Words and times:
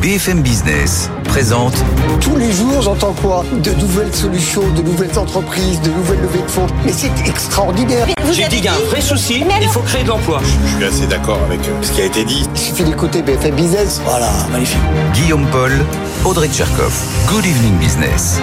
BFM 0.00 0.40
Business 0.40 1.10
présente 1.24 1.74
Tous 2.20 2.36
les 2.36 2.50
jours, 2.50 2.80
j'entends 2.80 3.12
quoi? 3.12 3.44
De 3.62 3.70
nouvelles 3.72 4.14
solutions, 4.14 4.62
de 4.74 4.80
nouvelles 4.80 5.16
entreprises, 5.18 5.80
de 5.82 5.90
nouvelles 5.90 6.22
levées 6.22 6.42
de 6.42 6.50
fonds. 6.50 6.66
Mais 6.86 6.92
c'est 6.92 7.12
extraordinaire. 7.28 8.06
J'ai 8.32 8.48
dit 8.48 8.56
qu'il 8.56 8.64
y 8.64 8.68
a 8.68 8.74
un 8.74 8.88
vrai 8.90 9.00
souci, 9.00 9.44
il 9.60 9.68
faut 9.68 9.80
créer 9.80 10.02
de 10.02 10.08
l'emploi. 10.08 10.40
Je 10.42 10.76
suis 10.76 10.84
assez 10.84 11.06
d'accord 11.06 11.38
avec 11.44 11.60
euh, 11.60 11.82
ce 11.82 11.92
qui 11.92 12.00
a 12.00 12.06
été 12.06 12.24
dit. 12.24 12.48
Il 12.54 12.58
suffit 12.60 12.84
d'écouter 12.84 13.22
BFM 13.22 13.54
Business. 13.54 14.00
Voilà, 14.04 14.30
magnifique. 14.50 14.80
Guillaume 15.12 15.46
Paul, 15.52 15.72
Audrey 16.24 16.48
Tcherkov. 16.48 16.92
Good 17.28 17.44
evening 17.44 17.76
business. 17.78 18.40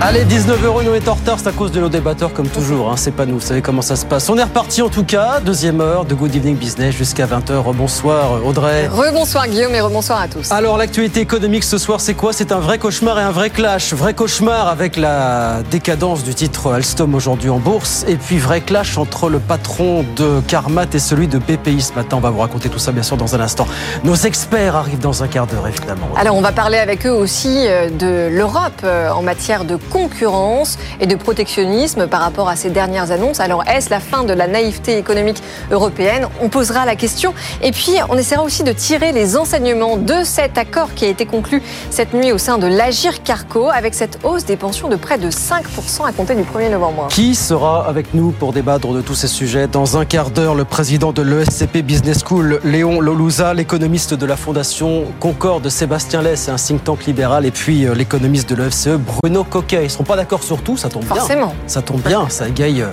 Allez, 0.00 0.24
19 0.24 0.64
euros, 0.64 0.82
nous 0.82 0.94
est 0.94 1.08
en 1.08 1.14
retard, 1.14 1.38
c'est 1.38 1.48
à 1.48 1.52
cause 1.52 1.72
de 1.72 1.80
nos 1.80 1.88
débatteurs 1.88 2.32
comme 2.32 2.48
toujours, 2.48 2.90
hein, 2.90 2.96
c'est 2.96 3.10
pas 3.10 3.26
nous, 3.26 3.34
vous 3.34 3.46
savez 3.46 3.62
comment 3.62 3.82
ça 3.82 3.96
se 3.96 4.04
passe. 4.06 4.28
On 4.30 4.38
est 4.38 4.42
reparti 4.42 4.82
en 4.82 4.88
tout 4.88 5.04
cas, 5.04 5.40
deuxième 5.40 5.80
heure 5.80 6.04
de 6.04 6.14
Good 6.14 6.34
Evening 6.34 6.56
Business 6.56 6.94
jusqu'à 6.94 7.26
20h. 7.26 7.74
Bonsoir 7.74 8.44
Audrey. 8.44 8.88
Rebonsoir 8.88 9.48
Guillaume 9.48 9.74
et 9.74 9.80
rebonsoir 9.80 10.20
à 10.22 10.28
tous. 10.28 10.50
Alors 10.50 10.76
l'actualité 10.92 11.20
économique 11.20 11.64
ce 11.64 11.78
soir 11.78 12.02
c'est 12.02 12.12
quoi? 12.12 12.34
C'est 12.34 12.52
un 12.52 12.58
vrai 12.58 12.76
cauchemar 12.76 13.18
et 13.18 13.22
un 13.22 13.30
vrai 13.30 13.48
clash. 13.48 13.94
Vrai 13.94 14.12
cauchemar 14.12 14.68
avec 14.68 14.98
la 14.98 15.62
décadence 15.70 16.22
du 16.22 16.34
titre 16.34 16.70
Alstom 16.70 17.14
aujourd'hui 17.14 17.48
en 17.48 17.58
bourse 17.58 18.04
et 18.06 18.16
puis 18.16 18.36
vrai 18.36 18.60
clash 18.60 18.98
entre 18.98 19.30
le 19.30 19.38
patron 19.38 20.04
de 20.16 20.42
Carmat 20.46 20.84
et 20.92 20.98
celui 20.98 21.28
de 21.28 21.38
BPI 21.38 21.80
ce 21.80 21.94
matin. 21.94 22.18
On 22.18 22.20
va 22.20 22.28
vous 22.28 22.40
raconter 22.40 22.68
tout 22.68 22.78
ça 22.78 22.92
bien 22.92 23.02
sûr 23.02 23.16
dans 23.16 23.34
un 23.34 23.40
instant. 23.40 23.66
Nos 24.04 24.16
experts 24.16 24.76
arrivent 24.76 24.98
dans 24.98 25.22
un 25.22 25.28
quart 25.28 25.46
d'heure 25.46 25.66
évidemment. 25.66 26.10
Alors 26.14 26.36
on 26.36 26.42
va 26.42 26.52
parler 26.52 26.76
avec 26.76 27.06
eux 27.06 27.10
aussi 27.10 27.66
euh, 27.66 27.88
de 27.88 28.28
l'Europe 28.30 28.82
euh, 28.84 29.08
en 29.08 29.22
matière 29.22 29.64
de 29.64 29.76
concurrence 29.76 30.78
et 31.00 31.06
de 31.06 31.16
protectionnisme 31.16 32.06
par 32.06 32.20
rapport 32.20 32.50
à 32.50 32.56
ces 32.56 32.68
dernières 32.68 33.12
annonces. 33.12 33.40
Alors 33.40 33.64
est-ce 33.66 33.88
la 33.88 34.00
fin 34.00 34.24
de 34.24 34.34
la 34.34 34.46
naïveté 34.46 34.98
économique 34.98 35.42
européenne? 35.70 36.28
On 36.42 36.50
posera 36.50 36.84
la 36.84 36.96
question 36.96 37.32
et 37.62 37.72
puis 37.72 37.92
on 38.10 38.18
essaiera 38.18 38.42
aussi 38.42 38.62
de 38.62 38.72
tirer 38.72 39.12
les 39.12 39.38
enseignements 39.38 39.96
de 39.96 40.22
cet 40.22 40.58
accord 40.58 40.81
qui 40.94 41.04
a 41.04 41.08
été 41.08 41.26
conclu 41.26 41.62
cette 41.90 42.14
nuit 42.14 42.32
au 42.32 42.38
sein 42.38 42.58
de 42.58 42.66
l'Agir 42.66 43.22
Carco 43.22 43.68
avec 43.70 43.94
cette 43.94 44.18
hausse 44.24 44.44
des 44.44 44.56
pensions 44.56 44.88
de 44.88 44.96
près 44.96 45.18
de 45.18 45.30
5% 45.30 46.06
à 46.06 46.12
compter 46.12 46.34
du 46.34 46.42
1er 46.42 46.70
novembre. 46.70 47.08
Qui 47.10 47.34
sera 47.34 47.86
avec 47.86 48.14
nous 48.14 48.30
pour 48.30 48.52
débattre 48.52 48.88
de 48.88 49.00
tous 49.00 49.14
ces 49.14 49.28
sujets 49.28 49.66
Dans 49.66 49.96
un 49.96 50.04
quart 50.04 50.30
d'heure, 50.30 50.54
le 50.54 50.64
président 50.64 51.12
de 51.12 51.22
l'ESCP 51.22 51.78
Business 51.78 52.20
School, 52.26 52.60
Léon 52.64 53.00
Lolouza, 53.00 53.54
l'économiste 53.54 54.14
de 54.14 54.26
la 54.26 54.36
Fondation 54.36 55.04
Concorde, 55.20 55.68
Sébastien 55.68 56.22
Less, 56.22 56.48
un 56.48 56.56
think 56.56 56.84
tank 56.84 57.06
libéral, 57.06 57.46
et 57.46 57.50
puis 57.50 57.86
euh, 57.86 57.94
l'économiste 57.94 58.48
de 58.50 58.56
l'EFCE, 58.56 58.98
Bruno 58.98 59.44
Coquet. 59.44 59.82
Ils 59.82 59.84
ne 59.84 59.88
seront 59.88 60.04
pas 60.04 60.16
d'accord 60.16 60.42
sur 60.42 60.62
tout, 60.62 60.76
ça 60.76 60.88
tombe 60.88 61.04
bien. 61.04 61.14
Forcément. 61.14 61.54
Ça 61.66 61.82
tombe 61.82 62.02
bien, 62.02 62.28
ça 62.28 62.48
égaye 62.48 62.82
euh, 62.82 62.88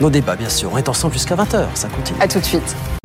nos 0.00 0.10
débats, 0.10 0.36
bien 0.36 0.48
sûr. 0.48 0.70
On 0.72 0.78
est 0.78 0.88
ensemble 0.88 1.14
jusqu'à 1.14 1.36
20h, 1.36 1.66
ça 1.74 1.88
continue. 1.88 2.18
À 2.20 2.28
tout 2.28 2.40
de 2.40 2.44
suite. 2.44 2.97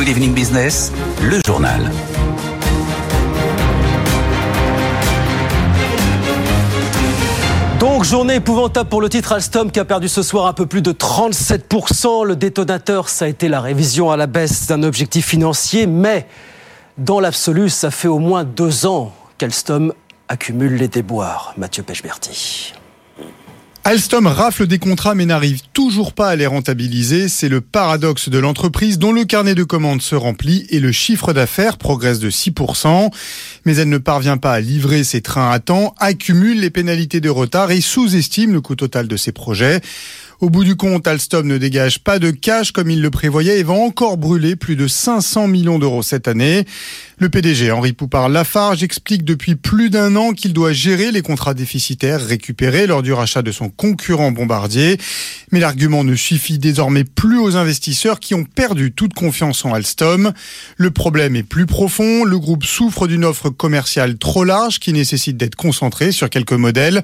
Good 0.00 0.08
evening 0.08 0.32
business, 0.32 0.90
le 1.20 1.40
journal. 1.44 1.90
Donc, 7.78 8.04
journée 8.04 8.36
épouvantable 8.36 8.88
pour 8.88 9.02
le 9.02 9.10
titre 9.10 9.34
Alstom 9.34 9.70
qui 9.70 9.78
a 9.78 9.84
perdu 9.84 10.08
ce 10.08 10.22
soir 10.22 10.46
un 10.46 10.54
peu 10.54 10.64
plus 10.64 10.80
de 10.80 10.92
37%. 10.92 12.24
Le 12.24 12.34
détonateur, 12.34 13.10
ça 13.10 13.26
a 13.26 13.28
été 13.28 13.48
la 13.48 13.60
révision 13.60 14.10
à 14.10 14.16
la 14.16 14.26
baisse 14.26 14.68
d'un 14.68 14.84
objectif 14.84 15.26
financier, 15.26 15.86
mais 15.86 16.26
dans 16.96 17.20
l'absolu, 17.20 17.68
ça 17.68 17.90
fait 17.90 18.08
au 18.08 18.20
moins 18.20 18.44
deux 18.44 18.86
ans 18.86 19.12
qu'Alstom 19.36 19.92
accumule 20.28 20.76
les 20.76 20.88
déboires. 20.88 21.52
Mathieu 21.58 21.82
Pechberti. 21.82 22.72
Alstom 23.82 24.26
rafle 24.26 24.66
des 24.66 24.78
contrats 24.78 25.14
mais 25.14 25.24
n'arrive 25.24 25.62
toujours 25.72 26.12
pas 26.12 26.28
à 26.28 26.36
les 26.36 26.46
rentabiliser. 26.46 27.28
C'est 27.28 27.48
le 27.48 27.62
paradoxe 27.62 28.28
de 28.28 28.38
l'entreprise 28.38 28.98
dont 28.98 29.10
le 29.10 29.24
carnet 29.24 29.54
de 29.54 29.64
commandes 29.64 30.02
se 30.02 30.14
remplit 30.14 30.66
et 30.68 30.80
le 30.80 30.92
chiffre 30.92 31.32
d'affaires 31.32 31.78
progresse 31.78 32.18
de 32.18 32.30
6%. 32.30 33.10
Mais 33.64 33.76
elle 33.76 33.88
ne 33.88 33.96
parvient 33.96 34.36
pas 34.36 34.52
à 34.52 34.60
livrer 34.60 35.02
ses 35.02 35.22
trains 35.22 35.50
à 35.50 35.60
temps, 35.60 35.94
accumule 35.98 36.60
les 36.60 36.70
pénalités 36.70 37.20
de 37.20 37.30
retard 37.30 37.70
et 37.70 37.80
sous-estime 37.80 38.52
le 38.52 38.60
coût 38.60 38.76
total 38.76 39.08
de 39.08 39.16
ses 39.16 39.32
projets. 39.32 39.80
Au 40.40 40.48
bout 40.48 40.64
du 40.64 40.74
compte, 40.74 41.06
Alstom 41.06 41.46
ne 41.46 41.58
dégage 41.58 41.98
pas 41.98 42.18
de 42.18 42.30
cash 42.30 42.72
comme 42.72 42.90
il 42.90 43.02
le 43.02 43.10
prévoyait 43.10 43.60
et 43.60 43.62
va 43.62 43.74
encore 43.74 44.16
brûler 44.16 44.56
plus 44.56 44.74
de 44.74 44.88
500 44.88 45.48
millions 45.48 45.78
d'euros 45.78 46.02
cette 46.02 46.28
année. 46.28 46.64
Le 47.22 47.28
PDG 47.28 47.70
Henri 47.70 47.92
Poupard-Lafarge 47.92 48.82
explique 48.82 49.24
depuis 49.24 49.54
plus 49.54 49.90
d'un 49.90 50.16
an 50.16 50.32
qu'il 50.32 50.54
doit 50.54 50.72
gérer 50.72 51.12
les 51.12 51.20
contrats 51.20 51.52
déficitaires 51.52 52.24
récupérés 52.24 52.86
lors 52.86 53.02
du 53.02 53.12
rachat 53.12 53.42
de 53.42 53.52
son 53.52 53.68
concurrent 53.68 54.30
Bombardier. 54.30 54.96
Mais 55.52 55.60
l'argument 55.60 56.02
ne 56.02 56.14
suffit 56.14 56.58
désormais 56.58 57.04
plus 57.04 57.38
aux 57.38 57.56
investisseurs 57.56 58.20
qui 58.20 58.34
ont 58.34 58.44
perdu 58.44 58.92
toute 58.92 59.12
confiance 59.12 59.66
en 59.66 59.74
Alstom. 59.74 60.32
Le 60.78 60.90
problème 60.90 61.36
est 61.36 61.42
plus 61.42 61.66
profond. 61.66 62.24
Le 62.24 62.38
groupe 62.38 62.64
souffre 62.64 63.06
d'une 63.06 63.26
offre 63.26 63.50
commerciale 63.50 64.16
trop 64.16 64.44
large 64.44 64.78
qui 64.78 64.94
nécessite 64.94 65.36
d'être 65.36 65.56
concentrée 65.56 66.12
sur 66.12 66.30
quelques 66.30 66.52
modèles. 66.52 67.02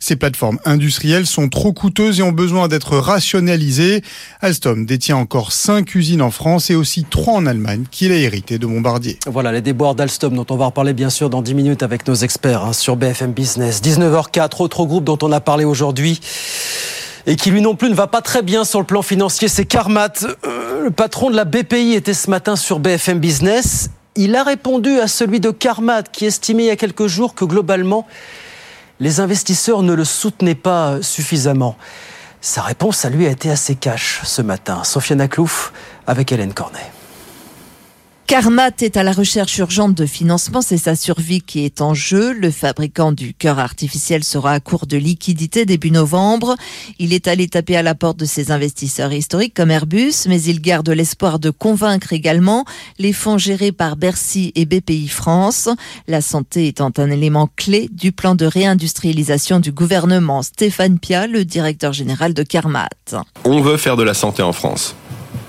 Ces 0.00 0.16
plateformes 0.16 0.60
industrielles 0.64 1.26
sont 1.26 1.50
trop 1.50 1.74
coûteuses 1.74 2.20
et 2.20 2.22
ont 2.22 2.32
besoin 2.32 2.68
d'être 2.68 2.96
rationalisées. 2.96 4.00
Alstom 4.40 4.86
détient 4.86 5.18
encore 5.18 5.52
5 5.52 5.94
usines 5.94 6.22
en 6.22 6.30
France 6.30 6.70
et 6.70 6.74
aussi 6.74 7.04
3 7.04 7.34
en 7.34 7.44
Allemagne 7.44 7.84
qu'il 7.90 8.12
a 8.12 8.16
hérité 8.16 8.56
de 8.56 8.66
Bombardier. 8.66 9.18
Les 9.58 9.62
déboires 9.62 9.96
d'Alstom 9.96 10.36
dont 10.36 10.46
on 10.50 10.56
va 10.56 10.66
reparler 10.66 10.92
bien 10.92 11.10
sûr 11.10 11.30
dans 11.30 11.42
10 11.42 11.54
minutes 11.54 11.82
avec 11.82 12.06
nos 12.06 12.14
experts 12.14 12.64
hein, 12.64 12.72
sur 12.72 12.94
BFM 12.94 13.32
Business. 13.32 13.82
19h04, 13.82 14.62
autre 14.62 14.84
groupe 14.84 15.02
dont 15.02 15.18
on 15.20 15.32
a 15.32 15.40
parlé 15.40 15.64
aujourd'hui 15.64 16.20
et 17.26 17.34
qui 17.34 17.50
lui 17.50 17.60
non 17.60 17.74
plus 17.74 17.90
ne 17.90 17.94
va 17.96 18.06
pas 18.06 18.22
très 18.22 18.42
bien 18.42 18.64
sur 18.64 18.78
le 18.78 18.86
plan 18.86 19.02
financier, 19.02 19.48
c'est 19.48 19.64
Carmat. 19.64 20.12
Euh, 20.46 20.84
le 20.84 20.92
patron 20.92 21.28
de 21.28 21.34
la 21.34 21.44
BPI 21.44 21.94
était 21.94 22.14
ce 22.14 22.30
matin 22.30 22.54
sur 22.54 22.78
BFM 22.78 23.18
Business. 23.18 23.90
Il 24.14 24.36
a 24.36 24.44
répondu 24.44 25.00
à 25.00 25.08
celui 25.08 25.40
de 25.40 25.50
Carmat 25.50 26.04
qui 26.04 26.24
estimait 26.24 26.62
il 26.62 26.66
y 26.66 26.70
a 26.70 26.76
quelques 26.76 27.08
jours 27.08 27.34
que 27.34 27.44
globalement 27.44 28.06
les 29.00 29.18
investisseurs 29.18 29.82
ne 29.82 29.92
le 29.92 30.04
soutenaient 30.04 30.54
pas 30.54 31.02
suffisamment. 31.02 31.76
Sa 32.40 32.62
réponse 32.62 33.04
à 33.04 33.10
lui 33.10 33.26
a 33.26 33.30
été 33.30 33.50
assez 33.50 33.74
cash 33.74 34.20
ce 34.22 34.40
matin. 34.40 34.84
Sofiane 34.84 35.20
Aklouf 35.20 35.72
avec 36.06 36.30
Hélène 36.30 36.54
Cornet. 36.54 36.92
Carmat 38.28 38.72
est 38.82 38.98
à 38.98 39.02
la 39.02 39.12
recherche 39.12 39.56
urgente 39.56 39.94
de 39.94 40.04
financement, 40.04 40.60
c'est 40.60 40.76
sa 40.76 40.94
survie 40.96 41.40
qui 41.40 41.64
est 41.64 41.80
en 41.80 41.94
jeu. 41.94 42.34
Le 42.34 42.50
fabricant 42.50 43.10
du 43.10 43.32
cœur 43.32 43.58
artificiel 43.58 44.22
sera 44.22 44.52
à 44.52 44.60
court 44.60 44.86
de 44.86 44.98
liquidité 44.98 45.64
début 45.64 45.90
novembre. 45.90 46.54
Il 46.98 47.14
est 47.14 47.26
allé 47.26 47.48
taper 47.48 47.78
à 47.78 47.82
la 47.82 47.94
porte 47.94 48.18
de 48.18 48.26
ses 48.26 48.50
investisseurs 48.50 49.14
historiques 49.14 49.54
comme 49.54 49.70
Airbus, 49.70 50.26
mais 50.26 50.42
il 50.42 50.60
garde 50.60 50.90
l'espoir 50.90 51.38
de 51.38 51.48
convaincre 51.48 52.12
également 52.12 52.66
les 52.98 53.14
fonds 53.14 53.38
gérés 53.38 53.72
par 53.72 53.96
Bercy 53.96 54.52
et 54.56 54.66
BPI 54.66 55.08
France. 55.08 55.70
La 56.06 56.20
santé 56.20 56.66
étant 56.66 56.92
un 56.98 57.10
élément 57.10 57.48
clé 57.56 57.88
du 57.90 58.12
plan 58.12 58.34
de 58.34 58.44
réindustrialisation 58.44 59.58
du 59.58 59.72
gouvernement. 59.72 60.42
Stéphane 60.42 60.98
Pia, 60.98 61.26
le 61.26 61.46
directeur 61.46 61.94
général 61.94 62.34
de 62.34 62.42
Carmat. 62.42 62.90
On 63.44 63.62
veut 63.62 63.78
faire 63.78 63.96
de 63.96 64.02
la 64.02 64.12
santé 64.12 64.42
en 64.42 64.52
France. 64.52 64.94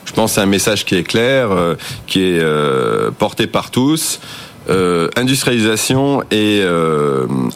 Je 0.09 0.13
pense 0.15 0.33
c'est 0.33 0.41
un 0.41 0.47
message 0.47 0.85
qui 0.85 0.95
est 0.95 1.03
clair, 1.03 1.51
euh, 1.51 1.75
qui 2.07 2.23
est 2.23 2.39
euh, 2.41 3.11
porté 3.11 3.45
par 3.45 3.69
tous. 3.69 4.19
Euh, 4.67 5.09
industrialisation 5.15 6.21
et 6.29 6.61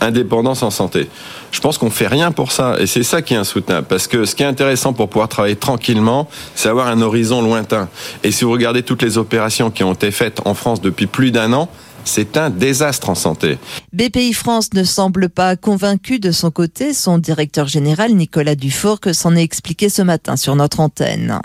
indépendance 0.02 0.64
en 0.64 0.72
santé. 0.72 1.10
Je 1.52 1.60
pense 1.60 1.78
qu'on 1.78 1.92
fait 1.92 2.08
rien 2.08 2.32
pour 2.32 2.52
ça 2.52 2.78
et 2.80 2.88
c'est 2.88 3.04
ça 3.04 3.22
qui 3.22 3.36
est 3.36 3.38
insoutenable 3.38 3.86
parce 3.88 4.08
que 4.08 4.26
ce 4.26 4.34
qui 4.34 4.42
est 4.42 4.48
intéressant 4.48 4.94
pour 4.94 5.10
pouvoir 5.10 5.30
travailler 5.30 5.56
tranquillement, 5.56 6.28
c'est 6.56 6.70
avoir 6.70 6.88
un 6.88 7.02
horizon 7.02 7.44
lointain. 7.44 7.88
Et 8.24 8.32
si 8.32 8.46
vous 8.46 8.52
regardez 8.52 8.82
toutes 8.82 9.04
les 9.04 9.20
opérations 9.20 9.70
qui 9.70 9.84
ont 9.84 9.94
été 9.94 10.10
faites 10.10 10.40
en 10.46 10.56
France 10.56 10.82
depuis 10.82 11.06
plus 11.06 11.30
d'un 11.30 11.54
an, 11.54 11.70
c'est 12.06 12.36
un 12.38 12.50
désastre 12.50 13.10
en 13.10 13.16
santé. 13.16 13.60
BPI 13.92 14.34
France 14.34 14.74
ne 14.74 14.84
semble 14.84 15.30
pas 15.30 15.56
convaincu 15.56 16.20
de 16.20 16.32
son 16.32 16.50
côté. 16.50 16.94
Son 16.94 17.20
directeur 17.20 17.68
général, 17.68 18.14
Nicolas 18.14 18.56
Dufour, 18.56 19.00
que 19.00 19.14
s'en 19.14 19.36
est 19.36 19.44
expliqué 19.44 19.90
ce 19.90 20.02
matin 20.02 20.36
sur 20.36 20.56
notre 20.56 20.80
antenne. 20.80 21.40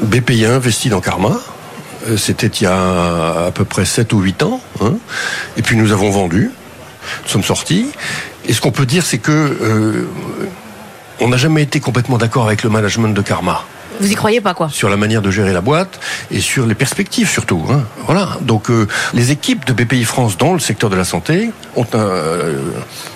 BPI 0.00 0.46
a 0.46 0.54
investi 0.54 0.88
dans 0.88 1.00
Karma. 1.00 1.38
Euh, 2.08 2.16
C'était 2.16 2.46
il 2.48 2.64
y 2.64 2.66
a 2.66 3.46
à 3.46 3.50
peu 3.52 3.64
près 3.64 3.84
7 3.84 4.12
ou 4.12 4.20
8 4.20 4.42
ans. 4.42 4.60
Hein. 4.80 4.94
Et 5.56 5.62
puis 5.62 5.76
nous 5.76 5.92
avons 5.92 6.10
vendu. 6.10 6.50
Nous 7.24 7.28
sommes 7.28 7.42
sortis. 7.42 7.90
Et 8.46 8.52
ce 8.52 8.60
qu'on 8.60 8.72
peut 8.72 8.86
dire, 8.86 9.04
c'est 9.04 9.18
que 9.18 9.30
euh, 9.32 10.08
on 11.20 11.28
n'a 11.28 11.36
jamais 11.36 11.62
été 11.62 11.80
complètement 11.80 12.18
d'accord 12.18 12.46
avec 12.46 12.62
le 12.62 12.70
management 12.70 13.08
de 13.14 13.22
Karma. 13.22 13.64
Vous 14.00 14.10
y 14.10 14.14
croyez 14.14 14.40
pas 14.40 14.54
quoi? 14.54 14.68
Sur 14.70 14.88
la 14.88 14.96
manière 14.96 15.20
de 15.22 15.30
gérer 15.30 15.52
la 15.52 15.60
boîte 15.60 16.00
et 16.30 16.40
sur 16.40 16.66
les 16.66 16.74
perspectives 16.74 17.28
surtout. 17.28 17.62
Hein. 17.70 17.82
Voilà. 18.06 18.38
Donc 18.40 18.70
euh, 18.70 18.88
les 19.14 19.30
équipes 19.30 19.64
de 19.66 19.72
BPI 19.72 20.04
France 20.04 20.38
dans 20.38 20.54
le 20.54 20.60
secteur 20.60 20.90
de 20.90 20.96
la 20.96 21.04
santé 21.04 21.50
ont 21.76 21.86
un, 21.92 21.98
euh, 21.98 22.58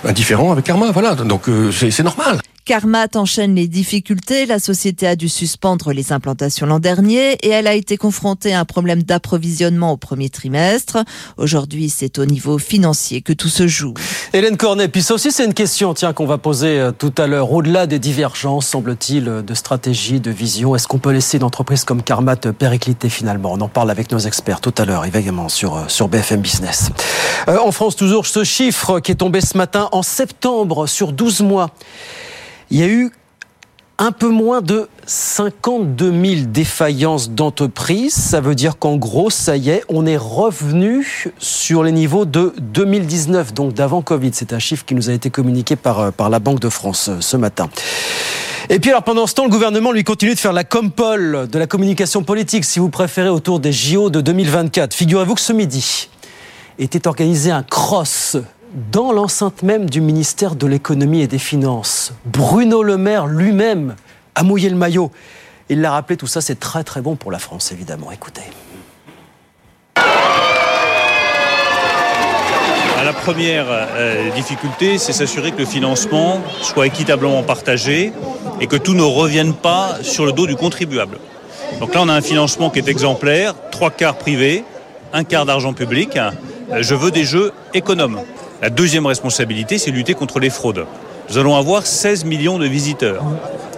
un 0.05 0.13
différent 0.13 0.51
avec 0.51 0.65
Karma. 0.65 0.91
Voilà. 0.91 1.15
Donc 1.15 1.49
euh, 1.49 1.71
c'est 1.71 2.03
normal. 2.03 2.39
Carmat 2.67 3.07
enchaîne 3.15 3.55
les 3.55 3.69
difficultés. 3.69 4.45
La 4.45 4.59
société 4.59 5.07
a 5.07 5.15
dû 5.15 5.29
suspendre 5.29 5.93
les 5.93 6.11
implantations 6.11 6.65
l'an 6.65 6.79
dernier 6.79 7.37
et 7.41 7.47
elle 7.47 7.65
a 7.65 7.73
été 7.73 7.95
confrontée 7.95 8.53
à 8.53 8.59
un 8.59 8.65
problème 8.65 9.03
d'approvisionnement 9.03 9.93
au 9.93 9.97
premier 9.97 10.29
trimestre. 10.29 10.97
Aujourd'hui, 11.37 11.89
c'est 11.89 12.19
au 12.19 12.25
niveau 12.25 12.57
financier 12.57 13.21
que 13.21 13.31
tout 13.31 13.47
se 13.47 13.67
joue. 13.67 13.93
Hélène 14.33 14.57
Cornet, 14.57 14.89
puis 14.89 15.01
ça 15.01 15.13
aussi 15.13 15.31
c'est 15.31 15.45
une 15.45 15.53
question 15.53 15.93
tiens, 15.93 16.11
qu'on 16.11 16.25
va 16.25 16.37
poser 16.37 16.77
euh, 16.77 16.91
tout 16.91 17.13
à 17.17 17.25
l'heure. 17.25 17.53
Au-delà 17.53 17.87
des 17.87 17.99
divergences, 17.99 18.67
semble-t-il, 18.67 19.23
de 19.23 19.53
stratégie, 19.53 20.19
de 20.19 20.29
vision, 20.29 20.75
est-ce 20.75 20.89
qu'on 20.89 20.99
peut 20.99 21.13
laisser 21.13 21.37
une 21.37 21.45
entreprise 21.45 21.85
comme 21.85 22.03
Carmat 22.03 22.35
péricliter 22.35 23.07
finalement? 23.07 23.53
On 23.53 23.61
en 23.61 23.69
parle 23.69 23.91
avec 23.91 24.11
nos 24.11 24.19
experts 24.19 24.59
tout 24.59 24.75
à 24.77 24.83
l'heure, 24.83 25.05
évidemment, 25.05 25.47
sur, 25.47 25.77
euh, 25.77 25.83
sur 25.87 26.09
BFM 26.09 26.41
Business. 26.41 26.89
Euh, 27.47 27.59
en 27.59 27.71
France, 27.71 27.95
toujours 27.95 28.25
ce 28.25 28.43
chiffre 28.43 28.99
qui 28.99 29.13
est 29.13 29.15
tombé 29.15 29.39
ce 29.39 29.55
matin 29.55 29.87
en 29.93 30.03
septembre 30.03 30.85
sur 30.85 31.13
12 31.13 31.39
mois 31.43 31.71
il 32.69 32.79
y 32.79 32.83
a 32.83 32.87
eu 32.87 33.11
un 33.99 34.11
peu 34.11 34.29
moins 34.29 34.61
de 34.61 34.87
52 35.07 36.11
000 36.11 36.41
défaillances 36.47 37.31
d'entreprises. 37.31 38.13
Ça 38.13 38.41
veut 38.41 38.53
dire 38.53 38.77
qu'en 38.77 38.97
gros, 38.97 39.29
ça 39.29 39.57
y 39.57 39.69
est, 39.69 39.83
on 39.89 40.05
est 40.05 40.17
revenu 40.17 41.31
sur 41.39 41.83
les 41.83 41.91
niveaux 41.91 42.25
de 42.25 42.53
2019, 42.59 43.53
donc 43.53 43.73
d'avant 43.73 44.01
Covid. 44.01 44.31
C'est 44.33 44.53
un 44.53 44.59
chiffre 44.59 44.85
qui 44.85 44.93
nous 44.93 45.09
a 45.09 45.13
été 45.13 45.29
communiqué 45.29 45.75
par, 45.75 45.99
euh, 45.99 46.11
la 46.29 46.39
Banque 46.39 46.59
de 46.59 46.69
France 46.69 47.09
euh, 47.09 47.17
ce 47.21 47.37
matin. 47.37 47.69
Et 48.69 48.79
puis 48.79 48.91
alors 48.91 49.03
pendant 49.03 49.25
ce 49.25 49.33
temps, 49.33 49.45
le 49.45 49.49
gouvernement 49.49 49.91
lui 49.91 50.03
continue 50.03 50.35
de 50.35 50.39
faire 50.39 50.53
la 50.53 50.65
compole 50.65 51.47
de 51.49 51.57
la 51.57 51.67
communication 51.67 52.21
politique, 52.23 52.65
si 52.65 52.79
vous 52.79 52.89
préférez, 52.89 53.29
autour 53.29 53.59
des 53.59 53.71
JO 53.71 54.09
de 54.09 54.19
2024. 54.19 54.93
Figurez-vous 54.93 55.35
que 55.35 55.41
ce 55.41 55.53
midi 55.53 56.09
était 56.77 57.07
organisé 57.07 57.49
un 57.49 57.63
cross 57.63 58.37
dans 58.73 59.11
l'enceinte 59.11 59.63
même 59.63 59.89
du 59.89 60.01
ministère 60.01 60.55
de 60.55 60.67
l'économie 60.67 61.21
et 61.21 61.27
des 61.27 61.39
finances. 61.39 62.13
Bruno 62.25 62.83
Le 62.83 62.97
Maire 62.97 63.27
lui-même 63.27 63.95
a 64.35 64.43
mouillé 64.43 64.69
le 64.69 64.75
maillot. 64.75 65.11
Il 65.69 65.81
l'a 65.81 65.91
rappelé, 65.91 66.17
tout 66.17 66.27
ça 66.27 66.41
c'est 66.41 66.59
très 66.59 66.83
très 66.83 67.01
bon 67.01 67.15
pour 67.15 67.31
la 67.31 67.39
France 67.39 67.71
évidemment. 67.71 68.11
Écoutez. 68.11 68.43
La 73.07 73.13
première 73.13 73.67
euh, 73.69 74.31
difficulté, 74.31 74.97
c'est 74.97 75.13
s'assurer 75.13 75.53
que 75.53 75.59
le 75.59 75.65
financement 75.65 76.41
soit 76.61 76.87
équitablement 76.87 77.41
partagé 77.41 78.11
et 78.59 78.67
que 78.67 78.75
tout 78.75 78.95
ne 78.95 79.01
revienne 79.01 79.53
pas 79.53 79.95
sur 80.01 80.25
le 80.25 80.33
dos 80.33 80.45
du 80.45 80.57
contribuable. 80.57 81.17
Donc 81.79 81.93
là, 81.93 82.01
on 82.03 82.09
a 82.09 82.13
un 82.13 82.21
financement 82.21 82.69
qui 82.69 82.79
est 82.79 82.89
exemplaire, 82.89 83.53
trois 83.71 83.91
quarts 83.91 84.17
privés, 84.17 84.65
un 85.13 85.23
quart 85.23 85.45
d'argent 85.45 85.71
public. 85.71 86.17
Euh, 86.17 86.31
je 86.81 86.95
veux 86.95 87.11
des 87.11 87.23
jeux 87.23 87.53
économes. 87.73 88.19
La 88.59 88.71
deuxième 88.71 89.05
responsabilité, 89.05 89.77
c'est 89.77 89.91
lutter 89.91 90.15
contre 90.15 90.39
les 90.39 90.49
fraudes. 90.49 90.85
Nous 91.29 91.37
allons 91.37 91.55
avoir 91.55 91.85
16 91.85 92.25
millions 92.25 92.57
de 92.57 92.65
visiteurs, 92.65 93.23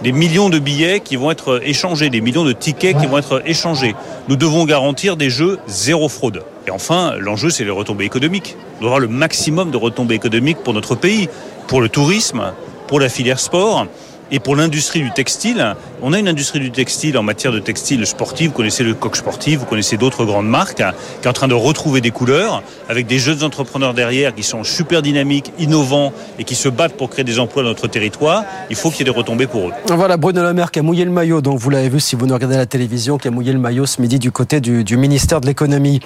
des 0.02 0.12
millions 0.12 0.48
de 0.48 0.58
billets 0.58 1.00
qui 1.00 1.16
vont 1.16 1.30
être 1.30 1.60
échangés, 1.62 2.08
des 2.08 2.22
millions 2.22 2.44
de 2.44 2.52
tickets 2.52 2.96
qui 2.96 3.06
vont 3.06 3.18
être 3.18 3.42
échangés. 3.44 3.94
Nous 4.28 4.36
devons 4.36 4.64
garantir 4.64 5.18
des 5.18 5.28
jeux 5.28 5.58
zéro 5.66 6.08
fraude. 6.08 6.44
Et 6.66 6.70
enfin, 6.70 7.14
l'enjeu, 7.18 7.50
c'est 7.50 7.64
les 7.64 7.70
retombées 7.70 8.06
économiques. 8.06 8.56
Nous 8.56 8.86
devons 8.86 8.86
avoir 8.86 9.00
le 9.00 9.08
maximum 9.08 9.70
de 9.70 9.76
retombées 9.76 10.14
économiques 10.14 10.58
pour 10.64 10.72
notre 10.72 10.94
pays, 10.94 11.28
pour 11.66 11.82
le 11.82 11.90
tourisme, 11.90 12.52
pour 12.86 13.00
la 13.00 13.10
filière 13.10 13.38
sport 13.38 13.86
et 14.30 14.38
pour 14.40 14.56
l'industrie 14.56 15.00
du 15.00 15.10
textile, 15.10 15.74
on 16.02 16.12
a 16.12 16.18
une 16.18 16.28
industrie 16.28 16.60
du 16.60 16.70
textile 16.70 17.18
en 17.18 17.22
matière 17.22 17.52
de 17.52 17.58
textile 17.58 18.06
sportif. 18.06 18.48
Vous 18.48 18.54
connaissez 18.54 18.84
le 18.84 18.94
coq 18.94 19.16
sportif, 19.16 19.60
vous 19.60 19.66
connaissez 19.66 19.96
d'autres 19.96 20.24
grandes 20.24 20.48
marques 20.48 20.76
qui 20.76 20.82
est 20.82 21.28
en 21.28 21.32
train 21.32 21.48
de 21.48 21.54
retrouver 21.54 22.00
des 22.00 22.10
couleurs 22.10 22.62
avec 22.88 23.06
des 23.06 23.18
jeunes 23.18 23.42
entrepreneurs 23.42 23.94
derrière 23.94 24.34
qui 24.34 24.42
sont 24.42 24.64
super 24.64 25.02
dynamiques, 25.02 25.52
innovants 25.58 26.12
et 26.38 26.44
qui 26.44 26.54
se 26.54 26.68
battent 26.68 26.96
pour 26.96 27.10
créer 27.10 27.24
des 27.24 27.38
emplois 27.38 27.62
dans 27.62 27.70
notre 27.70 27.88
territoire. 27.88 28.44
Il 28.70 28.76
faut 28.76 28.90
qu'il 28.90 29.00
y 29.00 29.02
ait 29.02 29.12
des 29.12 29.18
retombées 29.18 29.46
pour 29.46 29.68
eux. 29.68 29.72
Voilà 29.88 30.16
Bruno 30.16 30.42
Le 30.42 30.52
Maire 30.52 30.70
qui 30.70 30.78
a 30.78 30.82
mouillé 30.82 31.04
le 31.04 31.10
maillot. 31.10 31.40
Donc 31.40 31.58
vous 31.58 31.70
l'avez 31.70 31.88
vu 31.88 32.00
si 32.00 32.16
vous 32.16 32.26
nous 32.26 32.34
regardez 32.34 32.56
la 32.56 32.66
télévision, 32.66 33.18
qui 33.18 33.28
a 33.28 33.30
mouillé 33.30 33.52
le 33.52 33.58
maillot 33.58 33.86
ce 33.86 34.00
midi 34.00 34.18
du 34.18 34.32
côté 34.32 34.60
du, 34.60 34.84
du 34.84 34.96
ministère 34.96 35.40
de 35.40 35.46
l'économie. 35.46 36.00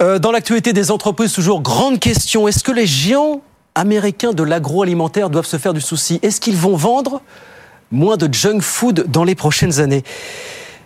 Euh, 0.00 0.18
dans 0.18 0.32
l'actualité 0.32 0.72
des 0.72 0.90
entreprises, 0.90 1.32
toujours 1.32 1.60
grande 1.60 1.98
question. 1.98 2.48
Est-ce 2.48 2.62
que 2.62 2.72
les 2.72 2.86
géants 2.86 3.40
américains 3.74 4.32
de 4.32 4.42
l'agroalimentaire 4.42 5.30
doivent 5.30 5.46
se 5.46 5.56
faire 5.56 5.74
du 5.74 5.80
souci? 5.80 6.18
Est-ce 6.22 6.40
qu'ils 6.40 6.56
vont 6.56 6.76
vendre 6.76 7.20
moins 7.90 8.16
de 8.16 8.32
junk 8.32 8.60
food 8.60 9.06
dans 9.08 9.24
les 9.24 9.34
prochaines 9.34 9.80
années 9.80 10.04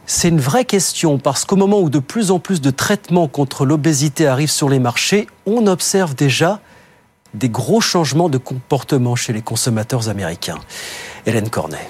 c'est 0.06 0.28
une 0.28 0.40
vraie 0.40 0.64
question 0.64 1.18
parce 1.18 1.44
qu'au 1.44 1.56
moment 1.56 1.80
où 1.80 1.88
de 1.88 1.98
plus 1.98 2.30
en 2.30 2.38
plus 2.38 2.60
de 2.60 2.70
traitements 2.70 3.28
contre 3.28 3.64
l'obésité 3.64 4.26
arrivent 4.26 4.50
sur 4.50 4.68
les 4.68 4.78
marchés, 4.78 5.26
on 5.46 5.66
observe 5.66 6.14
déjà 6.14 6.60
des 7.34 7.48
gros 7.48 7.80
changements 7.80 8.28
de 8.28 8.38
comportement 8.38 9.16
chez 9.16 9.32
les 9.32 9.42
consommateurs 9.42 10.08
américains. 10.08 10.58
Hélène 11.24 11.48
Cornet. 11.48 11.88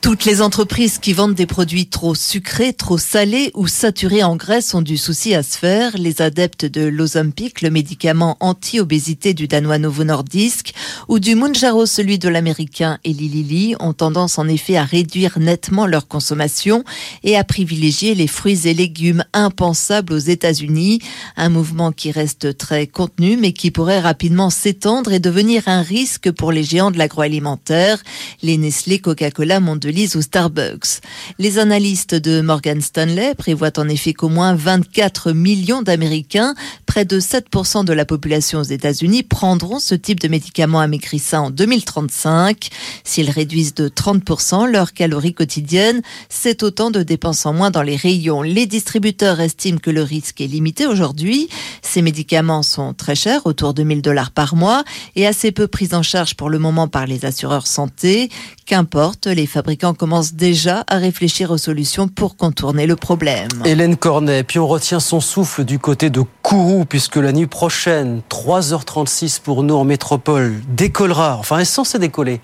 Toutes 0.00 0.24
les 0.24 0.40
entreprises 0.40 0.98
qui 0.98 1.12
vendent 1.12 1.34
des 1.34 1.44
produits 1.44 1.86
trop 1.86 2.14
sucrés, 2.14 2.72
trop 2.72 2.96
salés 2.96 3.50
ou 3.52 3.66
saturés 3.68 4.22
en 4.22 4.34
graisse 4.34 4.72
ont 4.72 4.80
du 4.80 4.96
souci 4.96 5.34
à 5.34 5.42
se 5.42 5.58
faire. 5.58 5.98
Les 5.98 6.22
adeptes 6.22 6.64
de 6.64 6.86
l'Ozempic, 6.86 7.60
le 7.60 7.68
médicament 7.68 8.38
anti-obésité 8.40 9.34
du 9.34 9.46
danois 9.46 9.78
Novo 9.78 10.02
Nordisk, 10.02 10.72
ou 11.08 11.18
du 11.18 11.34
Mounjaro, 11.34 11.84
celui 11.84 12.18
de 12.18 12.30
l'américain 12.30 12.98
Eli 13.04 13.28
Lilly, 13.28 13.74
ont 13.78 13.92
tendance 13.92 14.38
en 14.38 14.48
effet 14.48 14.78
à 14.78 14.84
réduire 14.84 15.38
nettement 15.38 15.86
leur 15.86 16.08
consommation 16.08 16.82
et 17.22 17.36
à 17.36 17.44
privilégier 17.44 18.14
les 18.14 18.26
fruits 18.26 18.66
et 18.66 18.72
légumes 18.72 19.24
impensables 19.34 20.14
aux 20.14 20.18
États-Unis. 20.18 21.00
Un 21.36 21.50
mouvement 21.50 21.92
qui 21.92 22.10
reste 22.10 22.56
très 22.56 22.86
contenu 22.86 23.36
mais 23.36 23.52
qui 23.52 23.70
pourrait 23.70 24.00
rapidement 24.00 24.48
s'étendre 24.48 25.12
et 25.12 25.20
devenir 25.20 25.64
un 25.66 25.82
risque 25.82 26.30
pour 26.30 26.52
les 26.52 26.64
géants 26.64 26.90
de 26.90 26.98
l'agroalimentaire. 26.98 28.02
Les 28.42 28.56
Nestlé, 28.56 28.98
Coca-Cola, 28.98 29.60
Mondelez 29.60 29.89
ou 29.90 30.22
Starbucks. 30.22 31.00
Les 31.38 31.58
analystes 31.58 32.14
de 32.14 32.40
Morgan 32.40 32.80
Stanley 32.80 33.34
prévoient 33.34 33.76
en 33.76 33.88
effet 33.88 34.12
qu'au 34.12 34.28
moins 34.28 34.54
24 34.54 35.32
millions 35.32 35.82
d'Américains, 35.82 36.54
près 36.86 37.04
de 37.04 37.18
7% 37.18 37.84
de 37.84 37.92
la 37.92 38.04
population 38.04 38.60
aux 38.60 38.64
États-Unis, 38.64 39.24
prendront 39.24 39.80
ce 39.80 39.96
type 39.96 40.20
de 40.20 40.28
médicaments 40.28 40.78
amaigrissants 40.78 41.46
en 41.46 41.50
2035. 41.50 42.68
S'ils 43.02 43.30
réduisent 43.30 43.74
de 43.74 43.88
30% 43.88 44.70
leurs 44.70 44.92
calories 44.92 45.34
quotidiennes, 45.34 46.02
c'est 46.28 46.62
autant 46.62 46.92
de 46.92 47.02
dépenses 47.02 47.44
en 47.44 47.52
moins 47.52 47.72
dans 47.72 47.82
les 47.82 47.96
rayons. 47.96 48.42
Les 48.42 48.66
distributeurs 48.66 49.40
estiment 49.40 49.78
que 49.78 49.90
le 49.90 50.04
risque 50.04 50.40
est 50.40 50.46
limité 50.46 50.86
aujourd'hui. 50.86 51.48
Ces 51.82 52.00
médicaments 52.00 52.62
sont 52.62 52.94
très 52.94 53.16
chers, 53.16 53.44
autour 53.46 53.74
de 53.74 53.82
1000 53.82 54.02
dollars 54.02 54.30
par 54.30 54.54
mois, 54.54 54.84
et 55.16 55.26
assez 55.26 55.50
peu 55.50 55.66
pris 55.66 55.88
en 55.92 56.04
charge 56.04 56.36
pour 56.36 56.48
le 56.48 56.60
moment 56.60 56.86
par 56.86 57.06
les 57.06 57.24
assureurs 57.24 57.66
santé. 57.66 58.30
Qu'importe, 58.66 59.26
les 59.26 59.46
fabricants 59.46 59.79
commencent 59.80 60.34
déjà 60.34 60.84
à 60.86 60.96
réfléchir 60.96 61.50
aux 61.50 61.58
solutions 61.58 62.08
pour 62.08 62.36
contourner 62.36 62.86
le 62.86 62.96
problème. 62.96 63.48
Hélène 63.64 63.96
Cornet, 63.96 64.44
puis 64.44 64.58
on 64.58 64.66
retient 64.66 65.00
son 65.00 65.20
souffle 65.20 65.64
du 65.64 65.78
côté 65.78 66.10
de 66.10 66.22
Kourou, 66.42 66.84
puisque 66.84 67.16
la 67.16 67.32
nuit 67.32 67.46
prochaine, 67.46 68.22
3h36 68.30 69.40
pour 69.40 69.62
nous 69.62 69.74
en 69.74 69.84
métropole, 69.84 70.60
décollera, 70.68 71.36
enfin 71.38 71.58
est 71.58 71.64
censée 71.64 71.98
décoller, 71.98 72.40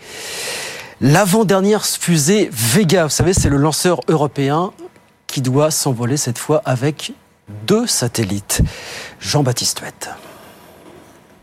l'avant-dernière 1.01 1.85
fusée 1.85 2.49
Vega. 2.53 3.05
Vous 3.05 3.11
savez, 3.11 3.33
c'est 3.33 3.51
le 3.51 3.59
lanceur 3.59 4.01
européen 4.09 4.73
qui 5.27 5.43
doit 5.43 5.71
s'envoler 5.71 6.17
cette 6.17 6.39
fois 6.39 6.63
avec 6.65 7.13
deux 7.67 7.87
satellites. 7.87 8.63
Jean-Baptiste 9.21 9.81
Huette. 9.81 10.11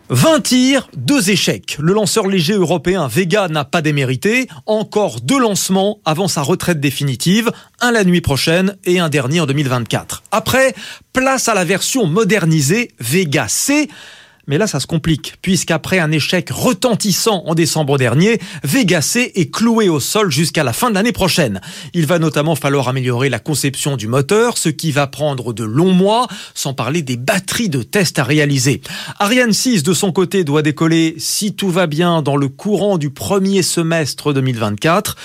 20 0.09 0.41
tirs, 0.41 0.89
deux 0.97 1.29
échecs. 1.29 1.77
Le 1.79 1.93
lanceur 1.93 2.27
léger 2.27 2.53
européen 2.53 3.07
Vega 3.07 3.47
n'a 3.47 3.63
pas 3.63 3.81
démérité. 3.81 4.49
Encore 4.65 5.21
deux 5.21 5.39
lancements 5.39 5.99
avant 6.03 6.27
sa 6.27 6.41
retraite 6.41 6.81
définitive, 6.81 7.51
un 7.79 7.91
la 7.91 8.03
nuit 8.03 8.19
prochaine 8.19 8.75
et 8.83 8.99
un 8.99 9.07
dernier 9.07 9.39
en 9.39 9.45
2024. 9.45 10.23
Après, 10.31 10.75
place 11.13 11.47
à 11.47 11.53
la 11.53 11.63
version 11.63 12.05
modernisée 12.05 12.91
Vega 12.99 13.47
C. 13.47 13.87
Mais 14.45 14.57
là, 14.57 14.67
ça 14.67 14.81
se 14.81 14.87
complique, 14.87 15.35
puisqu'après 15.41 15.99
un 15.99 16.11
échec 16.11 16.49
retentissant 16.49 17.43
en 17.45 17.55
décembre 17.55 17.97
dernier, 17.97 18.41
Vega 18.65 19.01
C 19.01 19.31
est 19.35 19.49
cloué 19.49 19.87
au 19.87 20.01
sol 20.01 20.31
jusqu'à 20.31 20.65
la 20.65 20.73
fin 20.73 20.89
de 20.89 20.95
l'année 20.95 21.13
prochaine. 21.13 21.61
Il 21.93 22.07
va 22.07 22.19
notamment 22.19 22.55
falloir 22.55 22.89
améliorer 22.89 23.29
la 23.29 23.39
conception 23.39 23.95
du 23.95 24.09
moteur, 24.09 24.57
ce 24.57 24.67
qui 24.67 24.91
va 24.91 25.07
prendre 25.07 25.53
de 25.53 25.63
longs 25.63 25.93
mois, 25.93 26.27
sans 26.55 26.73
parler 26.73 27.03
des 27.03 27.15
batteries 27.15 27.69
de 27.69 27.83
tests 27.83 28.19
à 28.19 28.25
réaliser. 28.25 28.81
Ariane 29.17 29.53
6, 29.53 29.81
de 29.81 29.93
son 29.93 30.11
côté, 30.11 30.43
doit 30.43 30.61
décoller, 30.61 31.15
si 31.19 31.53
tout 31.55 31.69
va 31.69 31.87
bien, 31.87 32.21
dans 32.21 32.35
le 32.35 32.49
courant 32.49 32.97
du 32.97 33.11
premier 33.11 33.61
semestre 33.61 34.33
2024. 34.33 35.15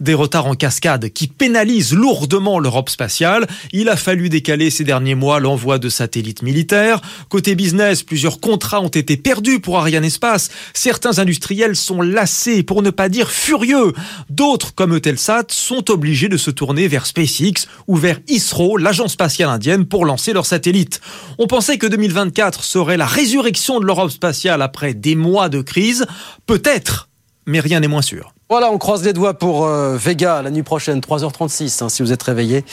Des 0.00 0.12
retards 0.12 0.48
en 0.48 0.54
cascade 0.54 1.08
qui 1.08 1.28
pénalisent 1.28 1.94
lourdement 1.94 2.58
l'Europe 2.58 2.90
spatiale. 2.90 3.46
Il 3.72 3.88
a 3.88 3.96
fallu 3.96 4.28
décaler 4.28 4.68
ces 4.68 4.84
derniers 4.84 5.14
mois 5.14 5.40
l'envoi 5.40 5.78
de 5.78 5.88
satellites 5.88 6.42
militaires. 6.42 7.00
Côté 7.30 7.54
business, 7.54 8.02
plusieurs 8.02 8.38
contrats 8.38 8.65
ont 8.74 8.88
été 8.88 9.16
perdus 9.16 9.60
pour 9.60 9.78
Ariane 9.78 10.04
Espace. 10.04 10.50
Certains 10.74 11.18
industriels 11.18 11.76
sont 11.76 12.02
lassés, 12.02 12.62
pour 12.62 12.82
ne 12.82 12.90
pas 12.90 13.08
dire 13.08 13.30
furieux. 13.30 13.92
D'autres, 14.28 14.74
comme 14.74 14.94
Eutelsat, 14.94 15.44
sont 15.48 15.90
obligés 15.90 16.28
de 16.28 16.36
se 16.36 16.50
tourner 16.50 16.88
vers 16.88 17.06
SpaceX 17.06 17.66
ou 17.86 17.96
vers 17.96 18.20
ISRO, 18.28 18.76
l'agence 18.76 19.12
spatiale 19.12 19.48
indienne, 19.48 19.86
pour 19.86 20.04
lancer 20.04 20.32
leurs 20.32 20.46
satellites. 20.46 21.00
On 21.38 21.46
pensait 21.46 21.78
que 21.78 21.86
2024 21.86 22.64
serait 22.64 22.96
la 22.96 23.06
résurrection 23.06 23.80
de 23.80 23.86
l'Europe 23.86 24.10
spatiale 24.10 24.62
après 24.62 24.94
des 24.94 25.14
mois 25.14 25.48
de 25.48 25.62
crise. 25.62 26.06
Peut-être 26.46 27.08
mais 27.46 27.60
rien 27.60 27.80
n'est 27.80 27.88
moins 27.88 28.02
sûr. 28.02 28.34
Voilà, 28.50 28.70
on 28.70 28.78
croise 28.78 29.04
les 29.04 29.12
doigts 29.12 29.34
pour 29.34 29.66
euh, 29.66 29.96
Vega 29.96 30.42
la 30.42 30.50
nuit 30.50 30.62
prochaine, 30.62 31.00
3h36, 31.00 31.82
hein, 31.82 31.88
si 31.88 32.02
vous 32.02 32.12
êtes 32.12 32.22
réveillé. 32.22 32.64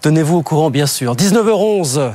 Tenez-vous 0.00 0.36
au 0.36 0.42
courant, 0.42 0.70
bien 0.70 0.86
sûr. 0.86 1.14
19h11. 1.14 2.12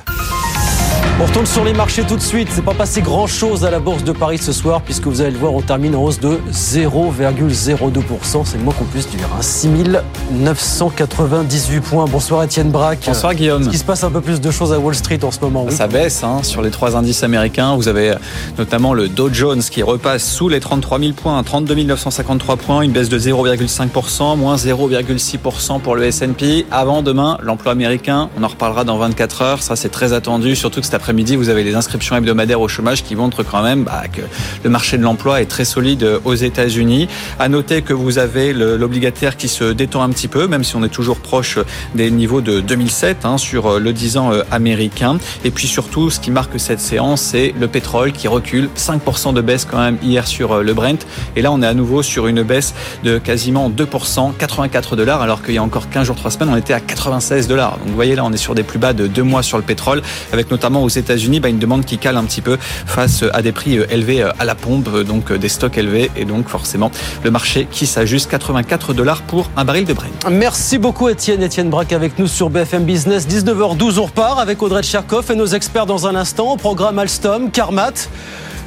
On 1.22 1.26
retourne 1.26 1.46
sur 1.46 1.64
les 1.64 1.74
marchés 1.74 2.04
tout 2.04 2.16
de 2.16 2.22
suite. 2.22 2.48
C'est 2.52 2.66
pas 2.66 2.74
passé 2.74 3.02
grand 3.02 3.28
chose 3.28 3.66
à 3.66 3.72
la 3.72 3.80
Bourse 3.80 4.04
de 4.04 4.12
Paris 4.12 4.40
ce 4.40 4.52
soir, 4.52 4.82
puisque 4.82 5.06
vous 5.06 5.22
allez 5.22 5.30
le 5.30 5.38
voir, 5.38 5.54
on 5.54 5.62
termine 5.62 5.96
en 5.96 6.02
hausse 6.04 6.20
de 6.20 6.40
0,02%. 6.52 8.42
C'est 8.46 8.58
le 8.58 8.64
moins 8.64 8.74
qu'on 8.74 8.86
puisse 8.86 9.08
dire. 9.10 9.28
Hein. 9.38 9.42
6998 9.42 11.82
points. 11.82 12.06
Bonsoir 12.10 12.42
Étienne 12.44 12.72
Braque. 12.72 13.02
Bonsoir 13.06 13.36
Guillaume. 13.36 13.62
Est-ce 13.62 13.70
qu'il 13.70 13.78
se 13.78 13.84
passe 13.84 14.04
un 14.04 14.10
peu 14.10 14.22
plus 14.22 14.42
de 14.42 14.50
choses 14.50 14.74
à 14.74 14.80
Wall 14.80 14.96
Street 14.96 15.20
en 15.24 15.30
ce 15.30 15.40
moment 15.40 15.66
oui 15.70 15.76
Ça 15.76 15.86
baisse 15.86 16.24
hein, 16.24 16.40
sur 16.42 16.64
les 16.64 16.72
trois 16.72 16.96
indices 16.96 17.22
américains. 17.22 17.76
Vous 17.76 17.88
avez 17.88 18.16
notamment 18.58 18.96
le 18.96 19.08
Dow 19.08 19.32
Jones 19.32 19.62
qui 19.62 19.84
repasse 19.84 20.28
sous 20.28 20.50
les 20.50 20.60
33 20.60 20.98
000 21.00 21.12
points, 21.14 21.44
32 21.44 21.76
953 21.76 22.58
points, 22.58 22.82
une 22.82 22.92
baisse 22.92 23.10
de 23.10 23.20
0,5%, 23.20 24.36
moins 24.36 24.56
0,6% 24.56 25.80
pour 25.80 25.96
le 25.96 26.06
S&P. 26.06 26.66
Avant 26.72 27.04
demain, 27.04 27.38
l'emploi 27.44 27.72
américain, 27.72 28.32
on 28.36 28.42
en 28.44 28.48
reparlera 28.48 28.84
dans 28.84 28.98
24 28.98 29.44
heures. 29.44 29.62
Ça, 29.62 29.76
c'est 29.76 29.90
très 29.90 30.12
attendu, 30.14 30.56
surtout 30.56 30.80
que 30.80 30.88
cet 30.88 31.03
après-midi, 31.04 31.36
vous 31.36 31.50
avez 31.50 31.66
les 31.66 31.76
inscriptions 31.76 32.16
hebdomadaires 32.16 32.62
au 32.62 32.70
chômage 32.70 33.04
qui 33.04 33.18
montrent 33.18 33.44
quand 33.44 33.62
même 33.62 33.84
bah, 33.84 34.04
que 34.10 34.22
le 34.64 34.70
marché 34.70 34.98
de 34.98 35.04
l'emploi 35.04 35.42
est 35.42 35.48
très 35.48 35.66
solide 35.66 36.08
aux 36.24 36.34
États-Unis. 36.34 37.10
À 37.40 37.50
noter 37.50 37.82
que 37.82 37.92
vous 37.92 38.20
avez 38.20 38.54
l'obligataire 38.54 39.36
qui 39.36 39.50
se 39.50 39.74
détend 39.74 40.02
un 40.02 40.10
petit 40.12 40.30
peu, 40.30 40.48
même 40.48 40.64
si 40.64 40.78
on 40.78 40.84
est 40.86 40.88
toujours 40.88 41.18
proche 41.18 41.60
des 41.94 42.10
niveaux 42.10 42.40
de 42.40 42.62
2007 42.62 43.26
hein, 43.26 43.38
sur 43.38 43.82
le 43.82 43.92
10 43.92 44.16
ans 44.16 44.32
américain. 44.50 45.18
Et 45.44 45.52
puis 45.52 45.68
surtout, 45.68 46.10
ce 46.10 46.22
qui 46.22 46.32
marque 46.32 46.58
cette 46.58 46.80
séance, 46.80 47.20
c'est 47.20 47.54
le 47.60 47.68
pétrole 47.68 48.14
qui 48.14 48.30
recule 48.30 48.70
5% 48.78 49.34
de 49.34 49.42
baisse 49.42 49.68
quand 49.70 49.80
même 49.80 49.98
hier 50.02 50.26
sur 50.26 50.64
le 50.64 50.74
Brent. 50.74 51.06
Et 51.36 51.42
là, 51.42 51.52
on 51.52 51.62
est 51.62 51.68
à 51.68 51.74
nouveau 51.74 52.02
sur 52.02 52.28
une 52.28 52.44
baisse 52.44 52.74
de 53.04 53.18
quasiment 53.18 53.70
2%, 53.70 54.38
84 54.38 54.96
dollars, 54.96 55.22
alors 55.22 55.44
qu'il 55.44 55.56
y 55.56 55.58
a 55.58 55.64
encore 55.64 55.90
15 55.90 56.08
jours, 56.08 56.16
3 56.16 56.32
semaines, 56.32 56.50
on 56.54 56.56
était 56.56 56.74
à 56.74 56.80
96 56.80 57.50
dollars. 57.50 57.78
Donc 57.80 57.90
vous 57.90 57.96
voyez 57.96 58.16
là, 58.16 58.24
on 58.24 58.32
est 58.32 58.38
sur 58.38 58.56
des 58.56 58.64
plus 58.64 58.80
bas 58.80 58.94
de 58.94 59.08
deux 59.08 59.24
mois 59.24 59.44
sur 59.44 59.58
le 59.58 59.66
pétrole, 59.66 60.02
avec 60.32 60.50
notamment 60.50 60.82
aux 60.82 60.93
États-Unis 60.98 61.40
bah, 61.40 61.50
une 61.50 61.60
demande 61.60 61.86
qui 61.86 61.98
cale 61.98 62.18
un 62.18 62.24
petit 62.24 62.42
peu 62.42 62.58
face 62.60 63.24
à 63.34 63.42
des 63.42 63.52
prix 63.52 63.80
élevés 63.90 64.24
à 64.24 64.46
la 64.46 64.56
pompe, 64.56 64.90
donc 65.04 65.32
des 65.32 65.50
stocks 65.50 65.78
élevés, 65.78 66.12
et 66.16 66.26
donc 66.26 66.48
forcément 66.48 66.92
le 67.24 67.32
marché 67.32 67.68
qui 67.72 67.86
s'ajuste 67.86 68.30
84 68.30 68.94
dollars 68.94 69.22
pour 69.22 69.50
un 69.56 69.66
baril 69.66 69.86
de 69.86 69.94
Brent. 69.94 70.12
Merci 70.30 70.78
beaucoup 70.78 71.10
Étienne. 71.10 71.44
Étienne 71.44 71.70
Braque 71.70 71.94
avec 71.94 72.20
nous 72.20 72.28
sur 72.28 72.50
BFM 72.50 72.84
Business. 72.84 73.28
19h12, 73.28 74.00
on 74.00 74.04
repart 74.04 74.40
avec 74.40 74.62
Audrey 74.62 74.84
Tcherkov 74.84 75.32
et 75.32 75.36
nos 75.36 75.46
experts 75.46 75.86
dans 75.86 76.08
un 76.08 76.16
instant. 76.16 76.54
Au 76.54 76.58
programme 76.58 77.00
Alstom, 77.00 77.52
Carmat. 77.52 78.10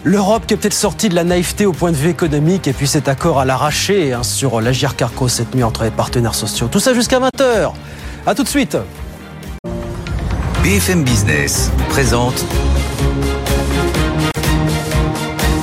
L'Europe 0.04 0.46
qui 0.46 0.54
est 0.54 0.56
peut-être 0.56 0.72
sortie 0.72 1.08
de 1.08 1.16
la 1.16 1.24
naïveté 1.24 1.66
au 1.66 1.72
point 1.72 1.90
de 1.90 1.96
vue 1.96 2.10
économique 2.10 2.68
et 2.68 2.72
puis 2.72 2.86
cet 2.86 3.08
accord 3.08 3.40
à 3.40 3.44
l'arraché 3.44 4.12
hein, 4.12 4.22
sur 4.22 4.60
l'Agir 4.60 4.94
Carco 4.94 5.26
cette 5.26 5.52
nuit 5.54 5.64
entre 5.64 5.82
les 5.82 5.90
partenaires 5.90 6.36
sociaux. 6.36 6.68
Tout 6.70 6.78
ça 6.78 6.94
jusqu'à 6.94 7.18
20h. 7.18 7.72
A 8.26 8.34
tout 8.34 8.44
de 8.44 8.48
suite. 8.48 8.76
BFM 10.66 11.04
Business 11.04 11.70
présente 11.90 12.44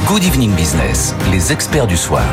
Good 0.08 0.24
Evening 0.24 0.56
Business, 0.56 1.14
les 1.30 1.52
experts 1.52 1.88
du 1.88 1.98
soir. 1.98 2.24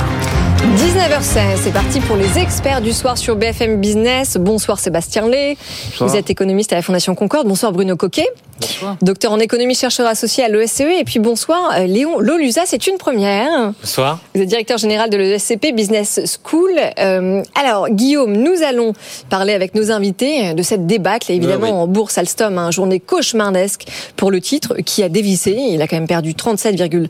19h16, 0.77 1.57
c'est 1.65 1.73
parti 1.73 1.99
pour 1.99 2.15
les 2.15 2.39
experts 2.39 2.81
du 2.81 2.93
soir 2.93 3.19
sur 3.19 3.35
BFM 3.35 3.81
Business. 3.81 4.37
Bonsoir 4.37 4.79
Sébastien 4.79 5.27
Lé. 5.29 5.59
Vous 5.99 6.15
êtes 6.15 6.31
économiste 6.31 6.73
à 6.73 6.77
la 6.77 6.83
Fondation 6.83 7.17
Concorde. 7.17 7.49
Bonsoir 7.49 7.73
Bruno 7.73 7.97
Coquet. 7.97 8.29
Bonsoir. 8.61 8.97
Docteur 9.03 9.33
en 9.33 9.39
économie, 9.39 9.75
chercheur 9.75 10.07
associé 10.07 10.45
à 10.45 10.49
l'ESCE. 10.49 10.81
Et 10.81 11.05
puis 11.05 11.19
bonsoir 11.19 11.81
Léon 11.87 12.19
Lolusa, 12.21 12.63
c'est 12.67 12.87
une 12.87 12.99
première. 12.99 13.73
Bonsoir. 13.81 14.19
Vous 14.35 14.43
êtes 14.43 14.49
directeur 14.49 14.79
général 14.79 15.11
de 15.11 15.17
l'ESCP 15.17 15.75
Business 15.75 16.21
School. 16.45 16.71
Euh, 16.99 17.43
alors 17.55 17.89
Guillaume, 17.89 18.33
nous 18.33 18.63
allons 18.63 18.93
parler 19.29 19.55
avec 19.55 19.75
nos 19.75 19.91
invités 19.91 20.55
de 20.55 20.63
cette 20.63 20.87
débâcle, 20.87 21.33
évidemment 21.33 21.67
oui, 21.67 21.73
oui. 21.73 21.79
en 21.79 21.87
bourse 21.87 22.19
Alstom, 22.19 22.59
un 22.59 22.71
journée 22.71 23.01
cauchemardesque 23.01 23.87
pour 24.17 24.31
le 24.31 24.41
titre 24.41 24.77
qui 24.85 25.03
a 25.03 25.09
dévissé. 25.09 25.53
Il 25.53 25.81
a 25.83 25.89
quand 25.89 25.97
même 25.97 26.07
perdu 26.07 26.33
37,5%. 26.33 27.09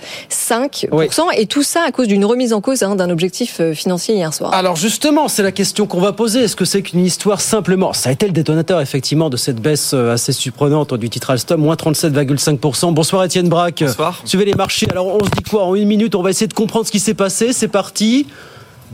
Oui. 0.93 1.07
Et 1.37 1.47
tout 1.47 1.63
ça 1.63 1.83
à 1.87 1.91
cause 1.93 2.09
d'une 2.09 2.25
remise 2.25 2.53
en 2.53 2.61
cause 2.61 2.83
hein, 2.83 2.97
d'un 2.97 3.11
objectif 3.11 3.59
euh, 3.61 3.75
financier 3.75 4.15
hier 4.15 4.33
soir. 4.33 4.53
Alors 4.55 4.77
justement, 4.77 5.29
c'est 5.29 5.43
la 5.43 5.53
question 5.53 5.87
qu'on 5.87 6.01
va 6.01 6.13
poser. 6.13 6.41
Est-ce 6.41 6.57
que 6.57 6.65
c'est 6.65 6.83
qu'une 6.83 7.05
histoire 7.05 7.41
simplement? 7.41 7.93
Ça 7.93 8.11
a 8.11 8.13
été 8.13 8.27
le 8.27 8.33
détonateur 8.33 8.81
effectivement 8.81 9.31
de 9.31 9.37
cette 9.37 9.61
baisse 9.61 9.93
euh, 9.95 10.13
assez 10.13 10.33
surprenante 10.33 10.95
du 10.95 11.11
titre 11.11 11.31
Alstom, 11.31 11.40
moins 11.57 11.75
37,5%. 11.75 12.93
Bonsoir 12.93 13.25
Étienne 13.25 13.49
Braque. 13.49 13.83
Bonsoir. 13.87 14.21
Suivez 14.25 14.45
les 14.45 14.55
marchés. 14.55 14.89
Alors 14.91 15.07
on 15.07 15.25
se 15.25 15.31
dit 15.31 15.43
quoi 15.43 15.65
En 15.65 15.75
une 15.75 15.89
minute, 15.89 16.15
on 16.15 16.23
va 16.23 16.31
essayer 16.31 16.47
de 16.49 16.55
comprendre 16.55 16.87
ce 16.87 16.93
qui 16.93 17.01
s'est 17.01 17.15
passé. 17.15 17.53
C'est 17.53 17.69
parti 17.69 18.27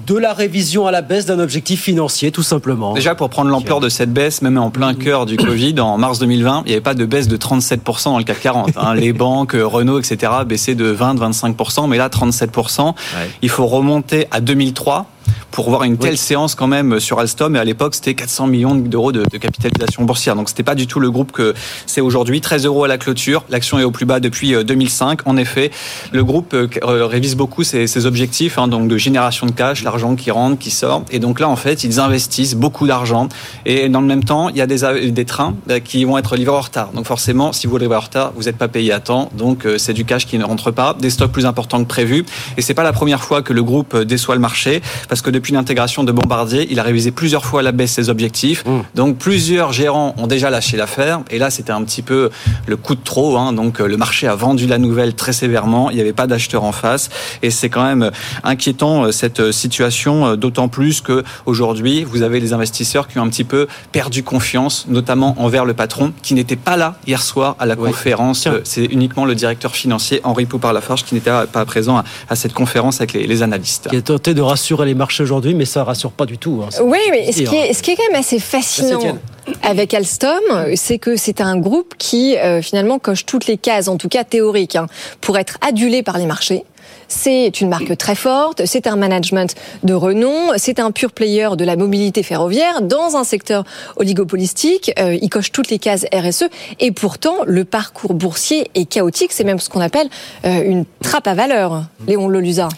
de 0.07 0.15
la 0.15 0.35
révision 0.35 0.87
à 0.87 0.91
la 0.91 1.01
baisse 1.01 1.25
d'un 1.25 1.39
objectif 1.39 1.81
financier, 1.83 2.31
tout 2.31 2.43
simplement. 2.43 2.93
Déjà, 2.93 3.15
pour 3.15 3.31
prendre 3.31 3.51
l'ampleur 3.51 3.81
de 3.81 3.89
cette 3.89 4.13
baisse, 4.13 4.43
même 4.43 4.59
en 4.59 4.69
plein 4.71 4.93
cœur 4.95 5.25
du 5.25 5.39
Covid, 5.39 5.81
en 5.81 5.97
mars 5.97 6.19
2020, 6.19 6.65
il 6.67 6.69
n'y 6.69 6.73
avait 6.75 6.83
pas 6.83 6.93
de 6.93 7.07
baisse 7.07 7.29
de 7.29 7.37
37% 7.39 8.05
dans 8.05 8.19
le 8.19 8.25
CAC 8.25 8.41
40. 8.41 8.71
hein. 8.77 8.95
Les 8.97 9.15
banques, 9.15 9.57
Renault, 9.59 9.99
etc. 9.99 10.31
baissaient 10.47 10.75
de 10.75 10.95
20-25%, 10.95 11.89
mais 11.89 11.97
là, 11.97 12.09
37%. 12.11 12.95
Il 13.41 13.49
faut 13.49 13.67
remonter 13.67 14.27
à 14.31 14.41
2003 14.41 15.07
pour 15.51 15.71
voir 15.71 15.85
une 15.85 15.99
telle 15.99 16.19
séance 16.19 16.55
quand 16.55 16.67
même 16.67 17.01
sur 17.01 17.19
Alstom. 17.19 17.57
Et 17.57 17.59
à 17.59 17.65
l'époque, 17.65 17.95
c'était 17.95 18.15
400 18.15 18.47
millions 18.47 18.75
d'euros 18.75 19.13
de, 19.13 19.25
de 19.25 19.39
capitalisation 19.39 20.05
boursière. 20.05 20.37
Donc, 20.37 20.49
c'était 20.49 20.63
pas 20.63 20.75
du 20.75 20.87
tout 20.87 21.01
le 21.01 21.11
groupe 21.11 21.33
que 21.33 21.55
c'est 21.87 22.01
aujourd'hui. 22.01 22.41
13 22.41 22.67
euros 22.67 22.85
à 22.85 22.89
la 22.89 22.99
clôture. 22.99 23.45
L'action 23.49 23.79
est 23.79 23.85
au 23.85 23.91
plus 23.91 24.07
bas 24.07 24.21
depuis 24.21 24.55
euh, 24.55 24.63
2005. 24.65 25.21
En 25.27 25.37
effet, 25.37 25.71
le 26.13 26.25
groupe 26.25 26.55
euh, 26.55 26.69
euh, 26.83 27.07
révise 27.07 27.37
beaucoup 27.37 27.65
ses, 27.65 27.87
ses 27.87 28.07
objectifs, 28.07 28.59
hein, 28.59 28.69
donc 28.69 28.89
de 28.89 28.97
génération 28.97 29.47
de 29.47 29.53
cash, 29.53 29.83
l'argent 29.83 30.17
qui 30.17 30.31
rentre, 30.31 30.59
qui 30.59 30.71
sort. 30.71 31.05
Et 31.11 31.19
donc 31.19 31.41
là, 31.41 31.49
en 31.49 31.57
fait, 31.57 31.85
ils 31.85 32.01
investissent 32.01 32.55
beaucoup 32.55 32.87
d'argent. 32.87 33.29
Et 33.65 33.89
dans 33.89 34.01
le 34.01 34.07
même 34.07 34.25
temps, 34.25 34.49
il 34.49 34.57
y 34.57 34.61
a 34.61 34.67
des, 34.67 35.11
des 35.11 35.25
trains 35.25 35.55
euh, 35.71 35.81
qui 35.81 36.05
vont 36.05 36.19
être 36.19 36.37
livrés 36.37 36.57
en 36.57 36.61
retard. 36.61 36.91
Donc 36.93 37.07
forcément, 37.07 37.53
si 37.53 37.67
vous 37.67 37.77
livrez 37.79 37.97
en 37.97 38.01
retard, 38.01 38.33
vous 38.37 38.45
n'êtes 38.45 38.57
pas 38.57 38.69
payé 38.69 38.93
à 38.93 39.01
temps. 39.01 39.31
Donc 39.35 39.67
euh, 39.67 39.79
c'est 39.79 39.93
du 39.93 40.05
cash 40.05 40.27
qui 40.27 40.39
ne 40.39 40.45
rentre 40.45 40.71
pas, 40.71 40.95
des 40.99 41.11
stocks 41.11 41.33
plus 41.33 41.47
importants 41.47 41.83
que 41.83 41.89
prévu. 41.89 42.25
Et 42.57 42.63
c'est 42.63 42.75
pas 42.75 42.85
la 42.85 42.93
première 42.93 43.23
fois 43.23 43.43
que 43.43 43.53
le 43.53 43.63
groupe 43.63 43.95
euh, 43.95 44.05
déçoit 44.05 44.35
le 44.35 44.41
marché, 44.41 44.83
parce 45.09 45.16
que 45.23 45.31
depuis 45.31 45.53
l'intégration 45.53 46.05
de 46.05 46.13
Bombardier, 46.13 46.67
il 46.71 46.79
a 46.81 46.83
révisé 46.83 47.11
plusieurs 47.11 47.45
fois 47.45 47.61
à 47.61 47.63
la 47.63 47.73
baisse 47.73 47.93
ses 47.93 48.09
objectifs. 48.09 48.65
Donc 48.95 49.19
plusieurs 49.19 49.73
gérants 49.73 50.15
ont 50.19 50.27
déjà 50.27 50.51
lâché 50.51 50.77
l'affaire. 50.77 51.21
Et 51.31 51.39
là, 51.39 51.51
c'était 51.51 51.73
un 51.73 51.83
petit 51.85 52.03
peu 52.03 52.31
le 52.67 52.77
coup 52.77 52.95
de 52.95 53.01
trop. 53.03 53.37
hein. 53.37 53.53
Donc 53.53 53.81
euh, 53.81 53.87
le 53.87 53.97
marché 53.97 54.27
a 54.27 54.35
vendu 54.35 54.67
la 54.67 54.79
nouvelle 54.79 55.15
très 55.15 55.33
sévèrement. 55.33 55.91
Il 55.91 55.95
n'y 55.97 56.01
avait 56.01 56.13
pas 56.13 56.27
d'acheteurs 56.27 56.65
en 56.65 56.73
face. 56.73 57.09
Et 57.43 57.51
c'est 57.51 57.69
quand 57.71 57.85
même 57.85 58.11
inquiétant 58.45 59.05
euh, 59.05 59.13
cette 59.13 59.41
euh, 59.41 59.53
situation, 59.53 60.27
euh, 60.27 60.37
d'autant 60.37 60.69
plus 60.69 61.01
que 61.01 61.25
aujourd'hui, 61.47 62.05
vous 62.05 62.23
avez 62.23 62.41
les 62.41 62.53
investisseurs 62.53 63.09
qui 63.09 63.19
ont 63.19 63.23
un 63.23 63.29
petit 63.29 63.45
peu 63.45 63.67
perdu 63.93 64.23
confiance, 64.23 64.87
notamment 64.89 65.35
envers 65.41 65.65
le 65.65 65.75
patron, 65.75 66.13
qui 66.23 66.35
n'était 66.35 66.57
pas 66.57 66.77
là 66.77 66.97
hier 67.07 67.23
soir 67.23 67.57
à 67.59 67.67
la 67.67 67.77
conférence. 67.77 68.47
Euh, 68.47 68.61
C'est 68.65 68.85
uniquement 68.85 69.25
le 69.25 69.35
directeur 69.35 69.75
financier 69.75 70.21
Henri 70.25 70.47
Poupard-Lafarge 70.47 71.05
qui 71.05 71.15
n'était 71.15 71.31
pas 71.53 71.65
présent 71.65 72.03
à, 72.29 72.37
cette 72.37 72.53
conférence 72.53 73.01
avec 73.01 73.13
les, 73.13 73.27
les 73.27 73.43
analystes. 73.43 73.89
Qui 73.89 73.97
a 73.97 74.03
tenté 74.03 74.35
de 74.35 74.43
rassurer 74.43 74.87
les 74.87 74.95
marchés 74.95 75.06
aujourd'hui, 75.21 75.55
mais 75.55 75.65
ça 75.65 75.85
rassure 75.85 76.11
pas 76.13 76.27
du 76.27 76.39
tout. 76.39 76.63
hein. 76.65 76.69
Oui, 76.83 76.99
mais 77.11 77.33
ce 77.33 77.39
dire. 77.39 77.51
qui, 77.51 77.57
est, 77.57 77.73
ce 77.73 77.83
qui 77.83 77.93
est 77.93 77.97
quand 77.97 78.11
même 78.11 78.21
assez 78.21 78.39
fascinant 78.39 79.19
avec 79.63 79.95
Alstom, 79.95 80.41
c'est 80.75 80.99
que 80.99 81.17
c'est 81.17 81.41
un 81.41 81.57
groupe 81.59 81.95
qui 81.99 82.37
euh, 82.37 82.61
finalement 82.63 82.99
coche 82.99 83.27
toutes 83.27 83.47
les 83.47 83.57
cases, 83.57 83.89
en 83.89 83.97
tout 83.97 84.09
cas 84.09 84.25
théoriques, 84.25 84.77
hein, 84.77 84.87
pour 85.21 85.39
être 85.39 85.59
adulé 85.67 86.03
par 86.03 86.19
les 86.19 86.27
marchés. 86.27 86.65
C'est 87.09 87.61
une 87.61 87.69
marque 87.69 87.97
très 87.97 88.17
forte, 88.17 88.67
c'est 88.67 88.89
un 88.89 88.97
management 88.97 89.55
de 89.85 89.95
renom, 89.95 90.53
c'est 90.57 90.81
un 90.81 90.91
pur 90.91 91.13
player 91.13 91.51
de 91.57 91.65
la 91.65 91.77
mobilité 91.77 92.25
ferroviaire 92.25 92.83
dans 92.83 93.15
un 93.17 93.23
secteur 93.23 93.63
oligopolistique. 93.97 94.93
Euh, 94.99 95.17
il 95.21 95.29
coche 95.29 95.53
toutes 95.53 95.71
les 95.71 95.79
cases 95.79 96.05
RSE 96.13 96.47
et 96.81 96.91
pourtant 96.91 97.37
le 97.47 97.65
parcours 97.65 98.15
boursier 98.15 98.71
est 98.75 98.87
chaotique. 98.87 99.33
C'est 99.33 99.45
même 99.45 99.61
ce 99.61 99.69
qu'on 99.69 99.81
appelle 99.81 100.09
euh, 100.45 100.63
une 100.65 100.85
trappe 101.03 101.29
à 101.29 101.35
valeur. 101.35 101.85
Léon 102.09 102.29
Lolusa. 102.29 102.69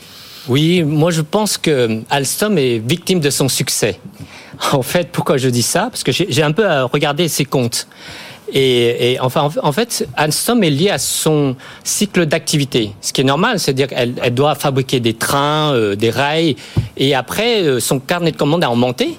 Oui, 0.49 0.83
moi 0.83 1.11
je 1.11 1.21
pense 1.21 1.59
que 1.59 2.01
Alstom 2.11 2.57
est 2.59 2.79
victime 2.79 3.21
de 3.21 3.31
son 3.31 3.49
succès. 3.49 4.01
En 4.73 4.83
fait, 4.83 5.11
pourquoi 5.13 5.37
je 5.37 5.49
dis 5.49 5.63
ça? 5.63 5.89
Parce 5.91 6.03
que 6.03 6.11
j'ai 6.13 6.43
un 6.43 6.53
peu 6.53 6.65
euh, 6.69 6.87
regardé 6.87 7.29
ses 7.29 7.45
comptes. 7.45 7.87
Et, 8.53 9.13
et 9.13 9.21
enfin, 9.21 9.51
en- 9.63 9.73
fait, 9.73 10.09
Alstom 10.17 10.65
est 10.65 10.71
lié 10.71 10.89
à 10.89 10.97
son 10.99 11.55
cycle 11.85 12.25
d'activité, 12.25 12.93
ce 13.03 13.13
qui 13.13 13.21
est 13.21 13.25
normal, 13.25 13.61
c'est-à-dire 13.61 13.89
qu'elle 13.89 14.15
elle 14.23 14.35
doit 14.35 14.55
fabriquer 14.55 15.01
des 15.01 15.13
trains, 15.13 15.75
euh, 15.75 15.95
des 15.97 16.09
rails, 16.09 16.57
et 16.97 17.15
après, 17.15 17.63
euh, 17.63 17.79
son 17.79 18.01
carnet 18.01 18.33
de 18.33 18.39
commandes 18.39 18.65
a 18.65 18.71
augmenté. 18.71 19.17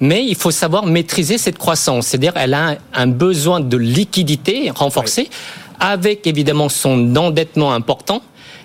Mais 0.00 0.24
il 0.26 0.34
faut 0.34 0.50
savoir 0.50 0.84
maîtriser 0.84 1.38
cette 1.38 1.58
croissance, 1.58 2.08
c'est-à-dire 2.08 2.34
qu'elle 2.34 2.54
a 2.54 2.70
un, 2.70 2.76
un 2.92 3.06
besoin 3.06 3.60
de 3.60 3.76
liquidité 3.76 4.70
renforcé, 4.74 5.30
avec 5.78 6.26
évidemment 6.26 6.68
son 6.68 7.14
endettement 7.14 7.72
important. 7.72 8.20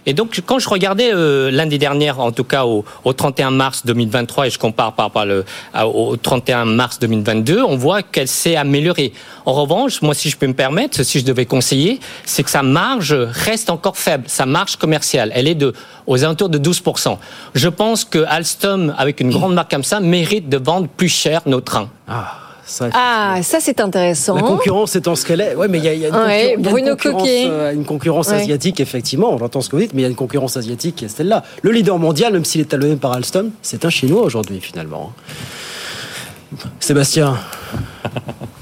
Et 0.08 0.14
donc, 0.14 0.42
quand 0.46 0.58
je 0.58 0.70
regardais 0.70 1.14
euh, 1.14 1.52
l'année 1.52 1.78
dernière, 1.78 2.22
en 2.22 2.32
tout 2.32 2.46
cas 2.46 2.66
au, 2.66 2.86
au 3.04 3.12
31 3.12 3.52
mars 3.52 3.86
2023, 3.86 4.48
et 4.48 4.50
je 4.50 4.58
compare 4.58 4.94
par 4.94 5.08
rapport 5.08 5.26
le, 5.26 5.44
au 5.84 6.16
31 6.16 6.64
mars 6.64 6.98
2022, 7.00 7.62
on 7.62 7.76
voit 7.76 8.02
qu'elle 8.04 8.30
s'est 8.30 8.56
améliorée. 8.56 9.12
En 9.46 9.52
revanche, 9.52 10.02
moi, 10.02 10.14
si 10.14 10.30
je 10.30 10.38
peux 10.38 10.48
me 10.48 10.54
permettre, 10.54 11.04
si 11.04 11.20
je 11.20 11.26
devais 11.26 11.46
conseiller, 11.46 12.00
c'est 12.24 12.42
que 12.42 12.50
sa 12.50 12.64
marge 12.64 13.14
reste 13.14 13.70
encore 13.70 13.98
faible, 13.98 14.24
sa 14.28 14.46
marge 14.46 14.78
commerciale. 14.78 15.30
Elle 15.36 15.50
est 15.50 15.56
de 15.56 15.74
aux 16.08 16.24
alentours 16.24 16.48
de 16.48 16.58
12%. 16.58 17.18
Je 17.54 17.68
pense 17.68 18.06
que 18.06 18.24
Alstom, 18.30 18.96
avec 18.98 19.20
une 19.20 19.30
grande 19.30 19.54
marque 19.56 19.72
comme 19.72 19.84
ça, 19.84 20.00
mérite 20.00 20.48
de 20.48 20.58
vendre 20.58 20.88
plus 20.88 21.10
cher 21.10 21.42
nos 21.46 21.60
trains. 21.60 21.90
Ah. 22.08 22.47
Ça, 22.68 22.90
ah, 22.94 23.40
ça 23.44 23.60
c'est 23.62 23.80
intéressant. 23.80 24.36
La 24.36 24.42
concurrence 24.42 24.96
étant 24.98 25.16
ce 25.16 25.26
qu'elle 25.26 25.40
est. 25.40 25.56
Ouais, 25.56 25.70
mais 25.70 25.78
il 25.78 25.86
y 25.86 25.88
a, 25.88 25.94
y 25.94 26.06
a, 26.06 26.10
une, 26.10 26.16
ouais, 26.16 26.54
concurrence, 26.56 26.74
Bruno 26.74 26.88
une 26.92 26.98
concurrence, 26.98 27.28
euh, 27.28 27.74
une 27.74 27.86
concurrence 27.86 28.28
ouais. 28.28 28.36
asiatique, 28.36 28.80
effectivement. 28.82 29.38
J'entends 29.38 29.62
ce 29.62 29.70
que 29.70 29.78
vous 29.78 29.82
dites, 29.84 29.94
mais 29.94 30.02
il 30.02 30.04
y 30.04 30.08
a 30.08 30.10
une 30.10 30.16
concurrence 30.16 30.58
asiatique 30.58 30.98
qui 30.98 31.06
est 31.06 31.08
celle-là. 31.08 31.44
Le 31.62 31.72
leader 31.72 31.98
mondial, 31.98 32.34
même 32.34 32.44
s'il 32.44 32.60
est 32.60 32.66
talonné 32.66 32.98
par 32.98 33.14
Alstom, 33.14 33.52
c'est 33.62 33.86
un 33.86 33.90
Chinois 33.90 34.22
aujourd'hui, 34.22 34.60
finalement. 34.60 35.14
Sébastien 36.80 37.38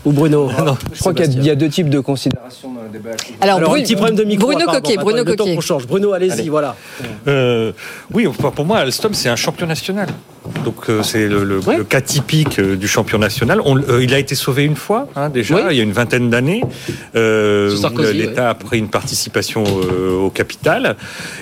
ou 0.06 0.12
Bruno 0.12 0.52
non, 0.52 0.78
Je 0.94 1.00
crois 1.00 1.14
qu'il 1.14 1.42
y, 1.42 1.48
y, 1.48 1.50
a 1.50 1.56
deux 1.56 1.70
types 1.70 1.90
de 1.90 2.00
considérations 2.00 2.72
dans 2.72 2.84
le 2.84 2.90
débat. 2.90 3.12
Alors, 3.42 3.58
Alors 3.58 3.70
Bruno, 3.70 3.82
un 3.82 3.84
petit 3.84 3.96
problème 3.96 4.16
de 4.16 4.24
micro. 4.24 4.48
Bruno 4.48 4.66
Coquet, 4.66 4.98
Bruno 4.98 5.24
le 5.24 5.36
Coquet. 5.36 5.56
Temps 5.56 5.62
change. 5.62 5.88
Bruno, 5.88 6.14
allez-y, 6.14 6.32
allez. 6.32 6.50
voilà. 6.50 6.76
Euh, 7.28 7.72
oui, 8.14 8.28
pour 8.28 8.66
moi, 8.66 8.80
Alstom, 8.80 9.14
c'est 9.14 9.30
un 9.30 9.36
champion 9.36 9.68
national. 9.68 10.10
Donc 10.64 10.90
euh, 10.90 11.04
c'est 11.04 11.28
le, 11.28 11.44
le, 11.44 11.60
oui. 11.66 11.78
le, 11.78 11.84
cas 11.84 12.02
typique 12.02 12.60
euh, 12.60 12.76
du 12.76 12.88
champion 12.88 13.18
national. 13.18 13.62
On, 13.66 13.78
euh, 13.78 14.04
il 14.04 14.14
a 14.14 14.20
été 14.20 14.36
sauvé 14.36 14.64
une 14.64 14.76
fois 14.76 15.08
hein, 15.16 15.30
déjà, 15.30 15.56
oui. 15.56 15.62
il 15.72 15.78
y 15.78 15.80
a 15.80 15.84
une 15.84 15.92
vingtaine 15.92 16.30
d'années. 16.30 16.62
Euh, 17.16 17.76
L'État 18.14 18.44
ouais. 18.44 18.50
a 18.50 18.54
pris 18.54 18.78
une 18.78 18.90
participation 18.90 19.64
au 19.64 20.30
capital 20.30 20.96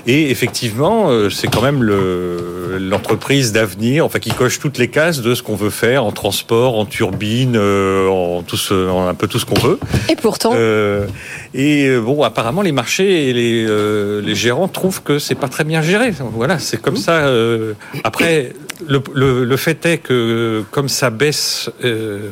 et 0.07 0.29
effectivement, 0.31 1.09
c'est 1.29 1.47
quand 1.47 1.61
même 1.61 1.83
l'entreprise 1.83 3.51
d'avenir, 3.51 4.05
enfin 4.05 4.19
qui 4.19 4.31
coche 4.31 4.59
toutes 4.59 4.77
les 4.77 4.89
cases 4.89 5.21
de 5.21 5.35
ce 5.35 5.43
qu'on 5.43 5.55
veut 5.55 5.69
faire 5.69 6.05
en 6.05 6.11
transport, 6.11 6.77
en 6.77 6.85
turbine, 6.85 7.52
en, 7.57 8.43
tout 8.43 8.57
ce, 8.57 8.89
en 8.89 9.07
un 9.07 9.13
peu 9.13 9.27
tout 9.27 9.39
ce 9.39 9.45
qu'on 9.45 9.59
veut. 9.59 9.79
Et 10.09 10.15
pourtant. 10.15 10.53
et 11.53 11.97
bon, 11.97 12.23
apparemment 12.23 12.61
les 12.61 12.71
marchés 12.71 13.29
et 13.29 13.33
les, 13.33 14.21
les 14.21 14.35
gérants 14.35 14.67
trouvent 14.67 15.03
que 15.03 15.19
c'est 15.19 15.35
pas 15.35 15.47
très 15.47 15.63
bien 15.63 15.81
géré. 15.81 16.11
Voilà, 16.33 16.59
c'est 16.59 16.81
comme 16.81 16.97
ça. 16.97 17.29
après 18.03 18.53
le, 18.87 19.01
le, 19.13 19.45
le, 19.45 19.57
fait 19.57 19.85
est 19.85 19.97
que 19.97 20.63
comme 20.71 20.89
ça 20.89 21.09
baisse 21.09 21.69
euh, 21.83 22.29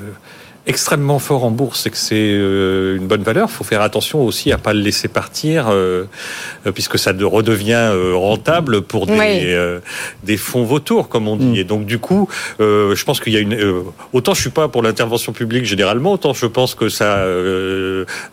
extrêmement 0.67 1.19
fort 1.19 1.43
en 1.43 1.51
bourse 1.51 1.87
et 1.87 1.89
que 1.89 1.97
c'est 1.97 2.15
euh, 2.15 2.95
une 2.97 3.07
bonne 3.07 3.23
valeur, 3.23 3.49
il 3.49 3.53
faut 3.53 3.63
faire 3.63 3.81
attention 3.81 4.21
aussi 4.21 4.51
à 4.51 4.57
pas 4.57 4.73
le 4.73 4.81
laisser 4.81 5.07
partir 5.07 5.67
euh, 5.69 6.05
puisque 6.73 6.99
ça 6.99 7.13
de 7.13 7.25
redevient 7.25 7.73
euh, 7.73 8.13
rentable 8.15 8.81
pour 8.81 9.07
des, 9.07 9.13
oui. 9.13 9.81
des 10.23 10.37
fonds 10.37 10.63
vautours 10.63 11.09
comme 11.09 11.27
on 11.27 11.35
dit. 11.35 11.45
Mm. 11.45 11.55
Et 11.55 11.63
donc 11.63 11.85
du 11.85 11.99
coup, 11.99 12.27
je 12.59 13.03
pense 13.03 13.19
qu'il 13.19 13.33
y 13.33 13.37
a 13.37 13.39
une 13.39 13.57
autant 14.13 14.33
je 14.33 14.41
suis 14.41 14.49
pas 14.49 14.67
pour 14.67 14.83
l'intervention 14.83 15.33
publique 15.33 15.65
généralement, 15.65 16.13
autant 16.13 16.33
je 16.33 16.45
pense 16.45 16.75
que 16.75 16.89
ça 16.89 17.25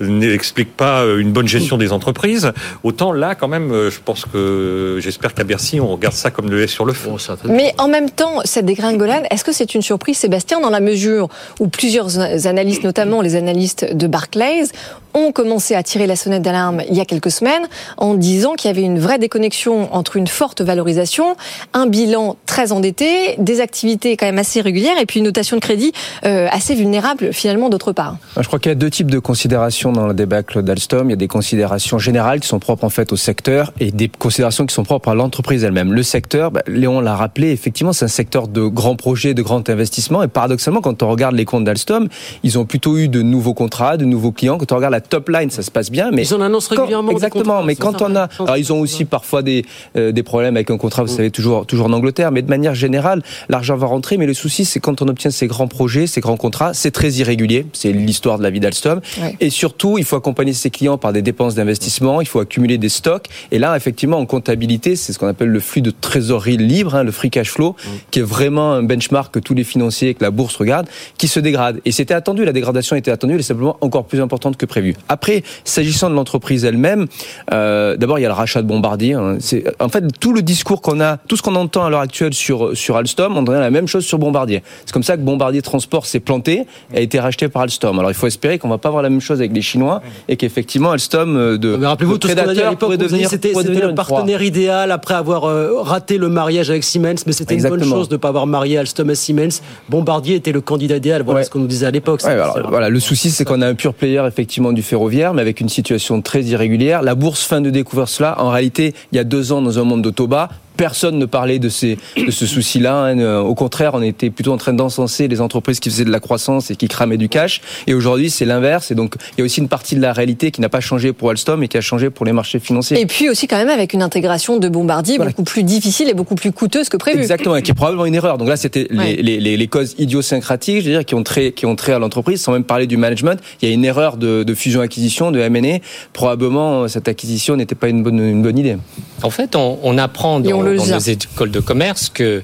n'explique 0.01 0.77
pas 0.77 1.05
une 1.05 1.33
bonne 1.33 1.49
gestion 1.49 1.79
des 1.79 1.93
entreprises. 1.93 2.53
Autant 2.83 3.13
là 3.13 3.35
quand 3.35 3.49
même, 3.49 3.73
je 3.91 3.99
pense 4.05 4.25
que 4.25 4.99
j'espère 5.01 5.35
qu'à 5.35 5.45
Bercy 5.45 5.81
on 5.81 5.89
regarde 5.89 6.15
ça 6.15 6.31
comme 6.31 6.51
le 6.51 6.59
lait 6.59 6.67
sur 6.67 6.85
le 6.85 6.93
fond. 6.93 7.17
Mais 7.45 7.75
en 7.79 7.89
même 7.89 8.11
temps, 8.11 8.41
cette 8.45 8.67
dégringolade, 8.67 9.25
est-ce 9.31 9.45
que 9.45 9.53
c'est 9.53 9.75
une 9.75 9.83
surprise, 9.83 10.19
Sébastien, 10.19 10.61
dans 10.61 10.71
la 10.71 10.81
mesure 10.81 11.29
où 11.59 11.69
plusieurs 11.69 12.19
analystes, 12.47 12.85
notamment 12.85 13.21
les 13.21 13.37
analystes 13.37 13.85
de 13.95 14.07
Barclays, 14.07 14.71
ont 15.15 15.33
commencé 15.33 15.75
à 15.75 15.83
tirer 15.83 16.07
la 16.07 16.17
sonnette 16.17 16.43
d'alarme 16.43 16.83
il 16.89 16.97
y 16.97 17.01
a 17.01 17.05
quelques 17.05 17.31
semaines 17.31 17.67
en 17.97 18.15
disant 18.15 18.55
qu'il 18.55 18.69
y 18.69 18.71
avait 18.71 18.83
une 18.83 18.99
vraie 18.99 19.19
déconnexion 19.19 19.95
entre 19.95 20.17
une 20.17 20.27
forte 20.27 20.61
valorisation, 20.61 21.37
un 21.75 21.87
bilan 21.87 22.37
très 22.47 22.73
endetté, 22.73 23.37
des 23.39 23.61
activités 23.61 24.17
quand 24.17 24.27
même 24.27 24.39
assez 24.39 24.61
régulières 24.61 24.99
et 25.01 25.07
puis 25.07 25.21
une 25.21 25.27
notation 25.27 25.57
de 25.57 25.61
crédit 25.61 25.93
euh, 26.25 26.49
assez 26.51 26.75
vulnérable 26.75 27.33
finalement 27.33 27.69
d'autre 27.69 27.93
part. 27.93 28.17
Je 28.39 28.47
crois 28.47 28.59
qu'il 28.59 28.71
y 28.71 28.73
a 28.73 28.77
deux 28.77 28.91
types 28.91 29.11
de 29.11 29.19
considérations 29.19 29.93
dans 29.93 30.07
le 30.07 30.15
débâcle 30.15 30.63
d'Alstom. 30.63 31.09
Il 31.09 31.11
y 31.11 31.15
a 31.15 31.17
des 31.17 31.29
considérations 31.29 31.99
générales 31.99 32.41
qui 32.41 32.49
sont 32.49 32.59
propres 32.59 32.85
en 32.85 32.91
fait 32.91 33.13
au 33.13 33.17
secteur 33.17 33.73
et 33.81 33.91
des 33.91 34.09
considérations 34.09 34.67
qui 34.67 34.75
sont 34.75 34.85
propres 34.85 35.11
à 35.11 35.15
l'entreprise 35.15 35.65
elle-même. 35.65 35.93
Le 35.93 36.03
secteur, 36.03 36.51
bah, 36.51 36.63
Léon 36.67 37.01
l'a 37.01 37.17
rappelé, 37.17 37.51
effectivement 37.51 37.93
c'est 37.93 38.05
un 38.05 38.09
secteur 38.09 38.49
de 38.49 38.67
grands 38.67 38.97
projets, 38.97 39.35
de 39.35 39.43
grands 39.43 39.63
investissements 39.69 40.23
et 40.23 40.29
paradoxalement 40.29 40.81
quand 40.81 41.03
on 41.03 41.09
regarde 41.09 41.35
les 41.35 41.45
comptes 41.45 41.65
d'Alstom, 41.65 42.09
ils 42.43 42.59
ont 42.59 42.65
plutôt 42.65 42.99
eu 42.99 43.09
de 43.09 43.23
nouveaux 43.23 43.55
contrats, 43.55 43.97
de 43.97 44.05
nouveaux 44.05 44.33
clients. 44.33 44.59
Quand 44.59 44.73
on 44.73 44.77
regarde 44.77 44.93
la 44.93 45.01
top 45.09 45.29
line, 45.29 45.51
ça 45.51 45.63
se 45.63 45.71
passe 45.71 45.91
bien, 45.91 46.11
mais 46.11 46.23
ils 46.23 46.35
en 46.35 46.41
annoncent 46.41 46.75
régulièrement. 46.75 47.09
Quand, 47.09 47.17
exactement, 47.17 47.63
mais 47.63 47.77
quand 47.77 48.03
on 48.03 48.15
a, 48.17 48.29
alors 48.39 48.57
ils 48.57 48.73
ont 48.73 48.81
aussi 48.81 49.05
parfois 49.05 49.43
des 49.43 49.65
euh, 49.97 50.13
des 50.13 50.23
problèmes 50.23 50.57
avec 50.57 50.71
un 50.71 50.79
contrat, 50.79 51.03
vous 51.03 51.09
savez 51.09 51.31
toujours 51.31 51.67
toujours 51.67 51.87
en 51.87 51.93
Angleterre, 51.93 52.31
mais 52.33 52.43
de 52.43 52.49
manière 52.49 52.75
générale, 52.75 53.23
l'argent 53.49 53.77
va 53.77 53.87
rentrer. 53.87 54.17
Mais 54.17 54.27
le 54.27 54.35
souci, 54.35 54.65
c'est 54.65 54.81
quand 54.81 55.03
on 55.03 55.09
obtient 55.09 55.31
ces 55.31 55.47
grands 55.47 55.69
projets, 55.69 56.07
ces 56.07 56.21
grands 56.21 56.37
contrats, 56.37 56.75
c'est 56.75 56.91
très 56.91 57.11
irrégulier. 57.13 57.67
C'est 57.73 57.93
l'histoire 57.93 58.39
de 58.39 58.43
la 58.43 58.51
vie 58.51 58.61
d'Alstom. 58.61 59.01
Ouais. 59.21 59.37
Et 59.41 59.51
surtout, 59.51 59.99
il 59.99 60.05
faut 60.05 60.17
accompagner 60.17 60.53
ses 60.53 60.71
clients 60.71 60.99
par 60.99 61.13
des 61.13 61.23
dépenses 61.23 61.55
d'investissement. 61.55 62.21
Il 62.21 62.27
faut 62.27 62.41
accumuler 62.41 62.79
des 62.79 62.89
stocks. 62.89 63.27
Et 63.51 63.59
là, 63.59 63.77
effectivement, 63.77 64.19
en 64.19 64.27
comptabilité, 64.27 64.97
c'est 64.97 65.13
ce 65.13 65.19
qu'on 65.19 65.27
appelle 65.27 65.49
le 65.49 65.61
flux 65.61 65.83
de 65.83 65.91
trésorerie 65.91 66.57
libre, 66.57 66.95
hein, 66.95 67.05
le 67.05 67.13
free 67.13 67.31
cash 67.31 67.51
flow, 67.51 67.71
mmh. 67.71 67.89
qui 68.11 68.19
est 68.21 68.23
vraiment 68.23 68.73
un 68.73 68.83
benchmark 68.83 69.33
que 69.33 69.39
tous 69.39 69.55
les 69.55 69.65
financiers, 69.65 70.15
que 70.15 70.25
la 70.25 70.31
bourse 70.31 70.57
regarde, 70.57 70.89
qui 71.17 71.29
se 71.29 71.41
dégrade. 71.41 71.81
Et 71.85 71.93
c'était 71.93 72.15
attendu. 72.15 72.45
La 72.45 72.53
dégradation 72.53 72.97
était 72.97 73.11
attendue. 73.11 73.35
Elle 73.35 73.41
est 73.41 73.43
simplement 73.43 73.77
encore 73.81 74.05
plus 74.07 74.21
importante 74.21 74.57
que 74.57 74.67
prévu. 74.67 74.88
Après, 75.09 75.43
s'agissant 75.65 76.11
de 76.11 76.15
l'entreprise 76.15 76.65
elle-même, 76.65 77.07
euh, 77.53 77.97
d'abord 77.97 78.19
il 78.19 78.23
y 78.23 78.25
a 78.25 78.29
le 78.29 78.35
rachat 78.35 78.63
de 78.63 78.67
Bombardier. 78.67 79.15
Hein. 79.15 79.37
C'est 79.41 79.65
en 79.81 79.89
fait 79.89 80.05
tout 80.21 80.33
le 80.33 80.43
discours 80.43 80.81
qu'on 80.81 81.01
a, 81.01 81.17
tout 81.17 81.37
ce 81.37 81.43
qu'on 81.43 81.55
entend 81.55 81.85
à 81.85 81.91
l'heure 81.91 82.01
actuelle 82.01 82.35
sur 82.35 82.77
sur 82.77 82.97
Alstom, 82.97 83.37
on 83.37 83.43
dirait 83.43 83.61
la 83.61 83.71
même 83.71 83.87
chose 83.87 84.05
sur 84.05 84.19
Bombardier. 84.19 84.63
C'est 84.85 84.93
comme 84.93 85.03
ça 85.03 85.17
que 85.17 85.23
Bombardier 85.23 85.63
Transport 85.63 86.07
s'est 86.07 86.21
planté, 86.21 86.67
et 86.93 86.99
a 86.99 87.01
été 87.01 87.21
racheté 87.21 87.49
par 87.49 87.63
Alstom. 87.63 87.99
Alors 87.99 88.11
il 88.11 88.15
faut 88.15 88.27
espérer 88.27 88.59
qu'on 88.59 88.69
va 88.69 88.79
pas 88.79 88.89
avoir 88.89 89.03
la 89.03 89.11
même 89.11 89.21
chose 89.21 89.39
avec 89.39 89.53
les 89.53 89.63
Chinois 89.63 90.03
et 90.29 90.37
qu'effectivement 90.37 90.93
Alstom 90.93 91.37
euh, 91.37 91.59
de 91.59 91.77
mais 91.77 91.87
rappelez-vous 91.87 92.19
tout 92.19 92.29
ce 92.29 92.35
qu'on 92.35 92.49
a 92.49 92.55
dit 92.55 92.61
à 92.61 92.71
l'époque, 92.71 92.95
c'était 93.29 93.53
le 93.53 93.95
partenaire 93.95 94.43
idéal 94.43 94.91
après 94.91 95.15
avoir 95.15 95.45
euh, 95.45 95.81
raté 95.81 96.19
le 96.19 96.29
mariage 96.29 96.71
avec 96.71 96.85
Siemens, 96.85 97.25
mais 97.27 97.33
c'était 97.33 97.57
une 97.57 97.69
bonne 97.69 97.85
chose 97.85 98.09
de 98.09 98.15
ne 98.15 98.19
pas 98.19 98.29
avoir 98.29 98.47
marié 98.47 98.79
Alstom 98.79 99.11
à 99.11 99.15
Siemens. 99.15 99.61
Bombardier 99.89 100.37
était 100.37 100.53
le 100.53 100.61
candidat 100.61 100.97
idéal. 100.97 101.23
Voilà 101.23 101.41
ouais. 101.41 101.45
ce 101.45 101.51
qu'on 101.51 101.61
nous 101.61 101.67
disait 101.67 101.87
à 101.87 101.91
l'époque. 101.91 102.23
Ouais, 102.25 102.37
voilà, 102.69 102.89
le 102.89 103.01
souci 103.01 103.31
c'est 103.31 103.45
qu'on 103.45 103.61
a 103.63 103.67
un 103.67 103.75
pur 103.75 103.95
player 103.95 104.23
effectivement 104.27 104.73
ferroviaire, 104.83 105.35
mais 105.35 105.43
avec 105.43 105.61
une 105.61 105.69
situation 105.69 106.23
très 106.23 106.43
irrégulière. 106.43 107.03
La 107.03 107.15
bourse 107.15 107.45
fin 107.45 107.61
de 107.61 107.71
découvrir 107.71 108.09
cela. 108.09 108.41
En 108.41 108.51
réalité, 108.51 108.95
il 109.13 109.17
y 109.17 109.19
a 109.19 109.25
deux 109.25 109.53
ans, 109.53 109.63
dans 109.63 109.79
un 109.79 109.85
monde 109.85 110.03
de 110.03 110.11
bas, 110.27 110.49
personne 110.79 111.19
ne 111.19 111.27
parlait 111.27 111.59
de, 111.59 111.69
ces, 111.69 111.99
de 112.17 112.31
ce 112.31 112.47
souci-là. 112.47 112.95
Hein. 112.95 113.41
Au 113.41 113.55
contraire, 113.55 113.91
on 113.95 114.01
était 114.01 114.31
plutôt 114.31 114.53
en 114.53 114.57
train 114.57 114.73
d'encenser 114.73 115.29
les 115.29 115.43
entreprises 115.43 115.81
qui 115.81 115.91
faisaient 115.91 116.05
de 116.05 116.11
la 116.11 116.21
croissance 116.21 116.71
et 116.71 116.77
qui 116.77 116.89
cramaient 116.89 117.19
du 117.19 117.29
cash. 117.29 117.61
Et 117.87 117.95
aujourd'hui, 117.95 118.31
c'est 118.31 118.45
l'inverse. 118.45 118.91
Et 118.91 118.95
donc, 118.95 119.17
il 119.33 119.41
y 119.41 119.43
a 119.43 119.45
aussi 119.45 119.61
une 119.61 119.69
partie 119.69 119.97
de 119.97 120.01
la 120.01 120.13
réalité 120.13 120.51
qui 120.51 120.61
n'a 120.61 120.69
pas 120.69 120.81
changé 120.81 121.13
pour 121.13 121.31
Alstom 121.31 121.63
et 121.65 121.69
qui 121.69 121.77
a 121.77 121.81
changé 121.81 122.11
pour 122.11 122.25
les 122.25 122.33
marchés 122.33 122.61
financiers. 122.61 122.99
Et 122.99 123.07
puis 123.07 123.29
aussi, 123.29 123.49
quand 123.49 123.59
même, 123.59 123.69
avec 123.69 123.93
une 123.93 124.03
intégration 124.03 124.57
de 124.59 124.69
Bombardier 124.69 125.17
voilà. 125.17 125.33
beaucoup 125.33 125.43
plus 125.43 125.65
difficile 125.65 126.09
et 126.09 126.15
beaucoup 126.15 126.37
plus 126.37 126.53
coûteuse 126.53 126.89
que 126.89 126.97
prévu. 126.97 127.19
Exactement, 127.19 127.57
et 127.57 127.63
qui 127.63 127.73
est 127.73 127.75
probablement 127.75 128.07
une 128.07 128.15
erreur. 128.15 128.39
Donc 128.39 128.49
là, 128.49 128.57
c'était 128.57 128.87
ouais. 128.93 129.17
les, 129.17 129.41
les, 129.41 129.57
les, 129.57 129.67
causes 129.67 129.97
idiosyncratiques, 129.99 130.81
je 130.81 130.85
veux 130.85 130.93
dire, 130.93 131.05
qui 131.05 131.17
ont 131.17 131.25
trait, 131.25 131.51
qui 131.51 131.67
ont 131.67 131.75
trait 131.75 131.93
à 131.93 131.99
l'entreprise, 131.99 132.41
sans 132.41 132.53
même 132.53 132.65
parler 132.65 132.87
du 132.87 132.97
management. 132.97 133.41
Il 133.61 133.69
y 133.69 133.73
a 133.73 133.75
une 133.75 133.85
erreur 133.85 134.17
de, 134.17 134.45
de 134.45 134.55
fusion-acquisition, 134.55 135.33
de 135.33 135.41
M&A. 135.41 135.81
Probablement, 136.13 136.87
cette 136.87 137.09
acquisition 137.09 137.57
n'était 137.57 137.75
pas 137.75 137.89
une 137.89 138.05
bonne, 138.05 138.21
une 138.21 138.43
bonne 138.43 138.59
idée. 138.59 138.77
En 139.25 139.31
fait, 139.31 139.57
on, 139.57 139.81
on 139.83 139.99
apprend 139.99 140.39
dans, 140.39 140.68
dans 140.77 140.87
nos 140.87 140.99
écoles 140.99 141.51
de 141.51 141.61
commerce 141.61 142.09
que 142.09 142.43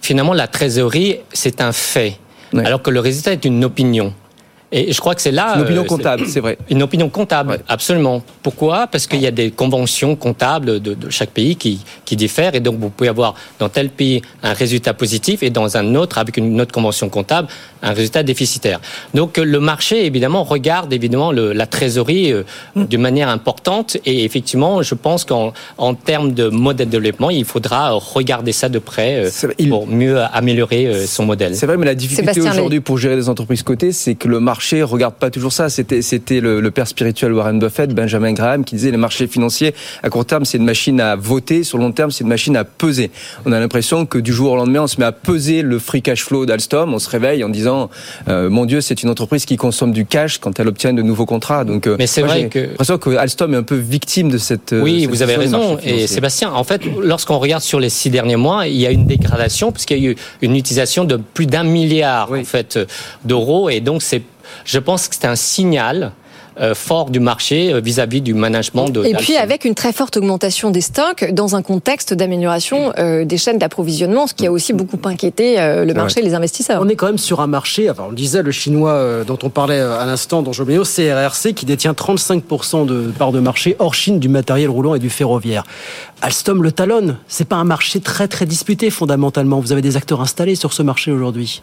finalement 0.00 0.34
la 0.34 0.48
trésorerie 0.48 1.18
c'est 1.32 1.60
un 1.60 1.72
fait, 1.72 2.18
alors 2.56 2.82
que 2.82 2.90
le 2.90 3.00
résultat 3.00 3.32
est 3.32 3.44
une 3.44 3.64
opinion. 3.64 4.14
Et 4.76 4.92
je 4.92 5.00
crois 5.00 5.14
que 5.14 5.22
c'est 5.22 5.32
là. 5.32 5.54
Une 5.56 5.62
opinion 5.62 5.82
euh, 5.82 5.86
comptable, 5.86 6.26
c'est 6.26 6.40
vrai. 6.40 6.58
Une 6.68 6.82
opinion 6.82 7.08
comptable, 7.08 7.52
ouais. 7.52 7.60
absolument. 7.66 8.22
Pourquoi? 8.42 8.86
Parce 8.86 9.06
qu'il 9.06 9.20
y 9.22 9.26
a 9.26 9.30
des 9.30 9.50
conventions 9.50 10.16
comptables 10.16 10.80
de, 10.80 10.92
de, 10.92 11.08
chaque 11.08 11.30
pays 11.30 11.56
qui, 11.56 11.80
qui 12.04 12.14
diffèrent. 12.14 12.54
Et 12.54 12.60
donc, 12.60 12.78
vous 12.78 12.90
pouvez 12.90 13.08
avoir 13.08 13.34
dans 13.58 13.70
tel 13.70 13.88
pays 13.88 14.20
un 14.42 14.52
résultat 14.52 14.92
positif 14.92 15.42
et 15.42 15.48
dans 15.48 15.78
un 15.78 15.94
autre, 15.94 16.18
avec 16.18 16.36
une 16.36 16.60
autre 16.60 16.72
convention 16.72 17.08
comptable, 17.08 17.48
un 17.82 17.92
résultat 17.92 18.22
déficitaire. 18.22 18.80
Donc, 19.14 19.38
le 19.38 19.60
marché, 19.60 20.04
évidemment, 20.04 20.44
regarde 20.44 20.92
évidemment 20.92 21.32
le, 21.32 21.54
la 21.54 21.66
trésorerie 21.66 22.32
euh, 22.32 22.42
mm. 22.74 22.84
d'une 22.84 23.00
manière 23.00 23.30
importante. 23.30 23.96
Et 24.04 24.24
effectivement, 24.24 24.82
je 24.82 24.94
pense 24.94 25.24
qu'en 25.24 25.54
en 25.78 25.94
termes 25.94 26.32
de 26.32 26.48
modèle 26.48 26.88
de 26.88 26.98
développement, 26.98 27.30
il 27.30 27.46
faudra 27.46 27.92
regarder 27.92 28.52
ça 28.52 28.68
de 28.68 28.78
près 28.78 29.24
euh, 29.24 29.52
il... 29.58 29.70
pour 29.70 29.86
mieux 29.86 30.20
améliorer 30.34 31.06
son 31.06 31.24
modèle. 31.24 31.56
C'est 31.56 31.64
vrai, 31.64 31.78
mais 31.78 31.86
la 31.86 31.94
difficulté 31.94 32.42
aujourd'hui 32.42 32.80
pour 32.80 32.98
gérer 32.98 33.16
des 33.16 33.30
entreprises 33.30 33.62
cotées, 33.62 33.92
c'est 33.92 34.16
que 34.16 34.28
le 34.28 34.38
marché 34.38 34.65
marchés 34.66 34.82
regardent 34.82 35.14
pas 35.14 35.30
toujours 35.30 35.52
ça. 35.52 35.68
C'était 35.68 36.02
c'était 36.02 36.40
le, 36.40 36.60
le 36.60 36.70
père 36.72 36.88
spirituel 36.88 37.32
Warren 37.32 37.58
Buffett, 37.58 37.94
Benjamin 37.94 38.32
Graham, 38.32 38.64
qui 38.64 38.74
disait 38.74 38.90
les 38.90 38.96
marchés 38.96 39.26
financiers 39.28 39.74
à 40.02 40.10
court 40.10 40.24
terme 40.24 40.44
c'est 40.44 40.58
une 40.58 40.64
machine 40.64 41.00
à 41.00 41.14
voter, 41.14 41.62
sur 41.62 41.78
long 41.78 41.92
terme 41.92 42.10
c'est 42.10 42.22
une 42.24 42.28
machine 42.30 42.56
à 42.56 42.64
peser. 42.64 43.10
On 43.44 43.52
a 43.52 43.60
l'impression 43.60 44.06
que 44.06 44.18
du 44.18 44.32
jour 44.32 44.52
au 44.52 44.56
lendemain 44.56 44.82
on 44.82 44.86
se 44.88 44.98
met 44.98 45.06
à 45.06 45.12
peser 45.12 45.62
le 45.62 45.78
free 45.78 46.02
cash 46.02 46.24
flow 46.24 46.46
d'Alstom. 46.46 46.92
On 46.94 46.98
se 46.98 47.08
réveille 47.08 47.44
en 47.44 47.48
disant 47.48 47.90
euh, 48.28 48.50
mon 48.50 48.64
Dieu 48.64 48.80
c'est 48.80 49.02
une 49.04 49.08
entreprise 49.08 49.44
qui 49.44 49.56
consomme 49.56 49.92
du 49.92 50.04
cash 50.04 50.38
quand 50.38 50.58
elle 50.58 50.66
obtient 50.68 50.92
de 50.92 51.02
nouveaux 51.02 51.26
contrats. 51.26 51.64
Donc 51.64 51.86
euh, 51.86 51.94
Mais 51.98 52.06
c'est 52.08 52.22
vrai 52.22 52.48
que- 52.48 52.58
l'impression 52.58 52.98
que 52.98 53.10
Alstom 53.10 53.54
est 53.54 53.58
un 53.58 53.62
peu 53.62 53.76
victime 53.76 54.30
de 54.30 54.38
cette. 54.38 54.72
euh, 54.72 54.82
Oui, 54.82 55.02
cette 55.02 55.10
vous 55.10 55.22
avez 55.22 55.36
raison. 55.36 55.78
Et. 55.84 56.06
Sébastien, 56.08 56.50
en 56.52 56.64
fait, 56.64 56.82
lorsqu'on 57.02 57.38
regarde 57.38 57.62
sur 57.62 57.78
les 57.78 57.88
six 57.90 58.10
derniers 58.10 58.36
mois, 58.36 58.66
il 58.66 58.76
y 58.76 58.86
a 58.86 58.90
une 58.90 59.06
dégradation 59.06 59.70
puisqu'il 59.70 59.98
y 60.02 60.06
a 60.06 60.10
eu 60.10 60.16
une 60.42 60.56
utilisation 60.56 61.04
de 61.04 61.16
plus 61.16 61.46
d'un 61.46 61.62
milliard 61.64 62.32
en 62.32 62.44
fait 62.44 62.78
d'euros. 63.24 63.68
Et 63.68 63.80
donc, 63.80 64.02
c'est, 64.02 64.22
je 64.64 64.78
pense 64.78 65.08
que 65.08 65.14
c'est 65.14 65.26
un 65.26 65.36
signal 65.36 66.12
fort 66.74 67.10
du 67.10 67.20
marché 67.20 67.72
euh, 67.72 67.80
vis-à-vis 67.80 68.20
du 68.20 68.34
management 68.34 68.88
de. 68.88 69.04
Et 69.04 69.14
puis 69.14 69.36
avec 69.36 69.64
une 69.64 69.74
très 69.74 69.92
forte 69.92 70.16
augmentation 70.16 70.70
des 70.70 70.80
stocks 70.80 71.30
dans 71.32 71.56
un 71.56 71.62
contexte 71.62 72.14
d'amélioration 72.14 72.92
euh, 72.98 73.24
des 73.24 73.38
chaînes 73.38 73.58
d'approvisionnement, 73.58 74.26
ce 74.26 74.34
qui 74.34 74.46
a 74.46 74.52
aussi 74.52 74.72
beaucoup 74.72 74.98
inquiété 75.04 75.60
euh, 75.60 75.84
le 75.84 75.94
marché 75.94 76.20
et 76.20 76.22
les 76.22 76.34
investisseurs. 76.34 76.80
On 76.82 76.88
est 76.88 76.96
quand 76.96 77.06
même 77.06 77.18
sur 77.18 77.40
un 77.40 77.46
marché, 77.46 77.90
enfin, 77.90 78.04
on 78.06 78.10
le 78.10 78.16
disait, 78.16 78.42
le 78.42 78.50
chinois 78.50 78.92
euh, 78.92 79.24
dont 79.24 79.38
on 79.42 79.50
parlait 79.50 79.80
euh, 79.80 79.98
à 79.98 80.06
l'instant, 80.06 80.42
dont 80.42 80.52
Jobléo, 80.52 80.82
CRRC, 80.82 81.54
qui 81.54 81.66
détient 81.66 81.92
35% 81.92 82.86
de 82.86 83.12
part 83.18 83.32
de 83.32 83.40
marché 83.40 83.76
hors 83.78 83.94
Chine 83.94 84.18
du 84.18 84.28
matériel 84.28 84.68
roulant 84.68 84.94
et 84.94 84.98
du 84.98 85.10
ferroviaire. 85.10 85.64
Alstom 86.22 86.62
le 86.62 86.72
talonne. 86.72 87.16
C'est 87.28 87.46
pas 87.46 87.56
un 87.56 87.64
marché 87.64 88.00
très 88.00 88.28
très 88.28 88.46
disputé 88.46 88.90
fondamentalement. 88.90 89.60
Vous 89.60 89.72
avez 89.72 89.82
des 89.82 89.96
acteurs 89.96 90.20
installés 90.20 90.54
sur 90.54 90.72
ce 90.72 90.82
marché 90.82 91.12
aujourd'hui. 91.12 91.62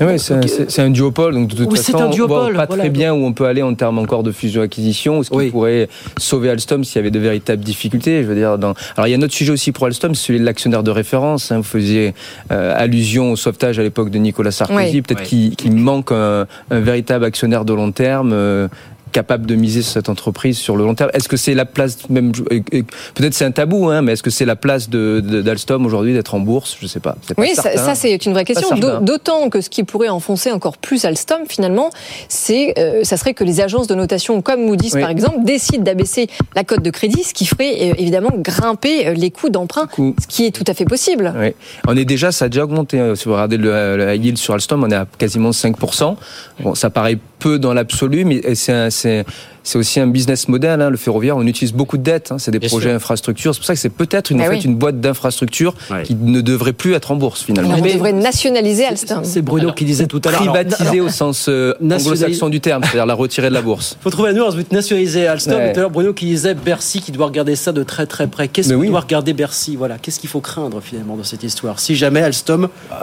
Ah 0.00 0.06
ouais, 0.06 0.18
c'est 0.18 0.78
un, 0.78 0.90
duopole, 0.90 1.34
donc 1.34 1.48
de 1.48 1.64
toute 1.64 1.76
façon, 1.76 1.98
un 1.98 2.08
duopole, 2.08 2.36
on 2.36 2.42
voit 2.52 2.52
pas 2.52 2.66
voilà. 2.66 2.82
très 2.84 2.90
bien 2.90 3.12
où 3.12 3.24
on 3.24 3.32
peut 3.32 3.46
aller 3.46 3.62
en 3.62 3.74
termes 3.74 3.98
encore 3.98 4.22
de 4.22 4.27
fusion-acquisition, 4.32 5.18
ou 5.18 5.24
ce 5.24 5.30
qui 5.30 5.50
pourrait 5.50 5.88
sauver 6.18 6.50
Alstom 6.50 6.84
s'il 6.84 6.96
y 6.96 6.98
avait 6.98 7.10
de 7.10 7.18
véritables 7.18 7.62
difficultés. 7.62 8.22
Je 8.22 8.28
veux 8.28 8.34
dire, 8.34 8.58
dans... 8.58 8.74
alors 8.96 9.06
il 9.06 9.10
y 9.10 9.14
a 9.14 9.18
un 9.18 9.22
autre 9.22 9.34
sujet 9.34 9.52
aussi 9.52 9.72
pour 9.72 9.86
Alstom, 9.86 10.14
c'est 10.14 10.26
celui 10.26 10.40
de 10.40 10.44
l'actionnaire 10.44 10.82
de 10.82 10.90
référence. 10.90 11.52
hein. 11.52 11.58
Vous 11.58 11.62
faisiez 11.62 12.14
euh, 12.52 12.72
allusion 12.76 13.32
au 13.32 13.36
sauvetage 13.36 13.78
à 13.78 13.82
l'époque 13.82 14.10
de 14.10 14.18
Nicolas 14.18 14.50
Sarkozy. 14.50 14.90
Oui. 14.96 15.02
Peut-être 15.02 15.22
Oui. 15.30 15.54
qu'il 15.56 15.74
manque 15.76 16.12
un, 16.12 16.46
un 16.70 16.80
véritable 16.80 17.24
actionnaire 17.24 17.64
de 17.64 17.72
long 17.74 17.92
terme. 17.92 18.32
euh, 18.32 18.68
capable 19.12 19.46
de 19.46 19.54
miser 19.54 19.82
sur 19.82 19.92
cette 19.92 20.08
entreprise 20.08 20.58
sur 20.58 20.76
le 20.76 20.84
long 20.84 20.94
terme. 20.94 21.10
Est-ce 21.14 21.28
que 21.28 21.36
c'est 21.36 21.54
la 21.54 21.64
place 21.64 22.08
même 22.10 22.32
euh, 22.52 22.60
euh, 22.74 22.82
peut-être 23.14 23.34
c'est 23.34 23.44
un 23.44 23.50
tabou 23.50 23.88
hein, 23.88 24.02
mais 24.02 24.12
est-ce 24.12 24.22
que 24.22 24.30
c'est 24.30 24.44
la 24.44 24.56
place 24.56 24.88
de 24.88 25.20
de- 25.20 25.42
d'Alstom 25.42 25.84
aujourd'hui 25.86 26.12
d'être 26.12 26.34
en 26.34 26.40
bourse? 26.40 26.76
Je 26.80 26.86
sais 26.86 27.00
pas. 27.00 27.16
Oui, 27.36 27.52
ça, 27.54 27.62
certain. 27.62 27.84
ça, 27.84 27.94
c'est 27.94 28.24
une 28.26 28.32
vraie 28.32 28.44
question. 28.44 28.68
D'autant 29.00 29.48
que 29.50 29.60
ce 29.60 29.70
qui 29.70 29.84
pourrait 29.84 30.08
enfoncer 30.08 30.50
encore 30.52 30.78
plus 30.78 31.04
Alstom, 31.04 31.42
finalement, 31.48 31.90
c'est, 32.28 32.74
euh, 32.78 33.04
ça 33.04 33.16
serait 33.16 33.34
que 33.34 33.44
les 33.44 33.60
agences 33.60 33.86
de 33.86 33.94
notation 33.94 34.42
comme 34.42 34.64
Moody's, 34.64 34.94
Oui. 34.94 35.00
par 35.00 35.10
exemple, 35.10 35.44
décident 35.44 35.82
d'abaisser 35.84 36.28
la 36.54 36.64
cote 36.64 36.82
de 36.82 36.90
crédit, 36.90 37.22
ce 37.24 37.34
qui 37.34 37.46
ferait 37.46 37.90
euh, 37.90 37.94
évidemment 37.98 38.30
grimper 38.36 39.14
les 39.14 39.30
coûts 39.30 39.50
d'emprunt, 39.50 39.88
ce 39.96 40.26
qui 40.26 40.44
est 40.46 40.50
tout 40.50 40.64
à 40.66 40.74
fait 40.74 40.84
possible. 40.84 41.32
Oui. 41.38 41.52
On 41.86 41.96
est 41.96 42.04
déjà, 42.04 42.32
ça 42.32 42.46
a 42.46 42.48
déjà 42.48 42.64
augmenté. 42.64 42.98
hein. 43.00 43.14
Si 43.14 43.24
vous 43.26 43.32
regardez 43.32 43.56
le, 43.56 43.96
le 43.96 44.14
high 44.14 44.24
yield 44.24 44.38
sur 44.38 44.54
Alstom, 44.54 44.84
on 44.84 44.90
est 44.90 44.94
à 44.94 45.06
quasiment 45.18 45.50
5%. 45.50 46.16
Bon, 46.60 46.74
ça 46.74 46.90
paraît 46.90 47.18
peu 47.38 47.58
dans 47.58 47.72
l'absolu, 47.72 48.24
mais 48.24 48.54
c'est 48.54 48.72
un- 48.72 48.90
c'est 48.98 49.24
c'est 49.64 49.76
aussi 49.78 50.00
un 50.00 50.06
business 50.06 50.48
model. 50.48 50.80
hein. 50.80 50.88
Le 50.88 50.96
ferroviaire, 50.96 51.36
on 51.36 51.46
utilise 51.46 51.74
beaucoup 51.74 51.98
de 51.98 52.02
dettes. 52.02 52.30
hein. 52.32 52.38
C'est 52.38 52.50
des 52.50 52.58
Bien 52.58 52.70
projets 52.70 52.88
sûr. 52.88 52.96
infrastructures. 52.96 53.52
C'est 53.54 53.58
pour 53.60 53.66
ça 53.66 53.74
que 53.74 53.80
c'est 53.80 53.90
peut-être 53.90 54.30
une, 54.30 54.40
Ah 54.40 54.44
en 54.44 54.50
fait, 54.50 54.56
oui. 54.56 54.62
une 54.64 54.76
boîte 54.76 54.98
d'infrastructures 55.00 55.74
qui 56.04 56.14
ne 56.14 56.40
devrait 56.40 56.72
plus 56.72 56.94
être 56.94 57.10
en 57.10 57.16
bourse 57.16 57.42
finalement. 57.42 57.74
Alors, 57.74 57.84
on 57.84 57.92
devrait 57.92 58.12
nationaliser 58.14 58.86
Alstom. 58.86 59.24
C'est 59.24 59.42
Bruno 59.42 59.72
qui 59.72 59.84
disait 59.84 60.06
tout 60.06 60.22
à 60.24 60.30
l'heure. 60.30 60.40
Privatisé 60.40 60.88
Alors, 60.88 61.06
au 61.06 61.08
sens 61.10 61.46
euh, 61.50 61.74
anglo-saxon 61.82 62.48
du 62.48 62.60
terme, 62.60 62.82
c'est-à-dire 62.84 63.04
la 63.06 63.12
retirer 63.14 63.48
de 63.50 63.54
la 63.54 63.60
bourse. 63.62 63.98
faut 64.00 64.08
trouver 64.10 64.30
la 64.30 64.34
nuance, 64.36 64.54
nationaliser 64.72 65.26
Alstom. 65.26 65.54
Ouais. 65.56 65.72
Tout 65.72 65.78
à 65.78 65.82
l'heure, 65.82 65.90
Bruno 65.90 66.14
qui 66.14 66.24
disait 66.26 66.54
Bercy 66.54 67.00
qui 67.02 67.12
doit 67.12 67.26
regarder 67.26 67.54
ça 67.54 67.72
de 67.72 67.82
très 67.82 68.06
très 68.06 68.26
près. 68.26 68.48
Qu'est-ce 68.48 68.68
Mais 68.70 68.74
que 68.74 68.80
oui. 68.80 68.88
doit 68.88 69.00
regarder 69.00 69.34
Bercy 69.34 69.76
Voilà, 69.76 69.98
qu'est-ce 69.98 70.18
qu'il 70.18 70.30
faut 70.30 70.40
craindre 70.40 70.80
finalement 70.80 71.16
dans 71.16 71.24
cette 71.24 71.42
histoire? 71.42 71.78
Si 71.78 71.94
jamais 71.94 72.22
Alstom 72.22 72.68
euh, 72.90 72.94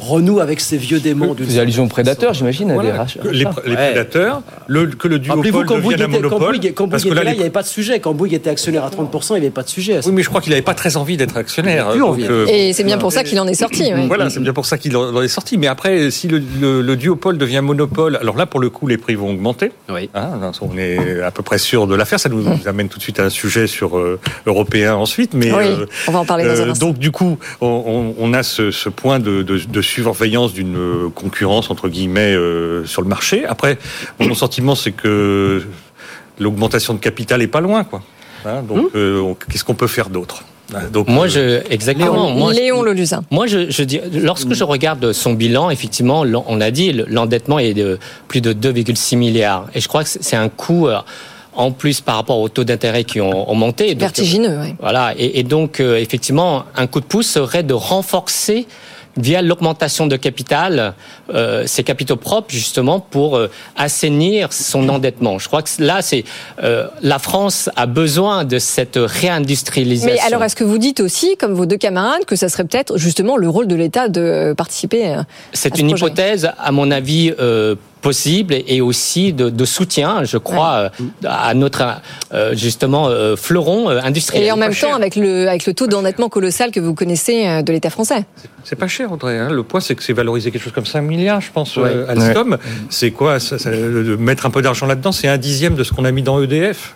renoue 0.00 0.38
avec 0.40 0.60
ses 0.60 0.76
vieux 0.76 1.00
démons 1.00 1.28
Vous 1.28 1.34
d'une 1.34 1.46
faisiez 1.46 1.60
allusion 1.60 1.84
aux 1.84 1.88
prédateurs, 1.88 2.32
j'imagine, 2.34 2.68
des 2.68 2.74
Voilà, 2.74 3.06
les, 3.32 3.38
les 3.40 3.44
prédateurs, 3.74 4.42
le, 4.68 4.86
que 4.86 5.08
le 5.08 5.16
Rappelez-vous, 5.16 5.41
quand 5.50 5.78
Bouygues 5.78 5.98
devienne 5.98 6.02
un 6.02 6.04
était, 6.18 6.22
quand 6.22 6.30
monopole. 6.38 6.56
Bouygues- 6.58 6.74
quand 6.74 6.88
parce 6.88 7.02
Bouygues 7.02 7.14
que 7.14 7.18
était 7.18 7.24
là, 7.24 7.30
là, 7.30 7.30
il 7.32 7.36
n'y 7.38 7.40
avait 7.42 7.50
pas 7.50 7.62
de 7.62 7.66
sujet. 7.68 7.98
Quand 8.00 8.12
Bouygues 8.14 8.34
était 8.34 8.50
actionnaire 8.50 8.84
à 8.84 8.90
30%, 8.90 9.34
il 9.36 9.40
n'y 9.40 9.46
avait 9.46 9.50
pas 9.50 9.62
de 9.62 9.68
sujet. 9.68 10.00
Oui, 10.06 10.12
mais 10.12 10.22
je 10.22 10.28
crois 10.28 10.40
qu'il 10.40 10.50
n'avait 10.50 10.62
pas 10.62 10.74
très 10.74 10.96
envie 10.96 11.16
d'être 11.16 11.36
actionnaire. 11.36 11.90
Plus 11.90 12.00
donc, 12.00 12.10
envie. 12.10 12.26
euh, 12.28 12.46
Et 12.48 12.72
c'est 12.72 12.84
bien 12.84 12.98
pour 12.98 13.12
ça 13.12 13.24
qu'il 13.24 13.38
en 13.40 13.46
est 13.48 13.54
sorti. 13.54 13.82
ouais. 13.92 14.06
Voilà, 14.06 14.30
c'est 14.30 14.40
bien 14.40 14.52
pour 14.52 14.66
ça 14.66 14.78
qu'il 14.78 14.96
en 14.96 15.20
est 15.22 15.28
sorti. 15.28 15.58
Mais 15.58 15.66
après, 15.66 16.10
si 16.10 16.28
le, 16.28 16.42
le- 16.60 16.82
le 16.82 16.96
duopole 16.96 17.38
devient 17.38 17.60
monopole, 17.62 18.16
alors 18.16 18.36
là, 18.36 18.46
pour 18.46 18.60
le 18.60 18.70
coup, 18.70 18.86
les 18.86 18.98
prix 18.98 19.14
vont 19.14 19.30
augmenter. 19.30 19.72
Hein, 20.14 20.50
on 20.60 20.76
est 20.78 21.20
à 21.22 21.30
peu 21.30 21.42
près 21.42 21.58
sûr 21.58 21.86
de 21.86 21.94
l'affaire. 21.94 22.20
Ça 22.20 22.28
nous 22.28 22.44
amène 22.66 22.88
tout 22.88 22.98
de 22.98 23.02
suite 23.02 23.18
à 23.20 23.24
un 23.24 23.30
sujet 23.30 23.66
sur 23.66 23.96
euh, 23.98 24.18
européen 24.46 24.94
ensuite. 24.94 25.34
Mais 25.34 25.50
Oui, 25.52 25.64
euh, 25.64 25.86
on 26.08 26.12
va 26.12 26.18
en 26.20 26.24
parler 26.24 26.44
dans 26.44 26.60
un 26.60 26.66
euh, 26.66 26.70
instant. 26.70 26.86
donc 26.86 26.98
du 26.98 27.10
coup, 27.10 27.38
on, 27.60 27.66
on- 27.86 28.14
on 28.18 28.32
a 28.34 28.42
ce, 28.42 28.70
ce 28.70 28.88
point 28.88 29.18
de, 29.18 29.42
de- 29.42 29.58
de 29.58 29.82
surveillance 29.82 30.52
d'une 30.52 31.10
concurrence 31.14 31.70
entre 31.70 31.88
guillemets 31.88 32.34
euh, 32.34 32.84
sur 32.86 33.02
le 33.02 33.08
marché. 33.08 33.44
Après, 33.46 33.78
mon 34.20 34.34
sentiment, 34.34 34.74
c'est 34.74 34.92
que 34.92 35.08
l'augmentation 36.38 36.94
de 36.94 36.98
capital 36.98 37.42
est 37.42 37.46
pas 37.46 37.60
loin, 37.60 37.84
quoi. 37.84 38.02
Hein, 38.44 38.62
donc, 38.62 38.90
euh, 38.94 39.20
on- 39.20 39.34
qu'est-ce 39.34 39.64
qu'on 39.64 39.74
peut 39.74 39.86
faire 39.86 40.08
d'autre 40.10 40.42
Hein, 40.74 40.84
Donc, 40.90 41.08
Moi, 41.08 41.26
euh, 41.36 41.60
je 41.66 41.72
exactement. 41.72 42.30
Moi, 42.30 42.54
je- 42.54 42.58
Léon 42.60 42.82
Lelusin. 42.82 43.22
Moi, 43.30 43.46
je, 43.46 43.70
je 43.70 43.82
dis, 43.82 44.00
lorsque 44.14 44.54
je 44.54 44.64
regarde 44.64 45.12
son 45.12 45.34
bilan, 45.34 45.68
effectivement, 45.68 46.24
on 46.46 46.60
a 46.62 46.70
dit 46.70 46.92
l'endettement 47.08 47.58
est 47.58 47.74
de 47.74 47.98
plus 48.26 48.40
de 48.40 48.54
2,6 48.54 49.16
milliards, 49.16 49.66
et 49.74 49.80
je 49.80 49.88
crois 49.88 50.02
que 50.02 50.08
c'est 50.08 50.36
un 50.36 50.48
coût. 50.48 50.88
euh, 50.88 50.98
En 51.54 51.70
plus, 51.70 52.00
par 52.00 52.14
rapport 52.16 52.38
aux 52.38 52.48
taux 52.48 52.64
d'intérêt 52.64 53.04
qui 53.04 53.20
ont, 53.20 53.50
ont 53.50 53.54
monté. 53.54 53.90
Donc, 53.90 54.00
Vertigineux, 54.00 54.58
oui. 54.62 54.74
Voilà. 54.80 55.12
Et, 55.18 55.40
et 55.40 55.42
donc, 55.42 55.80
euh, 55.80 55.96
effectivement, 55.98 56.64
un 56.74 56.86
coup 56.86 57.00
de 57.00 57.04
pouce 57.04 57.26
serait 57.26 57.62
de 57.62 57.74
renforcer 57.74 58.66
via 59.16 59.42
l'augmentation 59.42 60.06
de 60.06 60.16
capital, 60.16 60.94
euh, 61.34 61.66
ses 61.66 61.84
capitaux 61.84 62.16
propres 62.16 62.50
justement 62.50 63.00
pour 63.00 63.36
euh, 63.36 63.50
assainir 63.76 64.52
son 64.52 64.88
endettement. 64.88 65.38
Je 65.38 65.48
crois 65.48 65.62
que 65.62 65.70
là, 65.78 66.02
c'est 66.02 66.24
euh, 66.62 66.88
la 67.02 67.18
France 67.18 67.68
a 67.76 67.86
besoin 67.86 68.44
de 68.44 68.58
cette 68.58 68.98
réindustrialisation. 68.98 70.14
Mais 70.14 70.20
alors, 70.20 70.42
est-ce 70.44 70.56
que 70.56 70.64
vous 70.64 70.78
dites 70.78 71.00
aussi, 71.00 71.36
comme 71.36 71.52
vos 71.52 71.66
deux 71.66 71.76
camarades, 71.76 72.24
que 72.24 72.36
ça 72.36 72.48
serait 72.48 72.64
peut-être 72.64 72.96
justement 72.96 73.36
le 73.36 73.48
rôle 73.48 73.66
de 73.66 73.74
l'État 73.74 74.08
de 74.08 74.54
participer 74.56 75.08
euh, 75.08 75.22
C'est 75.52 75.74
ce 75.74 75.80
une 75.80 75.88
projet? 75.88 76.06
hypothèse, 76.06 76.50
à 76.58 76.72
mon 76.72 76.90
avis, 76.90 77.32
euh, 77.38 77.74
possible 78.02 78.54
et 78.66 78.80
aussi 78.82 79.32
de, 79.32 79.48
de 79.48 79.64
soutien, 79.64 80.24
je 80.24 80.36
crois, 80.36 80.90
euh, 81.00 81.08
à 81.26 81.54
notre 81.54 82.02
euh, 82.34 82.54
justement 82.54 83.08
euh, 83.08 83.36
fleuron 83.36 83.88
euh, 83.88 84.00
industriel. 84.02 84.44
Et 84.44 84.52
en 84.52 84.56
même 84.58 84.72
cher. 84.72 84.90
temps, 84.90 84.96
avec 84.96 85.16
le, 85.16 85.48
avec 85.48 85.64
le 85.64 85.72
taux 85.72 85.86
d'endettement 85.86 86.28
colossal 86.28 86.70
que 86.70 86.80
vous 86.80 86.94
connaissez 86.94 87.62
de 87.62 87.72
l'État 87.72 87.88
français. 87.90 88.26
C'est 88.64 88.76
pas 88.76 88.88
cher, 88.88 89.10
Audrey. 89.12 89.38
hein. 89.38 89.48
Le 89.50 89.62
point, 89.62 89.80
c'est 89.80 89.94
que 89.94 90.02
c'est 90.02 90.12
valorisé 90.12 90.50
quelque 90.50 90.62
chose 90.62 90.72
comme 90.72 90.86
5 90.86 91.00
milliards, 91.00 91.40
je 91.40 91.50
pense, 91.52 91.76
Ouais. 91.76 91.84
euh, 91.88 92.06
Alstom. 92.10 92.58
C'est 92.90 93.10
quoi? 93.12 93.40
Ça, 93.40 93.58
ça, 93.58 93.70
de 93.70 94.16
Mettre 94.16 94.44
un 94.46 94.50
peu 94.50 94.60
d'argent 94.62 94.86
là-dedans, 94.86 95.12
c'est 95.12 95.28
un 95.28 95.38
dixième 95.38 95.74
de 95.74 95.84
ce 95.84 95.92
qu'on 95.92 96.04
a 96.04 96.10
mis 96.10 96.22
dans 96.22 96.42
EDF. 96.42 96.94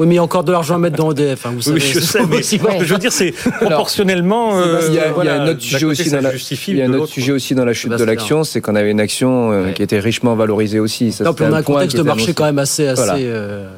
Oui, 0.00 0.06
mais 0.06 0.14
il 0.14 0.16
y 0.16 0.18
a 0.18 0.22
encore 0.22 0.44
de 0.44 0.50
l'argent 0.50 0.76
à 0.76 0.78
mettre 0.78 0.96
dans 0.96 1.12
EDF. 1.12 1.44
hein, 1.44 1.52
vous 1.54 1.60
savez, 1.60 1.78
Oui, 1.78 1.86
je 1.92 2.00
sais, 2.00 2.20
mais 2.26 2.40
que 2.78 2.84
je 2.86 2.94
veux 2.94 2.98
dire, 2.98 3.12
c'est 3.12 3.32
proportionnellement. 3.60 4.58
euh, 4.58 4.80
il 4.88 4.94
y 4.94 4.98
a, 4.98 5.02
il 5.02 5.04
y 5.04 5.08
a 5.08 5.12
voilà, 5.12 5.42
un 5.42 5.48
autre 5.48 5.60
sujet 5.60 5.80
côté, 5.80 5.86
aussi 6.00 6.10
dans 6.10 6.22
la, 6.22 6.32
justifie, 6.32 6.70
il 6.70 6.78
y 6.78 6.82
a 6.82 6.86
un 6.86 6.88
de 6.88 6.92
autre 6.94 7.00
l'autre, 7.02 7.12
sujet 7.12 7.32
aussi 7.32 7.54
dans 7.54 7.66
la 7.66 7.74
chute 7.74 7.92
de 7.92 8.04
l'action, 8.04 8.42
c'est 8.42 8.62
qu'on 8.62 8.74
avait 8.76 8.90
une 8.90 9.00
action 9.00 9.52
euh, 9.52 9.72
qui 9.72 9.82
était 9.82 9.98
richement 10.00 10.34
valorisée 10.36 10.80
aussi. 10.80 11.12
Ça, 11.12 11.24
Non, 11.24 11.34
on 11.38 11.52
a 11.52 11.58
un 11.58 11.62
contexte 11.62 11.98
de 11.98 12.02
marché 12.02 12.32
quand 12.32 12.44
même 12.44 12.58
assez, 12.58 12.86
assez, 12.88 13.02
Voilà. 13.02 13.18
euh, 13.18 13.68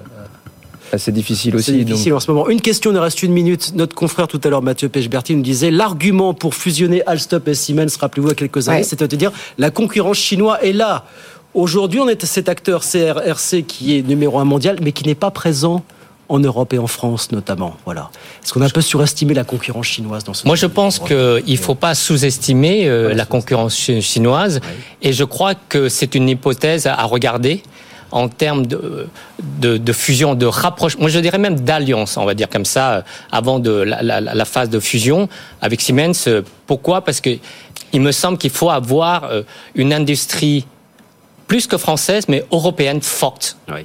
assez 0.93 1.11
difficile 1.11 1.57
aussi. 1.57 1.73
donc- 1.73 1.87
difficile 1.87 2.15
en 2.15 2.21
ce 2.21 2.31
moment. 2.31 2.49
Une 2.49 2.61
question, 2.61 2.93
il 2.93 2.95
nous 2.95 3.01
reste 3.01 3.25
une 3.25 3.33
minute. 3.33 3.73
Notre 3.75 3.97
confrère 3.97 4.29
tout 4.29 4.41
à 4.45 4.49
l'heure, 4.49 4.63
Mathieu 4.63 4.89
Pechberti, 4.89 5.35
nous 5.35 5.43
disait 5.43 5.73
l'argument 5.73 6.35
pour 6.35 6.55
fusionner 6.55 7.03
Alstom 7.07 7.43
et 7.47 7.55
Siemens, 7.55 7.97
rappelez-vous, 8.01 8.29
il 8.29 8.31
y 8.31 8.35
a 8.35 8.37
quelques 8.37 8.69
années, 8.69 8.79
Ouais. 8.79 8.85
c'était 8.85 9.09
de 9.09 9.17
dire 9.17 9.33
la 9.59 9.73
concurrence 9.73 10.19
chinoise 10.19 10.59
est 10.63 10.73
là. 10.73 11.05
Aujourd'hui, 11.55 11.99
on 11.99 12.09
est 12.09 12.25
cet 12.25 12.49
acteur 12.49 12.83
CRRC 12.85 13.65
qui 13.67 13.99
est 13.99 14.07
numéro 14.07 14.39
un 14.39 14.45
mondial, 14.45 14.77
mais 14.83 14.93
qui 14.93 15.05
n'est 15.05 15.17
pas 15.17 15.33
présent 15.33 15.85
en 16.33 16.39
Europe 16.41 16.73
et 16.73 16.79
en 16.79 16.87
France 16.87 17.31
notamment. 17.31 17.77
Voilà. 17.85 18.11
Est-ce 18.43 18.53
qu'on 18.53 18.63
a 18.63 18.67
un 18.67 18.71
peu 18.71 18.81
surestimé 18.81 19.35
la 19.35 19.45
concurrence 19.45 19.87
chinoise 19.87 20.25
dans 20.25 20.35
ce 20.35 20.47
Moi, 20.47 20.57
je 20.57 20.67
pense 20.67 20.99
qu'il 20.99 21.17
ne 21.17 21.57
faut 21.57 21.75
pas 21.75 21.95
sous-estimer 21.95 22.89
euh, 22.89 23.13
la 23.15 23.27
concurrence 23.27 23.77
chi- 23.77 24.01
chinoise. 24.03 24.61
Et 25.03 25.13
je 25.13 25.25
crois 25.25 25.55
que 25.55 25.89
c'est 25.89 26.15
une 26.15 26.29
hypothèse 26.29 26.87
à 26.87 27.05
regarder 27.05 27.63
en 28.11 28.29
termes 28.29 28.67
de, 28.67 29.09
de, 29.65 29.77
de 29.79 29.93
fusion, 29.93 30.35
de 30.35 30.47
rapprochement. 30.47 31.03
Moi, 31.03 31.11
je 31.11 31.19
dirais 31.19 31.39
même 31.39 31.61
d'alliance, 31.61 32.17
on 32.17 32.25
va 32.25 32.35
dire 32.35 32.49
comme 32.49 32.65
ça, 32.67 32.93
euh, 32.93 33.03
avant 33.31 33.59
de 33.59 33.71
la, 33.71 34.03
la- 34.03 34.21
la 34.21 34.45
phase 34.45 34.71
de 34.71 34.81
fusion 34.81 35.29
avec 35.61 35.81
Siemens. 35.81 36.27
Euh, 36.29 36.43
Pourquoi? 36.67 37.03
Parce 37.05 37.21
que 37.21 37.31
il 37.95 38.01
me 38.01 38.13
semble 38.13 38.39
qu'il 38.39 38.51
faut 38.51 38.71
avoir 38.71 39.31
une 39.75 39.93
industrie 39.93 40.65
plus 41.47 41.67
que 41.67 41.77
française, 41.77 42.25
mais 42.29 42.43
européenne 42.51 43.03
forte. 43.03 43.59
Oui, 43.71 43.83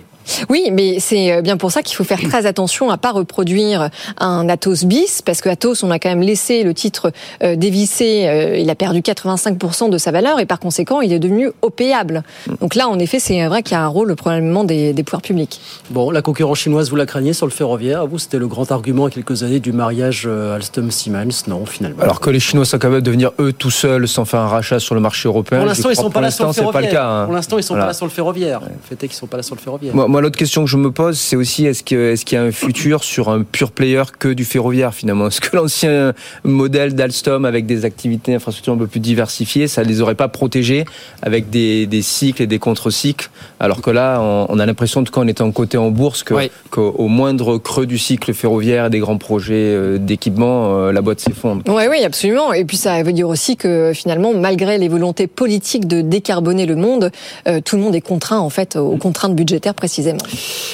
mais 0.71 0.99
c'est 0.99 1.31
euh, 1.31 1.41
bien 1.41 1.57
pour 1.57 1.71
ça 1.71 1.83
qu'il 1.83 1.95
faut 1.95 2.03
faire 2.03 2.21
très 2.21 2.45
attention 2.45 2.89
à 2.89 2.97
pas 2.97 3.11
reproduire 3.11 3.89
un 4.17 4.47
Atos 4.49 4.85
bis, 4.85 5.21
parce 5.21 5.41
que 5.41 5.49
Atos, 5.49 5.83
on 5.83 5.91
a 5.91 5.99
quand 5.99 6.09
même 6.09 6.21
laissé 6.21 6.63
le 6.63 6.73
titre 6.73 7.11
euh, 7.43 7.55
dévissé, 7.55 8.27
euh, 8.27 8.57
il 8.57 8.69
a 8.69 8.75
perdu 8.75 9.01
85% 9.01 9.89
de 9.89 9.97
sa 9.97 10.11
valeur 10.11 10.39
et 10.39 10.45
par 10.45 10.59
conséquent, 10.59 11.01
il 11.01 11.13
est 11.13 11.19
devenu 11.19 11.51
opéable. 11.61 12.23
Donc 12.61 12.75
là, 12.75 12.87
en 12.87 12.99
effet, 12.99 13.19
c'est 13.19 13.45
vrai 13.47 13.63
qu'il 13.63 13.73
y 13.73 13.79
a 13.79 13.83
un 13.83 13.87
rôle 13.87 14.15
probablement 14.15 14.63
des, 14.63 14.93
des 14.93 15.03
pouvoirs 15.03 15.21
publics. 15.21 15.59
Bon, 15.89 16.11
la 16.11 16.21
concurrence 16.21 16.59
chinoise, 16.59 16.89
vous 16.89 16.95
la 16.95 17.05
craignez 17.05 17.33
sur 17.33 17.45
le 17.45 17.51
ferroviaire? 17.51 18.07
Vous, 18.07 18.19
c'était 18.19 18.39
le 18.39 18.47
grand 18.47 18.71
argument 18.71 19.07
il 19.07 19.11
y 19.11 19.13
a 19.13 19.15
quelques 19.15 19.43
années 19.43 19.59
du 19.59 19.71
mariage 19.71 20.27
Alstom-Siemens. 20.27 21.47
Non, 21.47 21.65
finalement. 21.65 22.01
Alors 22.01 22.19
que 22.19 22.29
les 22.29 22.39
Chinois 22.39 22.65
sont 22.65 22.77
capables 22.77 23.03
de 23.03 23.11
venir 23.11 23.31
eux 23.39 23.53
tout 23.53 23.71
seuls 23.71 24.07
sans 24.07 24.25
faire 24.25 24.41
un 24.41 24.47
rachat 24.47 24.79
sur 24.79 24.95
le 24.95 25.01
marché 25.01 25.27
européen. 25.27 25.59
Pour 25.59 25.67
l'instant, 25.67 25.89
ils 25.89 25.95
sont 25.95 26.09
pas 26.09 26.21
là 26.21 26.31
sur 26.31 26.47
le 26.47 26.53
ferroviaire. 26.53 27.03
Hein. 27.03 27.25
Pour 27.25 27.33
l'instant, 27.33 27.57
ils 27.57 27.63
sont 27.63 27.75
pas 27.75 27.87
là 27.87 27.93
sur 27.93 28.05
le 28.05 28.11
ferroviaire. 28.11 28.61
Le 28.61 28.67
fait 28.83 29.03
est 29.03 29.07
qu'ils 29.07 29.17
sont 29.17 29.27
pas 29.27 29.37
là 29.37 29.43
sur 29.43 29.55
le 29.55 29.61
ferroviaire. 29.61 29.95
Moi, 29.95 30.16
moi, 30.17 30.23
l'autre 30.23 30.39
question 30.39 30.63
que 30.63 30.69
je 30.71 30.77
me 30.77 30.89
pose, 30.89 31.19
c'est 31.19 31.35
aussi 31.35 31.67
est-ce 31.67 31.83
qu'il 31.83 32.17
y 32.31 32.35
a 32.35 32.41
un 32.41 32.51
futur 32.51 33.03
sur 33.03 33.29
un 33.29 33.43
pur 33.43 33.69
player 33.69 34.01
que 34.17 34.29
du 34.29 34.45
ferroviaire 34.45 34.95
finalement? 34.95 35.27
Est-ce 35.27 35.39
que 35.39 35.55
l'ancien 35.55 36.13
modèle 36.43 36.95
d'Alstom 36.95 37.45
avec 37.45 37.67
des 37.67 37.85
activités 37.85 38.33
infrastructures 38.33 38.73
un 38.73 38.77
peu 38.77 38.87
plus 38.87 38.99
diversifiées, 38.99 39.67
ça 39.67 39.83
les 39.83 40.01
aurait 40.01 40.15
pas 40.15 40.27
protégés 40.27 40.85
avec 41.21 41.51
des, 41.51 41.85
des 41.85 42.01
cycles 42.01 42.41
et 42.41 42.47
des 42.47 42.57
contre-cycles? 42.57 43.29
Alors 43.59 43.83
que 43.83 43.91
là, 43.91 44.19
on, 44.19 44.47
on 44.49 44.57
a 44.57 44.65
l'impression, 44.65 45.01
en 45.01 45.03
tout 45.03 45.13
cas 45.13 45.21
en 45.21 45.27
étant 45.27 45.51
coté 45.51 45.77
en 45.77 45.91
bourse, 45.91 46.23
qu'au 46.23 46.95
au 46.97 47.07
moindre 47.09 47.59
creux 47.59 47.85
du 47.85 47.99
cycle 47.99 48.33
ferroviaire 48.33 48.87
et 48.87 48.89
des 48.89 48.97
grands 48.97 49.19
projets 49.19 49.53
euh, 49.53 49.99
d'équipement, 49.99 50.79
euh, 50.79 50.91
la 50.91 51.01
boîte 51.01 51.19
s'effondre. 51.19 51.61
Oui, 51.67 51.83
oui, 51.91 52.03
absolument. 52.03 52.53
Et 52.53 52.65
puis 52.65 52.77
ça 52.77 53.03
veut 53.03 53.13
dire 53.13 53.29
aussi 53.29 53.55
que 53.55 53.91
finalement, 53.93 54.33
malgré 54.33 54.79
les 54.79 54.87
volontés 54.87 55.27
politiques 55.27 55.87
de 55.87 56.01
décarboner 56.01 56.65
le 56.65 56.75
monde, 56.75 57.11
euh, 57.47 57.61
tout 57.63 57.75
le 57.75 57.83
monde 57.83 57.93
est 57.93 58.01
contraint 58.01 58.39
en 58.39 58.49
fait 58.49 58.77
aux 58.77 58.97
contraintes 58.97 59.35
budgétaires 59.35 59.75
précisément. 59.75 60.06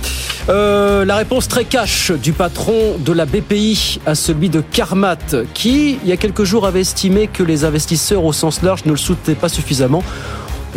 La 0.48 1.16
réponse 1.16 1.48
très 1.48 1.64
cash 1.64 2.12
du 2.12 2.32
patron 2.32 2.96
de 2.98 3.12
la 3.12 3.26
BPI 3.26 3.98
à 4.06 4.14
celui 4.14 4.48
de 4.48 4.60
Carmat, 4.60 5.16
qui, 5.54 5.98
il 6.02 6.08
y 6.08 6.12
a 6.12 6.16
quelques 6.16 6.44
jours, 6.44 6.66
avait 6.66 6.82
estimé 6.82 7.26
que 7.26 7.42
les 7.42 7.64
investisseurs 7.64 8.24
au 8.24 8.32
sens 8.32 8.62
large 8.62 8.84
ne 8.84 8.92
le 8.92 8.96
soutenaient 8.96 9.36
pas 9.36 9.48
suffisamment. 9.48 10.04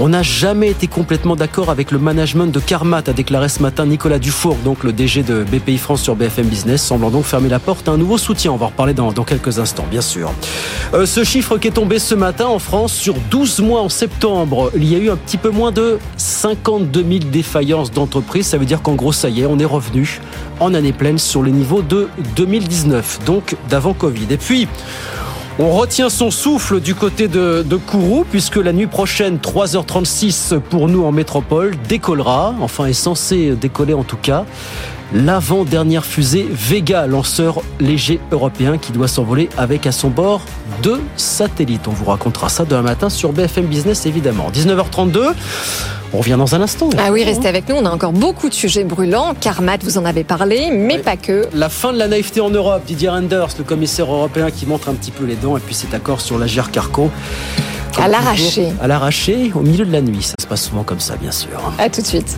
On 0.02 0.08
n'a 0.08 0.24
jamais 0.24 0.70
été 0.70 0.88
complètement 0.88 1.36
d'accord 1.36 1.70
avec 1.70 1.92
le 1.92 2.00
management 2.00 2.48
de 2.48 2.60
Carmat, 2.62 3.04
a 3.06 3.12
déclaré 3.12 3.50
ce 3.50 3.62
matin 3.62 3.86
Nicolas 3.86 4.18
Dufour, 4.18 4.56
donc 4.64 4.86
le 4.86 4.94
DG 4.94 5.24
de 5.24 5.44
BPI 5.44 5.78
France 5.78 6.02
sur 6.02 6.16
BFM 6.16 6.46
Business, 6.46 6.82
semblant 6.82 7.10
donc 7.10 7.26
fermer 7.26 7.50
la 7.50 7.60
porte 7.60 7.90
à 7.90 7.92
un 7.92 7.98
nouveau 7.98 8.18
soutien. 8.18 8.54
On 8.54 8.56
va 8.56 8.68
en 8.68 8.70
reparler 8.70 8.94
dans, 8.94 9.12
quelques 9.12 9.60
instants, 9.60 9.86
bien 9.92 10.00
sûr. 10.00 10.32
Euh, 10.94 11.06
ce 11.06 11.26
chiffre 11.26 11.58
qui 11.58 11.68
est 11.68 11.72
tombé 11.72 12.00
ce 12.00 12.16
matin 12.16 12.46
en 12.46 12.60
France, 12.60 12.94
sur 12.94 13.16
12 13.30 13.60
mois 13.60 13.82
en 13.82 13.90
septembre, 13.90 14.72
il 14.74 14.90
y 14.90 14.96
a 14.96 15.00
eu 15.00 15.10
un 15.10 15.18
petit 15.18 15.38
peu 15.38 15.50
moins 15.50 15.74
de 15.74 16.00
52 16.16 17.04
000 17.04 17.20
défaillances 17.30 17.92
d'entreprises. 17.92 18.48
Ça 18.48 18.58
veut 18.58 18.66
dire 18.66 18.82
qu'en 18.82 18.96
gros, 18.96 19.12
ça 19.12 19.28
y 19.28 19.42
est, 19.42 19.46
on 19.46 19.60
est 19.60 19.66
revenu 19.66 20.22
en 20.62 20.74
année 20.76 20.94
pleine 20.94 21.18
sur 21.18 21.44
les 21.44 21.52
niveaux 21.52 21.82
de 21.82 22.08
2019, 22.38 23.20
donc 23.26 23.58
d'avant 23.70 23.94
Covid. 23.94 24.28
Et 24.30 24.38
puis, 24.38 24.70
on 25.60 25.72
retient 25.72 26.10
son 26.10 26.32
souffle 26.32 26.80
du 26.80 26.96
côté 26.96 27.28
de, 27.28 27.64
de 27.64 27.76
Kourou, 27.76 28.24
puisque 28.24 28.56
la 28.56 28.72
nuit 28.72 28.88
prochaine, 28.88 29.38
3h36 29.38 30.58
pour 30.58 30.88
nous 30.88 31.04
en 31.04 31.12
métropole, 31.12 31.76
décollera, 31.90 32.56
enfin 32.62 32.86
est 32.86 32.94
censé 32.94 33.52
décoller 33.52 33.94
en 33.94 34.06
tout 34.06 34.18
cas, 34.18 34.46
l'avant-dernière 35.14 36.06
fusée 36.06 36.48
Vega, 36.50 37.08
lanceur 37.08 37.62
léger 37.80 38.20
européen 38.32 38.78
qui 38.78 38.92
doit 38.92 39.08
s'envoler 39.08 39.50
avec 39.58 39.88
à 39.88 39.92
son 39.92 40.10
bord 40.10 40.42
deux 40.84 41.02
satellites. 41.16 41.88
On 41.88 41.92
vous 41.92 42.06
racontera 42.06 42.50
ça 42.50 42.66
demain 42.66 42.82
matin 42.82 43.10
sur 43.10 43.34
BFM 43.34 43.66
Business 43.66 44.06
évidemment. 44.06 44.50
19h32, 44.52 45.34
on 46.14 46.18
revient 46.18 46.36
dans 46.38 46.56
un 46.56 46.62
instant. 46.62 46.90
Ah 46.98 47.12
oui, 47.12 47.24
restez 47.24 47.48
avec 47.48 47.68
nous, 47.70 47.76
on 47.76 47.86
a 47.86 47.90
encore 47.90 48.14
beaucoup 48.14 48.50
de 48.50 48.54
sujets 48.54 48.84
brûlants. 48.84 49.34
Carmat, 49.40 49.78
vous 49.84 49.98
en 49.98 50.06
avez 50.06 50.24
parlé, 50.24 50.72
mais 50.72 51.00
pas 51.00 51.18
que. 51.18 51.48
La 51.54 51.70
fin 51.70 51.94
de 51.94 51.98
la 51.98 52.08
naïveté 52.08 52.42
en 52.42 52.50
Europe, 52.50 52.84
Didier 52.86 53.10
Renders, 53.10 53.50
le 53.58 53.64
commissaire 53.64 54.12
européen 54.12 54.52
qui 54.52 54.66
montre 54.66 54.90
un 54.90 54.94
petit 54.94 55.12
peu 55.12 55.26
les 55.26 55.36
dents, 55.36 55.58
et 55.58 55.60
puis 55.60 55.76
cet 55.76 55.94
accord 55.94 56.22
sur 56.22 56.38
l'agir 56.38 56.72
Carco. 56.72 57.12
À 57.98 58.08
l'arraché. 58.08 58.68
À 58.82 58.88
l'arraché, 58.88 59.52
au 59.54 59.62
milieu 59.62 59.86
de 59.86 59.92
la 59.92 60.02
nuit. 60.02 60.24
Ça 60.24 60.36
se 60.40 60.48
passe 60.48 60.64
souvent 60.64 60.84
comme 60.84 61.00
ça, 61.00 61.16
bien 61.18 61.32
sûr. 61.32 61.50
À 61.78 61.90
tout 61.90 62.02
de 62.02 62.06
suite. 62.08 62.38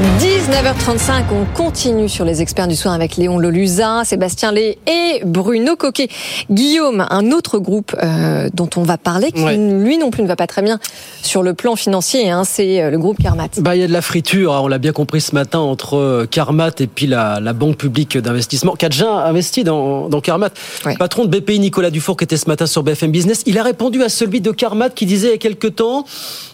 19h35, 0.00 1.24
on 1.30 1.44
continue 1.44 2.08
sur 2.08 2.24
les 2.24 2.40
experts 2.40 2.68
du 2.68 2.74
soir 2.74 2.94
avec 2.94 3.18
Léon 3.18 3.38
Loluza, 3.38 4.02
Sébastien 4.04 4.50
Lé 4.50 4.78
et 4.86 5.22
Bruno 5.26 5.76
Coquet. 5.76 6.08
Guillaume, 6.50 7.06
un 7.10 7.30
autre 7.32 7.58
groupe 7.58 7.94
euh, 8.02 8.48
dont 8.54 8.70
on 8.76 8.82
va 8.82 8.96
parler, 8.96 9.30
qui 9.30 9.44
lui 9.44 9.98
non 9.98 10.10
plus 10.10 10.22
ne 10.22 10.28
va 10.28 10.36
pas 10.36 10.46
très 10.46 10.62
bien 10.62 10.80
sur 11.20 11.42
le 11.42 11.52
plan 11.52 11.76
financier, 11.76 12.30
hein, 12.30 12.44
c'est 12.44 12.80
euh, 12.80 12.90
le 12.90 12.98
groupe 12.98 13.18
Carmat. 13.18 13.48
Bah, 13.58 13.76
il 13.76 13.82
y 13.82 13.84
a 13.84 13.88
de 13.88 13.92
la 13.92 14.00
friture, 14.00 14.54
hein, 14.54 14.60
on 14.62 14.68
l'a 14.68 14.78
bien 14.78 14.92
compris 14.92 15.20
ce 15.20 15.34
matin, 15.34 15.58
entre 15.58 15.98
euh, 15.98 16.26
Carmat 16.26 16.70
et 16.78 16.86
puis 16.86 17.06
la, 17.06 17.38
la 17.38 17.52
Banque 17.52 17.76
publique 17.76 18.16
d'investissement. 18.16 18.76
qui 18.76 18.86
a 18.86 19.26
investi 19.26 19.64
dans, 19.64 20.08
dans 20.08 20.22
Carmat. 20.22 20.50
Le 20.86 20.96
patron 20.96 21.26
de 21.26 21.38
BPI, 21.38 21.58
Nicolas 21.58 21.90
Dufour, 21.90 22.16
qui 22.16 22.24
était 22.24 22.38
ce 22.38 22.48
matin 22.48 22.64
sur 22.64 22.82
BFM 22.82 23.10
Business, 23.10 23.42
il 23.44 23.58
a 23.58 23.62
répondu 23.62 24.02
à 24.02 24.08
celui 24.08 24.40
de 24.40 24.50
Carmat 24.50 24.88
qui 24.88 25.04
disait 25.04 25.28
il 25.28 25.32
y 25.32 25.34
a 25.34 25.38
quelques 25.38 25.76
temps 25.76 26.06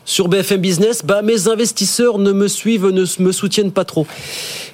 sur 0.04 0.28
BFM 0.28 0.60
Business, 0.60 1.02
bah, 1.04 1.22
mes 1.22 1.48
investisseurs 1.48 2.18
ne 2.18 2.32
me 2.32 2.48
suivent, 2.48 2.86
ne 2.86 3.04
me 3.18 3.32
soutiennent 3.36 3.72
pas 3.72 3.84
trop. 3.84 4.06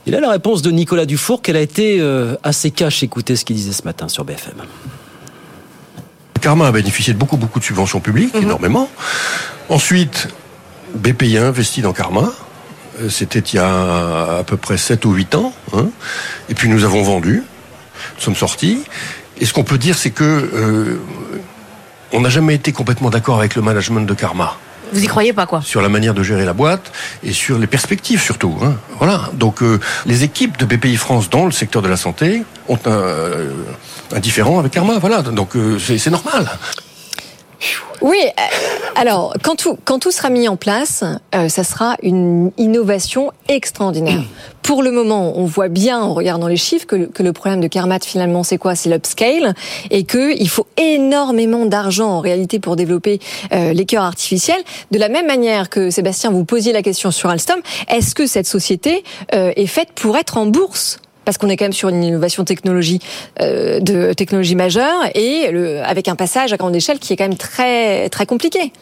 Et 0.06 0.10
là, 0.10 0.20
la 0.20 0.30
réponse 0.30 0.62
de 0.62 0.70
Nicolas 0.70 1.04
Dufour, 1.06 1.42
qu'elle 1.42 1.56
a 1.56 1.60
été 1.60 1.98
euh, 2.00 2.34
assez 2.42 2.70
cash. 2.70 3.02
Écoutez 3.02 3.36
ce 3.36 3.44
qu'il 3.44 3.56
disait 3.56 3.72
ce 3.72 3.84
matin 3.84 4.08
sur 4.08 4.24
BFM. 4.24 4.62
Karma 6.40 6.66
a 6.66 6.72
bénéficié 6.72 7.12
de 7.12 7.18
beaucoup, 7.18 7.36
beaucoup 7.36 7.60
de 7.60 7.64
subventions 7.64 8.00
publiques, 8.00 8.34
énormément. 8.34 8.88
Ensuite, 9.68 10.28
BPI 10.94 11.38
a 11.38 11.46
investi 11.46 11.82
dans 11.82 11.92
Karma. 11.92 12.32
Euh, 13.00 13.08
C'était 13.08 13.38
il 13.38 13.56
y 13.56 13.58
a 13.58 14.38
à 14.38 14.44
peu 14.44 14.56
près 14.56 14.76
7 14.76 15.04
ou 15.04 15.12
8 15.12 15.34
ans. 15.36 15.52
hein. 15.72 15.86
Et 16.48 16.54
puis 16.54 16.68
nous 16.68 16.84
avons 16.84 17.02
vendu. 17.02 17.44
Nous 18.16 18.22
sommes 18.22 18.34
sortis. 18.34 18.82
Et 19.40 19.46
ce 19.46 19.52
qu'on 19.52 19.64
peut 19.64 19.78
dire, 19.78 19.96
c'est 19.96 20.10
que 20.10 20.24
euh, 20.24 21.00
on 22.12 22.20
n'a 22.20 22.28
jamais 22.28 22.54
été 22.56 22.72
complètement 22.72 23.10
d'accord 23.10 23.38
avec 23.38 23.54
le 23.54 23.62
management 23.62 24.00
de 24.06 24.14
Karma 24.14 24.56
Vous 24.92 25.02
y 25.02 25.06
croyez 25.06 25.32
pas, 25.32 25.46
quoi 25.46 25.60
sur 25.62 25.80
la 25.80 25.88
manière 25.88 26.14
de 26.14 26.22
gérer 26.22 26.44
la 26.44 26.52
boîte 26.52 26.92
et 27.24 27.32
sur 27.32 27.58
les 27.58 27.66
perspectives 27.66 28.20
surtout. 28.20 28.56
hein. 28.62 28.74
Voilà. 28.98 29.30
Donc 29.34 29.62
euh, 29.62 29.80
les 30.06 30.22
équipes 30.24 30.56
de 30.58 30.64
BPI 30.66 30.96
France 30.96 31.30
dans 31.30 31.46
le 31.46 31.52
secteur 31.52 31.82
de 31.82 31.88
la 31.88 31.96
santé 31.96 32.42
ont 32.68 32.78
un, 32.86 32.90
euh, 32.90 33.50
un 34.14 34.20
différent 34.20 34.58
avec 34.58 34.72
Karma. 34.72 34.98
Voilà. 34.98 35.22
Donc 35.22 35.56
euh, 35.56 35.78
c'est 35.78 36.10
normal. 36.10 36.50
Oui, 38.00 38.16
euh, 38.26 38.42
alors 38.96 39.34
quand 39.42 39.54
tout, 39.56 39.78
quand 39.84 39.98
tout 40.00 40.10
sera 40.10 40.30
mis 40.30 40.48
en 40.48 40.56
place, 40.56 41.04
euh, 41.34 41.48
ça 41.48 41.62
sera 41.64 41.96
une 42.02 42.50
innovation 42.58 43.30
extraordinaire. 43.48 44.20
Pour 44.62 44.82
le 44.84 44.90
moment, 44.92 45.32
on 45.36 45.44
voit 45.44 45.68
bien 45.68 46.00
en 46.00 46.14
regardant 46.14 46.46
les 46.46 46.56
chiffres 46.56 46.86
que, 46.86 46.94
le- 46.96 47.06
que 47.06 47.22
le 47.24 47.32
problème 47.32 47.60
de 47.60 47.66
Carmat 47.66 47.98
finalement 48.00 48.42
c'est 48.44 48.58
quoi? 48.58 48.74
C'est 48.76 48.90
l'upscale 48.90 49.54
et 49.90 50.04
que 50.04 50.36
il 50.36 50.48
faut 50.48 50.66
énormément 50.76 51.66
d'argent 51.66 52.10
en 52.10 52.20
réalité 52.20 52.58
pour 52.60 52.76
développer 52.76 53.18
euh, 53.52 53.72
les 53.72 53.84
cœurs 53.86 54.04
artificiels. 54.04 54.62
De 54.92 54.98
la 54.98 55.08
même 55.08 55.26
manière 55.26 55.68
que 55.68 55.90
Sébastien, 55.90 56.30
vous 56.30 56.44
posiez 56.44 56.72
la 56.72 56.82
question 56.82 57.10
sur 57.10 57.28
Alstom, 57.30 57.60
est-ce 57.88 58.14
que 58.14 58.26
cette 58.26 58.46
société 58.46 59.02
euh, 59.34 59.52
est 59.56 59.66
faite 59.66 59.88
pour 59.94 60.16
être 60.16 60.36
en 60.38 60.46
bourse? 60.46 60.98
Parce 61.24 61.38
qu'on 61.38 61.48
est 61.48 61.56
quand 61.56 61.64
même 61.64 61.72
sur 61.72 61.88
une 61.88 62.02
innovation 62.02 62.44
technologie 62.44 63.00
euh, 63.40 63.80
de 63.80 64.12
technologie 64.12 64.54
majeure 64.54 65.02
et 65.14 65.50
le, 65.50 65.82
avec 65.82 66.08
un 66.08 66.16
passage 66.16 66.52
à 66.52 66.56
grande 66.56 66.76
échelle 66.76 66.98
qui 66.98 67.12
est 67.12 67.16
quand 67.16 67.28
même 67.28 67.36
très 67.36 68.08
très 68.08 68.26
compliqué. 68.26 68.72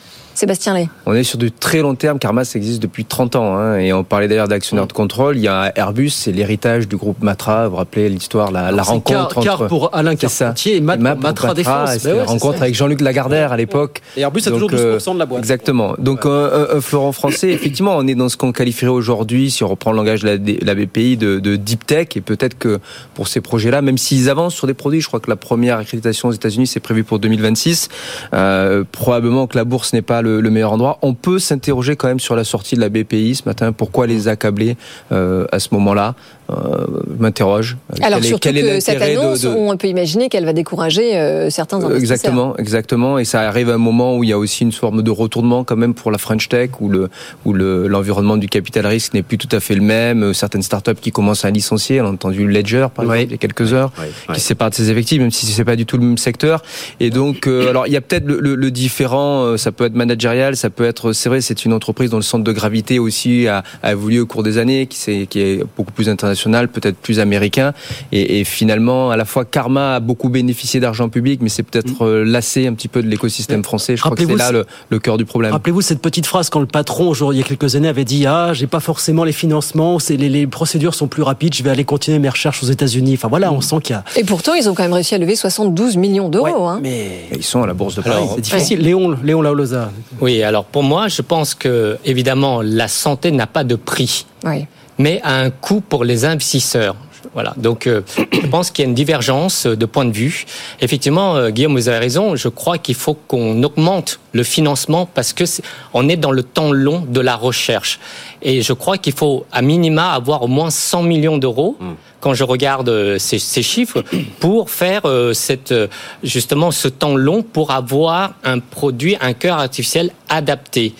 Sébastien 0.40 0.72
Lay. 0.72 0.88
On 1.04 1.12
est 1.12 1.22
sur 1.22 1.36
du 1.36 1.52
très 1.52 1.82
long 1.82 1.94
terme. 1.94 2.18
Karma, 2.18 2.46
ça 2.46 2.58
existe 2.58 2.80
depuis 2.80 3.04
30 3.04 3.36
ans. 3.36 3.58
Hein, 3.58 3.76
et 3.76 3.92
on 3.92 4.04
parlait 4.04 4.26
d'ailleurs 4.26 4.48
d'actionnaires 4.48 4.86
de 4.86 4.92
contrôle. 4.94 5.36
Il 5.36 5.42
y 5.42 5.48
a 5.48 5.70
Airbus, 5.76 6.08
c'est 6.08 6.32
l'héritage 6.32 6.88
du 6.88 6.96
groupe 6.96 7.22
Matra. 7.22 7.66
Vous 7.66 7.72
vous 7.72 7.76
rappelez 7.76 8.08
l'histoire, 8.08 8.50
la, 8.50 8.72
la 8.72 8.82
rencontre 8.82 9.42
car, 9.42 9.60
entre... 9.60 9.68
pour 9.68 9.94
Alain 9.94 10.16
Carpentier 10.16 10.76
et, 10.76 10.80
Mat 10.80 10.94
et 10.96 11.02
Matra, 11.02 11.20
Matra 11.20 11.52
Défense. 11.52 11.98
C'est 11.98 12.14
la 12.14 12.24
rencontre 12.24 12.62
avec 12.62 12.74
Jean-Luc 12.74 13.02
Lagardère 13.02 13.52
à 13.52 13.58
l'époque. 13.58 14.00
Et 14.16 14.22
Airbus 14.22 14.40
a 14.46 14.50
toujours 14.50 14.70
12% 14.70 15.12
de 15.12 15.18
la 15.18 15.26
boîte. 15.26 15.40
Exactement. 15.40 15.94
Donc 15.98 16.24
ouais. 16.24 16.30
un, 16.30 16.76
un, 16.76 16.80
fleuron 16.80 17.12
français, 17.12 17.50
effectivement, 17.50 17.94
on 17.98 18.06
est 18.06 18.14
dans 18.14 18.30
ce 18.30 18.38
qu'on 18.38 18.52
qualifierait 18.52 18.92
aujourd'hui, 18.92 19.50
si 19.50 19.62
on 19.62 19.68
reprend 19.68 19.90
le 19.90 19.98
langage 19.98 20.22
de 20.22 20.26
la, 20.26 20.38
de 20.38 20.56
la 20.64 20.74
BPI, 20.74 21.18
de, 21.18 21.38
de, 21.38 21.56
deep 21.56 21.84
tech. 21.84 22.16
Et 22.16 22.22
peut-être 22.22 22.56
que 22.56 22.78
pour 23.12 23.28
ces 23.28 23.42
projets-là, 23.42 23.82
même 23.82 23.98
s'ils 23.98 24.30
avancent 24.30 24.54
sur 24.54 24.66
des 24.66 24.72
produits, 24.72 25.02
je 25.02 25.06
crois 25.06 25.20
que 25.20 25.28
la 25.28 25.36
première 25.36 25.76
accréditation 25.76 26.30
aux 26.30 26.32
États-Unis, 26.32 26.66
c'est 26.66 26.80
prévu 26.80 27.04
pour 27.04 27.18
2026. 27.18 27.90
Euh, 28.32 28.84
probablement 28.90 29.46
que 29.46 29.58
la 29.58 29.64
bourse 29.64 29.92
n'est 29.92 30.00
pas 30.00 30.22
le, 30.22 30.29
le, 30.38 30.50
meilleur 30.50 30.72
endroit. 30.72 30.98
On 31.02 31.14
peut 31.14 31.38
s'interroger 31.38 31.96
quand 31.96 32.08
même 32.08 32.20
sur 32.20 32.36
la 32.36 32.44
sortie 32.44 32.76
de 32.76 32.80
la 32.80 32.88
BPI 32.88 33.34
ce 33.34 33.42
matin. 33.46 33.72
Pourquoi 33.72 34.06
les 34.06 34.28
accabler 34.28 34.76
euh, 35.12 35.46
à 35.52 35.58
ce 35.58 35.68
moment-là? 35.72 36.14
Je 36.50 37.22
m'interroge. 37.22 37.76
Alors 38.02 38.18
quel 38.20 38.28
surtout 38.28 38.48
est, 38.48 38.52
quel 38.52 38.64
que 38.76 38.80
cette 38.80 39.02
annonce, 39.02 39.42
de, 39.42 39.48
de... 39.48 39.54
on 39.54 39.76
peut 39.76 39.88
imaginer 39.88 40.28
qu'elle 40.28 40.44
va 40.44 40.52
décourager 40.52 41.16
euh, 41.16 41.50
certains 41.50 41.76
investisseurs. 41.78 42.00
Exactement, 42.00 42.56
exactement. 42.56 43.18
Et 43.18 43.24
ça 43.24 43.42
arrive 43.42 43.70
à 43.70 43.74
un 43.74 43.78
moment 43.78 44.16
où 44.16 44.24
il 44.24 44.30
y 44.30 44.32
a 44.32 44.38
aussi 44.38 44.64
une 44.64 44.72
forme 44.72 45.02
de 45.02 45.10
retournement 45.10 45.64
quand 45.64 45.76
même 45.76 45.94
pour 45.94 46.10
la 46.10 46.18
French 46.18 46.48
Tech, 46.48 46.70
où 46.80 46.88
le 46.88 47.08
où 47.44 47.52
le 47.52 47.88
l'environnement 47.88 48.36
du 48.36 48.48
capital 48.48 48.86
risque 48.86 49.14
n'est 49.14 49.22
plus 49.22 49.38
tout 49.38 49.54
à 49.54 49.60
fait 49.60 49.74
le 49.74 49.82
même. 49.82 50.34
Certaines 50.34 50.62
startups 50.62 51.00
qui 51.00 51.10
commencent 51.12 51.44
à 51.44 51.50
licencier, 51.50 52.00
on 52.00 52.06
a 52.06 52.10
entendu 52.10 52.46
Ledger 52.48 52.86
par 52.94 53.04
exemple 53.04 53.20
il 53.22 53.30
y 53.32 53.34
a 53.34 53.38
quelques 53.38 53.72
heures, 53.72 53.92
qui 54.34 54.40
sépare 54.40 54.70
de 54.70 54.74
ses 54.74 54.90
effectifs, 54.90 55.20
même 55.20 55.30
si 55.30 55.46
c'est 55.46 55.64
pas 55.64 55.76
du 55.76 55.86
tout 55.86 55.96
le 55.98 56.04
même 56.04 56.18
secteur. 56.18 56.62
Et 57.00 57.10
donc, 57.10 57.46
euh, 57.46 57.68
alors 57.68 57.86
il 57.86 57.92
y 57.92 57.96
a 57.96 58.00
peut-être 58.00 58.26
le, 58.26 58.40
le, 58.40 58.54
le, 58.54 58.70
différent. 58.70 59.44
euh, 59.44 59.56
Ça 59.56 59.72
peut 59.72 59.84
être 59.84 59.94
managérial, 59.94 60.56
ça 60.56 60.70
peut 60.70 60.84
être, 60.84 61.12
c'est 61.12 61.28
vrai, 61.28 61.40
c'est 61.40 61.64
une 61.64 61.72
entreprise 61.72 62.10
dont 62.10 62.16
le 62.16 62.22
centre 62.22 62.44
de 62.44 62.52
gravité 62.52 62.98
aussi 62.98 63.46
a, 63.46 63.62
a 63.82 63.92
évolué 63.92 64.20
au 64.20 64.26
cours 64.26 64.42
des 64.42 64.58
années, 64.58 64.86
qui, 64.86 65.10
est, 65.10 65.26
qui 65.26 65.40
est 65.40 65.64
beaucoup 65.76 65.92
plus 65.92 66.08
international 66.08 66.39
peut-être 66.48 66.96
plus 66.96 67.20
américain. 67.20 67.72
Et, 68.12 68.40
et, 68.40 68.44
finalement, 68.44 69.10
à 69.10 69.16
la 69.16 69.24
fois, 69.24 69.44
Karma 69.44 69.96
a 69.96 70.00
beaucoup 70.00 70.28
bénéficié 70.28 70.80
d'argent 70.80 71.08
public, 71.08 71.40
mais 71.42 71.48
c'est 71.48 71.62
peut-être 71.62 72.04
euh, 72.04 72.24
lassé 72.24 72.66
un 72.66 72.74
petit 72.74 72.88
peu 72.88 73.02
de 73.02 73.08
l'écosystème 73.08 73.64
français. 73.64 73.96
Je 73.96 74.02
crois 74.02 74.16
que 74.16 74.26
c'est 74.26 74.34
là 74.34 74.52
le, 74.52 74.66
le, 74.90 74.98
cœur 74.98 75.18
du 75.18 75.24
problème. 75.24 75.52
Rappelez-vous 75.52 75.80
cette 75.80 76.00
petite 76.00 76.26
phrase 76.26 76.50
quand 76.50 76.60
le 76.60 76.66
patron, 76.66 77.12
il 77.32 77.38
y 77.38 77.40
a 77.40 77.44
quelques 77.44 77.76
années, 77.76 77.88
avait 77.88 78.04
dit 78.04 78.26
Ah, 78.26 78.52
j'ai 78.52 78.66
pas 78.66 78.80
forcément 78.80 79.24
les 79.24 79.32
financements, 79.32 79.98
les, 80.08 80.28
les, 80.28 80.46
procédures 80.46 80.94
sont 80.94 81.08
plus 81.08 81.22
rapides, 81.22 81.54
je 81.54 81.62
vais 81.62 81.70
aller 81.70 81.84
continuer 81.84 82.18
mes 82.18 82.28
recherches 82.28 82.62
aux 82.62 82.66
États-Unis. 82.66 83.14
Enfin 83.14 83.28
voilà, 83.28 83.52
on 83.52 83.60
sent 83.60 83.76
qu'il 83.82 83.94
y 83.94 83.98
a. 83.98 84.04
Et 84.16 84.24
pourtant, 84.24 84.54
ils 84.54 84.68
ont 84.68 84.74
quand 84.74 84.82
même 84.82 84.92
réussi 84.92 85.14
à 85.14 85.18
lever 85.18 85.36
72 85.36 85.96
millions 85.96 86.28
d'euros. 86.28 86.46
Ouais, 86.46 86.68
hein. 86.68 86.80
Mais 86.82 87.26
ils 87.34 87.42
sont 87.42 87.62
à 87.62 87.66
la 87.66 87.74
bourse 87.74 87.96
de 87.96 88.02
Paris. 88.02 88.24
C'est 88.36 88.40
difficile. 88.40 88.80
Léon, 88.80 89.16
Léon 89.22 89.42
Laolosa. 89.42 89.90
Oui, 90.20 90.42
alors 90.42 90.64
pour 90.64 90.82
moi, 90.82 91.08
je 91.08 91.22
pense 91.22 91.54
que 91.54 91.98
évidemment, 92.04 92.62
la 92.62 92.88
santé 92.88 93.30
n'a 93.30 93.46
pas 93.46 93.64
de 93.64 93.76
prix. 93.76 94.26
Oui 94.44 94.66
mais 95.00 95.20
à 95.24 95.40
un 95.40 95.50
coût 95.50 95.80
pour 95.80 96.04
les 96.04 96.26
investisseurs. 96.26 96.94
Voilà, 97.32 97.54
donc 97.56 97.86
euh, 97.86 98.02
je 98.32 98.46
pense 98.48 98.70
qu'il 98.70 98.84
y 98.84 98.86
a 98.86 98.88
une 98.88 98.94
divergence 98.94 99.66
de 99.66 99.86
point 99.86 100.04
de 100.04 100.12
vue. 100.12 100.44
Effectivement, 100.80 101.36
euh, 101.36 101.50
Guillaume, 101.50 101.72
vous 101.72 101.88
avez 101.88 101.98
raison. 101.98 102.36
Je 102.36 102.48
crois 102.48 102.76
qu'il 102.76 102.94
faut 102.94 103.14
qu'on 103.14 103.62
augmente 103.62 104.20
le 104.32 104.42
financement 104.42 105.06
parce 105.06 105.32
que 105.32 105.44
est, 105.44 105.62
on 105.94 106.08
est 106.08 106.16
dans 106.16 106.32
le 106.32 106.42
temps 106.42 106.72
long 106.72 107.04
de 107.06 107.20
la 107.20 107.36
recherche. 107.36 107.98
Et 108.42 108.62
je 108.62 108.72
crois 108.72 108.98
qu'il 108.98 109.12
faut 109.12 109.46
à 109.52 109.62
minima 109.62 110.12
avoir 110.12 110.42
au 110.42 110.48
moins 110.48 110.70
100 110.70 111.02
millions 111.02 111.38
d'euros. 111.38 111.76
Mmh 111.80 111.86
quand 112.20 112.34
je 112.34 112.44
regarde 112.44 113.18
ces, 113.18 113.38
ces, 113.38 113.62
chiffres, 113.62 114.04
pour 114.40 114.70
faire 114.70 115.02
euh, 115.06 115.32
cette, 115.32 115.74
justement 116.22 116.70
ce 116.70 116.88
temps 116.88 117.16
long 117.16 117.42
pour 117.42 117.70
avoir 117.70 118.34
un 118.44 118.58
produit, 118.58 119.16
un 119.20 119.32
cœur 119.32 119.58
artificiel 119.58 120.12
adapté 120.28 120.94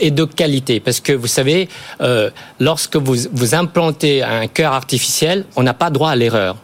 et 0.00 0.10
de 0.10 0.24
qualité. 0.24 0.80
Parce 0.80 1.00
que 1.00 1.12
vous 1.12 1.26
savez, 1.26 1.68
euh, 2.00 2.30
lorsque 2.60 2.96
vous, 2.96 3.16
vous 3.32 3.54
implantez 3.54 4.22
un 4.22 4.46
cœur 4.46 4.72
artificiel, 4.72 5.44
on 5.56 5.62
n'a 5.62 5.74
pas 5.74 5.90
droit 5.90 6.10
à 6.10 6.16
l'erreur. 6.16 6.56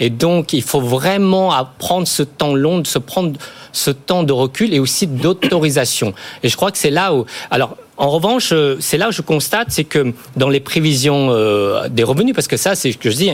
Et 0.00 0.10
donc, 0.10 0.52
il 0.52 0.62
faut 0.62 0.80
vraiment 0.80 1.52
prendre 1.78 2.08
ce 2.08 2.22
temps 2.22 2.54
long, 2.54 2.80
de 2.80 2.86
se 2.86 2.98
prendre 2.98 3.38
ce 3.72 3.90
temps 3.90 4.24
de 4.24 4.32
recul 4.32 4.74
et 4.74 4.80
aussi 4.80 5.06
d'autorisation. 5.06 6.12
Et 6.42 6.48
je 6.48 6.56
crois 6.56 6.72
que 6.72 6.78
c'est 6.78 6.90
là 6.90 7.14
où... 7.14 7.24
Alors, 7.50 7.76
en 8.02 8.10
revanche, 8.10 8.52
c'est 8.80 8.98
là 8.98 9.10
où 9.10 9.12
je 9.12 9.22
constate, 9.22 9.68
c'est 9.70 9.84
que 9.84 10.12
dans 10.36 10.48
les 10.48 10.58
prévisions 10.58 11.28
euh, 11.30 11.88
des 11.88 12.02
revenus, 12.02 12.34
parce 12.34 12.48
que 12.48 12.56
ça, 12.56 12.74
c'est 12.74 12.90
ce 12.90 12.98
que 12.98 13.10
je 13.10 13.16
dis, 13.16 13.30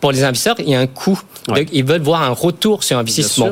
pour 0.00 0.10
les 0.10 0.24
investisseurs, 0.24 0.56
il 0.58 0.68
y 0.68 0.74
a 0.74 0.80
un 0.80 0.88
coût. 0.88 1.20
Ouais. 1.46 1.64
Ils 1.72 1.84
veulent 1.84 2.02
voir 2.02 2.22
un 2.22 2.30
retour 2.30 2.82
sur 2.82 2.98
investissement. 2.98 3.50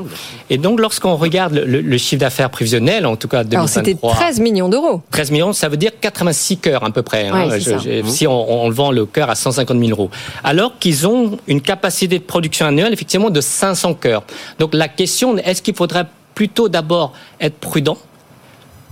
Et 0.50 0.58
donc, 0.58 0.80
lorsqu'on 0.80 1.14
regarde 1.14 1.54
le, 1.54 1.80
le, 1.80 1.96
chiffre 1.98 2.18
d'affaires 2.18 2.50
prévisionnel, 2.50 3.06
en 3.06 3.14
tout 3.14 3.28
cas 3.28 3.44
2023... 3.44 3.56
Alors, 3.60 3.68
c'était 3.68 4.24
13 4.26 4.40
millions 4.40 4.68
d'euros. 4.68 5.00
13 5.12 5.30
millions, 5.30 5.52
ça 5.52 5.68
veut 5.68 5.76
dire 5.76 5.92
86 6.00 6.56
cœurs 6.56 6.82
à 6.82 6.90
peu 6.90 7.02
près. 7.02 7.28
Hein. 7.28 7.50
Ouais, 7.50 7.60
je, 7.60 8.02
si 8.08 8.26
on, 8.26 8.64
on, 8.64 8.68
vend 8.70 8.90
le 8.90 9.06
cœur 9.06 9.30
à 9.30 9.36
150 9.36 9.78
000 9.78 9.90
euros. 9.92 10.10
Alors 10.42 10.76
qu'ils 10.80 11.06
ont 11.06 11.38
une 11.46 11.60
capacité 11.60 12.18
de 12.18 12.24
production 12.24 12.66
annuelle, 12.66 12.92
effectivement, 12.92 13.30
de 13.30 13.40
500 13.40 13.94
cœurs. 13.94 14.24
Donc, 14.58 14.74
la 14.74 14.88
question, 14.88 15.36
est-ce 15.38 15.62
qu'il 15.62 15.76
faudrait 15.76 16.06
plutôt 16.34 16.68
d'abord 16.68 17.12
être 17.40 17.58
prudent? 17.58 17.96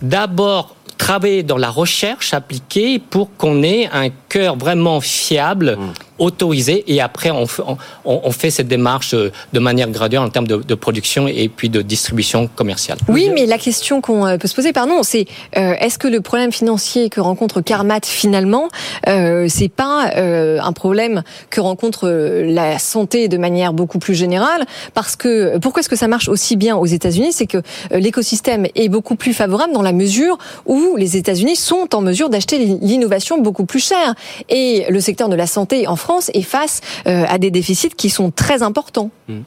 D'abord 0.01 0.76
travailler 0.99 1.43
dans 1.43 1.59
la 1.59 1.71
recherche 1.71 2.35
appliquée 2.35 2.99
pour 2.99 3.35
qu'on 3.37 3.63
ait 3.63 3.89
un 3.93 4.11
cœur 4.37 4.57
vraiment 4.59 5.01
fiable, 5.01 5.79
mmh. 5.79 5.93
autorisé, 6.19 6.85
et 6.89 7.01
après 7.01 7.31
on, 7.31 7.47
on, 7.67 7.77
on, 8.05 8.31
fait 8.33 8.51
cette 8.51 8.69
démarche 8.69 9.15
de 9.15 9.59
manière 9.59 9.89
graduelle 9.89 10.21
en 10.21 10.29
termes 10.29 10.47
de, 10.47 10.57
de, 10.57 10.75
production 10.75 11.27
et 11.27 11.49
puis 11.49 11.71
de 11.71 11.81
distribution 11.81 12.47
commerciale. 12.47 12.99
Oui, 13.09 13.31
mais 13.33 13.47
la 13.47 13.57
question 13.57 14.03
qu'on 14.03 14.37
peut 14.39 14.47
se 14.47 14.55
poser, 14.55 14.75
pardon, 14.75 15.03
c'est 15.03 15.25
euh, 15.57 15.73
est-ce 15.81 15.99
que 15.99 16.07
le 16.07 16.21
problème 16.21 16.53
financier 16.53 17.09
que 17.09 17.19
rencontre 17.19 17.63
Carmat 17.63 18.01
finalement, 18.05 18.69
euh, 19.09 19.47
c'est 19.49 19.71
pas 19.71 20.11
euh, 20.17 20.59
un 20.61 20.73
problème 20.73 21.23
que 21.49 21.63
rencontre 21.63 22.07
la 22.09 22.79
santé 22.79 23.29
de 23.29 23.39
manière 23.39 23.73
beaucoup 23.73 23.99
plus 23.99 24.15
générale? 24.15 24.67
Parce 24.93 25.17
que 25.17 25.57
pourquoi 25.59 25.81
est-ce 25.81 25.89
que 25.89 25.97
ça 25.97 26.09
marche 26.09 26.29
aussi 26.29 26.57
bien 26.57 26.77
aux 26.77 26.85
États-Unis? 26.85 27.33
C'est 27.33 27.47
que 27.47 27.63
l'écosystème 27.91 28.67
est 28.75 28.91
beaucoup 28.91 29.17
plus 29.17 29.33
favorable 29.33 29.73
dans 29.73 29.83
la 29.83 29.93
mesure 29.93 30.37
où 30.67 30.97
les 30.99 31.17
États-Unis 31.17 31.57
sont 31.57 31.95
en 31.95 32.03
mesure 32.03 32.29
d'acheter 32.29 32.59
l'innovation 32.83 33.39
beaucoup 33.39 33.65
plus 33.65 33.83
cher. 33.83 34.15
Et 34.49 34.87
le 34.89 35.01
secteur 35.01 35.29
de 35.29 35.37
la 35.37 35.47
santé 35.47 35.87
en 35.87 35.97
France 35.97 36.31
est 36.35 36.43
face 36.43 36.81
euh, 37.07 37.25
à 37.29 37.39
des 37.39 37.51
déficits 37.51 37.91
qui 37.97 38.11
sont 38.11 38.31
très 38.31 38.63
importants. 38.63 39.11
Mmh. 39.29 39.41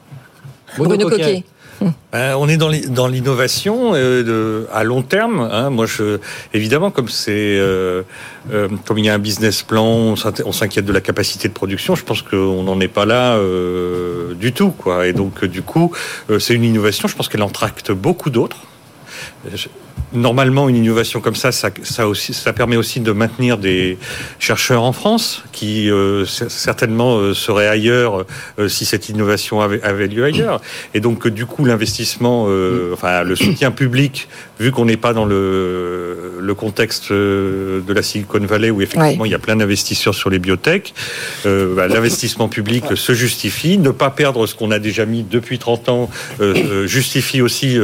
Bruno 0.78 1.08
Coquet. 1.08 1.44
Ben, 2.12 2.36
on 2.36 2.48
est 2.48 2.56
dans 2.56 3.06
l'innovation 3.06 3.92
euh, 3.94 4.66
à 4.72 4.84
long 4.84 5.02
terme. 5.02 5.48
Hein. 5.50 5.70
Moi, 5.70 5.86
je, 5.86 6.18
évidemment, 6.52 6.90
comme 6.90 7.08
c'est, 7.08 7.30
euh, 7.32 8.02
euh, 8.52 8.68
comme 8.84 8.98
il 8.98 9.06
y 9.06 9.08
a 9.08 9.14
un 9.14 9.18
business 9.18 9.62
plan, 9.62 10.14
on 10.44 10.52
s'inquiète 10.52 10.84
de 10.84 10.92
la 10.92 11.00
capacité 11.00 11.48
de 11.48 11.54
production. 11.54 11.94
Je 11.94 12.04
pense 12.04 12.22
qu'on 12.22 12.62
n'en 12.62 12.80
est 12.80 12.88
pas 12.88 13.06
là 13.06 13.36
euh, 13.36 14.34
du 14.34 14.52
tout, 14.52 14.70
quoi. 14.70 15.06
Et 15.06 15.12
donc, 15.12 15.44
du 15.44 15.62
coup, 15.62 15.92
c'est 16.38 16.54
une 16.54 16.64
innovation. 16.64 17.08
Je 17.08 17.16
pense 17.16 17.28
qu'elle 17.28 17.42
en 17.42 17.48
tracte 17.48 17.92
beaucoup 17.92 18.30
d'autres 18.30 18.58
normalement, 20.12 20.68
une 20.68 20.76
innovation 20.76 21.20
comme 21.20 21.34
ça, 21.34 21.52
ça, 21.52 21.70
ça, 21.82 22.08
aussi, 22.08 22.34
ça 22.34 22.52
permet 22.52 22.76
aussi 22.76 23.00
de 23.00 23.12
maintenir 23.12 23.58
des 23.58 23.98
chercheurs 24.38 24.82
en 24.82 24.92
France 24.92 25.42
qui 25.52 25.90
euh, 25.90 26.24
certainement 26.24 27.16
euh, 27.16 27.34
seraient 27.34 27.68
ailleurs 27.68 28.24
euh, 28.58 28.68
si 28.68 28.84
cette 28.84 29.08
innovation 29.08 29.60
avait, 29.60 29.82
avait, 29.82 30.08
lieu 30.08 30.24
ailleurs. 30.24 30.60
Et 30.94 31.00
donc, 31.00 31.28
du 31.28 31.46
coup, 31.46 31.64
l'investissement, 31.64 32.46
euh, 32.48 32.92
enfin, 32.92 33.22
le 33.22 33.36
soutien 33.36 33.70
public, 33.70 34.28
vu 34.58 34.72
qu'on 34.72 34.84
n'est 34.84 34.96
pas 34.96 35.12
dans 35.12 35.24
le, 35.24 36.38
le 36.40 36.54
contexte 36.54 37.12
de 37.12 37.92
la 37.92 38.02
Silicon 38.02 38.40
Valley 38.40 38.70
où 38.70 38.82
effectivement 38.82 39.22
ouais. 39.22 39.28
il 39.28 39.32
y 39.32 39.34
a 39.34 39.38
plein 39.38 39.56
d'investisseurs 39.56 40.14
sur 40.14 40.28
les 40.28 40.38
biotech, 40.38 40.92
bah, 41.44 41.88
l'investissement 41.88 42.48
public 42.48 42.84
se 42.94 43.14
justifie. 43.14 43.78
Ne 43.78 43.90
pas 43.90 44.10
perdre 44.10 44.46
ce 44.46 44.54
qu'on 44.54 44.70
a 44.70 44.78
déjà 44.78 45.06
mis 45.06 45.22
depuis 45.22 45.58
30 45.58 45.88
ans 45.88 46.10
justifie 46.84 47.40
aussi 47.40 47.78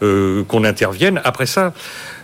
qu'on 0.00 0.64
intervienne. 0.64 0.97
Après 1.24 1.46
ça, 1.46 1.72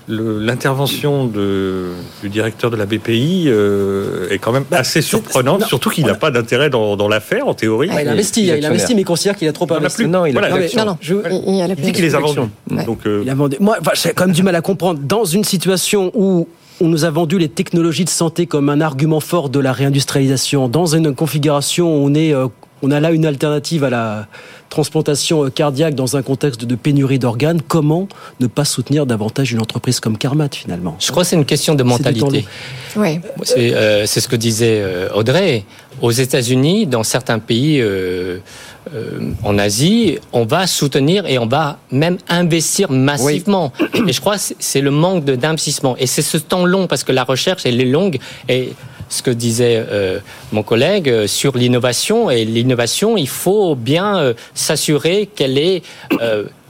l'intervention 0.08 1.26
du 1.26 2.28
directeur 2.28 2.70
de 2.70 2.76
la 2.76 2.86
BPI 2.86 3.44
euh, 3.46 4.28
est 4.30 4.38
quand 4.38 4.52
même 4.52 4.64
assez 4.70 5.00
surprenante, 5.00 5.60
non, 5.60 5.66
surtout 5.66 5.90
qu'il 5.90 6.06
n'a 6.06 6.14
pas 6.14 6.30
d'intérêt 6.30 6.70
dans, 6.70 6.96
dans 6.96 7.08
l'affaire, 7.08 7.48
en 7.48 7.54
théorie. 7.54 7.88
Ah, 7.90 8.02
il, 8.02 8.08
investit, 8.08 8.42
il, 8.42 8.56
il 8.56 8.66
investit, 8.66 8.94
mais 8.94 9.02
il 9.02 9.06
considère 9.06 9.36
qu'il 9.36 9.48
a 9.48 9.52
trop 9.52 9.70
investi. 9.72 10.06
Non, 10.06 10.26
il 10.26 10.32
voilà, 10.32 10.54
a 10.54 10.58
non, 10.76 10.84
non, 10.84 10.98
je, 11.00 11.14
il, 11.14 11.66
il, 11.68 11.74
dit 11.76 11.92
qu'il 11.92 12.04
les 12.04 12.14
a 12.14 12.20
vendus. 12.20 12.40
Ouais. 12.70 12.84
Donc, 12.84 13.00
euh... 13.06 13.22
il 13.24 13.30
a 13.30 13.34
vendu. 13.34 13.56
Moi, 13.60 13.78
j'ai 13.94 14.10
quand 14.10 14.26
même 14.26 14.34
du 14.34 14.42
mal 14.42 14.54
à 14.54 14.60
comprendre. 14.60 15.00
Dans 15.02 15.24
une 15.24 15.44
situation 15.44 16.10
où 16.14 16.48
on 16.80 16.88
nous 16.88 17.04
a 17.04 17.10
vendu 17.10 17.38
les 17.38 17.48
technologies 17.48 18.04
de 18.04 18.10
santé 18.10 18.46
comme 18.46 18.68
un 18.68 18.80
argument 18.80 19.20
fort 19.20 19.48
de 19.48 19.60
la 19.60 19.72
réindustrialisation, 19.72 20.68
dans 20.68 20.86
une 20.86 21.14
configuration 21.14 21.96
où 21.96 22.06
on 22.06 22.14
est... 22.14 22.34
Euh, 22.84 22.86
on 22.86 22.90
a 22.90 23.00
là 23.00 23.10
une 23.10 23.26
alternative 23.26 23.84
à 23.84 23.90
la 23.90 24.26
transplantation 24.68 25.48
cardiaque 25.50 25.94
dans 25.94 26.16
un 26.16 26.22
contexte 26.22 26.64
de 26.64 26.74
pénurie 26.74 27.18
d'organes, 27.18 27.60
comment 27.66 28.08
ne 28.40 28.46
pas 28.46 28.64
soutenir 28.64 29.06
davantage 29.06 29.52
une 29.52 29.60
entreprise 29.60 30.00
comme 30.00 30.18
Carmat 30.18 30.48
finalement? 30.52 30.96
Je 30.98 31.10
crois 31.10 31.22
que 31.22 31.28
c'est 31.28 31.36
une 31.36 31.44
question 31.44 31.74
de 31.74 31.82
mentalité. 31.84 32.44
Oui. 32.96 33.20
C'est 33.42 33.74
euh, 33.74 34.06
ce 34.06 34.28
que 34.28 34.36
disait 34.36 34.84
Audrey. 35.14 35.64
Aux 36.02 36.10
États-Unis, 36.10 36.86
dans 36.86 37.04
certains 37.04 37.38
pays, 37.38 37.80
euh, 37.80 38.38
euh, 38.94 39.32
en 39.44 39.58
Asie, 39.58 40.18
on 40.32 40.44
va 40.44 40.66
soutenir 40.66 41.24
et 41.26 41.38
on 41.38 41.46
va 41.46 41.78
même 41.90 42.18
investir 42.28 42.90
massivement. 42.90 43.72
Et 44.06 44.12
je 44.12 44.20
crois 44.20 44.36
que 44.36 44.42
c'est 44.58 44.80
le 44.80 44.90
manque 44.90 45.24
d'investissement. 45.24 45.96
Et 45.96 46.06
c'est 46.06 46.22
ce 46.22 46.36
temps 46.36 46.66
long, 46.66 46.86
parce 46.86 47.04
que 47.04 47.12
la 47.12 47.24
recherche, 47.24 47.62
elle 47.64 47.80
est 47.80 47.86
longue. 47.86 48.18
Et 48.48 48.72
ce 49.08 49.22
que 49.22 49.30
disait 49.30 49.84
euh, 49.88 50.18
mon 50.52 50.62
collègue 50.62 51.08
euh, 51.08 51.26
sur 51.26 51.56
l'innovation. 51.56 52.30
Et 52.30 52.44
l'innovation, 52.44 53.16
il 53.16 53.28
faut 53.28 53.74
bien 53.74 54.18
euh, 54.18 54.34
s'assurer 54.54 55.28
qu'elle 55.34 55.58
est 55.58 55.82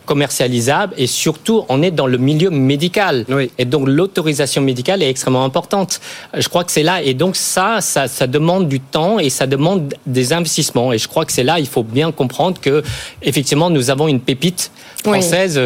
commercialisable 0.07 0.93
et 0.99 1.07
surtout 1.07 1.65
on 1.71 1.83
est 1.83 1.91
dans 1.91 2.07
le 2.07 2.19
milieu 2.19 2.51
médical 2.51 3.25
et 3.57 3.65
donc 3.65 3.89
l'autorisation 3.89 4.61
médicale 4.61 5.03
est 5.03 5.09
extrêmement 5.09 5.45
importante. 5.45 6.01
Je 6.37 6.47
crois 6.49 6.63
que 6.63 6.73
c'est 6.73 6.83
là 6.83 7.01
et 7.03 7.15
donc 7.15 7.37
ça, 7.37 7.81
ça, 7.81 8.07
ça 8.07 8.27
demande 8.27 8.69
du 8.69 8.81
temps 8.81 9.19
et 9.19 9.31
ça 9.31 9.47
demande 9.47 9.95
des 10.05 10.35
investissements 10.35 10.93
et 10.93 10.99
je 10.99 11.09
crois 11.09 11.25
que 11.25 11.33
c'est 11.33 11.43
là 11.43 11.59
il 11.59 11.67
faut 11.67 11.83
bien 11.83 12.13
comprendre 12.13 12.61
que 12.61 12.83
effectivement 13.23 13.71
nous 13.71 13.89
avons 13.89 14.07
une 14.07 14.21
pépite 14.21 14.71
française 15.03 15.59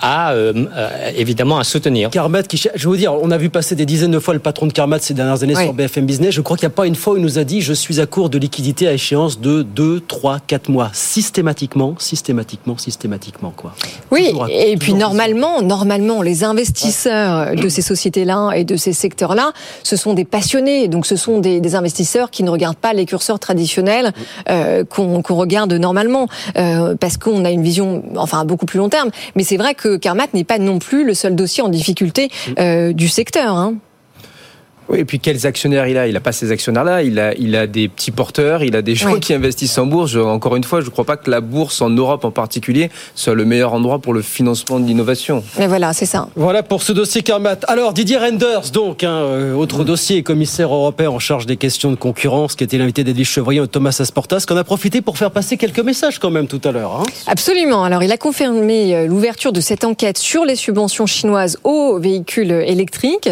à 0.00 0.32
euh, 0.32 0.52
euh, 0.76 1.10
évidemment 1.16 1.58
à 1.58 1.64
soutenir. 1.64 2.10
Carmat, 2.10 2.42
qui, 2.42 2.56
je 2.56 2.68
vais 2.68 2.84
vous 2.84 2.96
dire, 2.96 3.12
on 3.14 3.30
a 3.30 3.38
vu 3.38 3.50
passer 3.50 3.74
des 3.74 3.86
dizaines 3.86 4.10
de 4.10 4.18
fois 4.18 4.34
le 4.34 4.40
patron 4.40 4.66
de 4.66 4.72
Carmat 4.72 4.98
ces 4.98 5.14
dernières 5.14 5.42
années 5.42 5.54
sur 5.54 5.72
BFM 5.72 6.06
Business. 6.06 6.34
Je 6.34 6.40
crois 6.40 6.56
qu'il 6.56 6.66
n'y 6.66 6.72
a 6.72 6.76
pas 6.76 6.86
une 6.86 6.94
fois 6.94 7.14
où 7.14 7.16
il 7.16 7.22
nous 7.22 7.38
a 7.38 7.44
dit 7.44 7.60
je 7.60 7.72
suis 7.72 8.00
à 8.00 8.06
court 8.06 8.30
de 8.30 8.38
liquidité 8.38 8.88
à 8.88 8.92
échéance 8.92 9.40
de 9.40 9.62
2, 9.62 10.00
3, 10.06 10.38
4 10.46 10.68
mois. 10.70 10.90
Systématiquement, 10.92 11.94
systématiquement, 11.98 12.76
systématiquement. 12.78 13.52
Quoi. 13.56 13.74
Oui, 14.10 14.32
et 14.50 14.76
puis 14.76 14.94
normalement, 14.94 15.62
normalement, 15.62 16.22
les 16.22 16.44
investisseurs 16.44 17.54
de 17.54 17.68
ces 17.68 17.82
sociétés-là 17.82 18.52
et 18.52 18.64
de 18.64 18.76
ces 18.76 18.92
secteurs-là, 18.92 19.52
ce 19.82 19.96
sont 19.96 20.14
des 20.14 20.24
passionnés. 20.24 20.88
Donc 20.88 21.06
ce 21.06 21.16
sont 21.16 21.38
des, 21.38 21.60
des 21.60 21.74
investisseurs 21.74 22.30
qui 22.30 22.42
ne 22.42 22.50
regardent 22.50 22.76
pas 22.76 22.92
les 22.92 23.06
curseurs 23.06 23.38
traditionnels 23.38 24.12
euh, 24.48 24.84
qu'on 24.84 25.22
regarde 25.22 25.72
normalement, 25.72 26.28
euh, 26.56 26.94
parce 26.98 27.16
qu'on 27.16 27.44
a 27.44 27.50
une 27.50 27.62
vision, 27.62 28.02
enfin 28.16 28.44
beaucoup 28.44 28.66
plus 28.66 28.78
long 28.78 28.88
terme. 28.88 29.10
Mais 29.36 29.42
c'est 29.42 29.56
vrai 29.56 29.74
que 29.74 29.87
Carmat 29.96 30.26
n'est 30.34 30.44
pas 30.44 30.58
non 30.58 30.78
plus 30.78 31.04
le 31.04 31.14
seul 31.14 31.34
dossier 31.34 31.62
en 31.62 31.68
difficulté 31.68 32.30
euh, 32.58 32.92
du 32.92 33.08
secteur. 33.08 33.54
Hein. 33.54 33.76
Oui, 34.88 35.00
et 35.00 35.04
puis 35.04 35.20
quels 35.20 35.46
actionnaires 35.46 35.86
il 35.86 35.98
a? 35.98 36.06
Il 36.06 36.14
n'a 36.14 36.20
pas 36.20 36.32
ces 36.32 36.50
actionnaires-là. 36.50 37.02
Il 37.02 37.18
a, 37.18 37.34
il 37.34 37.54
a 37.56 37.66
des 37.66 37.88
petits 37.88 38.10
porteurs, 38.10 38.62
il 38.62 38.74
a 38.74 38.82
des 38.82 38.94
gens 38.94 39.18
qui 39.18 39.34
investissent 39.34 39.76
en 39.78 39.86
bourse. 39.86 40.16
Encore 40.16 40.56
une 40.56 40.64
fois, 40.64 40.80
je 40.80 40.86
ne 40.86 40.90
crois 40.90 41.04
pas 41.04 41.16
que 41.16 41.30
la 41.30 41.40
bourse 41.40 41.82
en 41.82 41.90
Europe 41.90 42.24
en 42.24 42.30
particulier 42.30 42.90
soit 43.14 43.34
le 43.34 43.44
meilleur 43.44 43.74
endroit 43.74 43.98
pour 43.98 44.14
le 44.14 44.22
financement 44.22 44.80
de 44.80 44.86
l'innovation. 44.86 45.44
Mais 45.58 45.66
voilà, 45.66 45.92
c'est 45.92 46.06
ça. 46.06 46.28
Voilà 46.36 46.62
pour 46.62 46.82
ce 46.82 46.92
dossier 46.92 47.22
Carmat. 47.22 47.58
Alors 47.66 47.92
Didier 47.92 48.16
Renders, 48.16 48.70
donc, 48.72 49.04
hein, 49.04 49.10
euh, 49.10 49.54
autre 49.54 49.84
dossier, 49.84 50.22
commissaire 50.22 50.72
européen 50.72 51.10
en 51.10 51.18
charge 51.18 51.46
des 51.46 51.56
questions 51.56 51.90
de 51.90 51.96
concurrence, 51.96 52.54
qui 52.54 52.64
était 52.64 52.78
l'invité 52.78 53.04
d'Edwige 53.04 53.28
Chevrier 53.28 53.62
et 53.62 53.68
Thomas 53.68 53.96
Asportas, 54.00 54.44
qu'on 54.48 54.56
a 54.56 54.64
profité 54.64 55.02
pour 55.02 55.18
faire 55.18 55.30
passer 55.30 55.56
quelques 55.56 55.80
messages 55.80 56.18
quand 56.18 56.30
même 56.30 56.46
tout 56.46 56.60
à 56.64 56.72
l'heure. 56.72 56.96
Hein. 57.00 57.02
Absolument. 57.26 57.84
Alors 57.84 58.02
il 58.02 58.12
a 58.12 58.16
confirmé 58.16 58.94
euh, 58.94 59.06
l'ouverture 59.06 59.52
de 59.52 59.60
cette 59.60 59.84
enquête 59.84 60.16
sur 60.16 60.44
les 60.44 60.56
subventions 60.56 61.06
chinoises 61.06 61.58
aux 61.64 61.98
véhicules 61.98 62.52
électriques. 62.52 63.28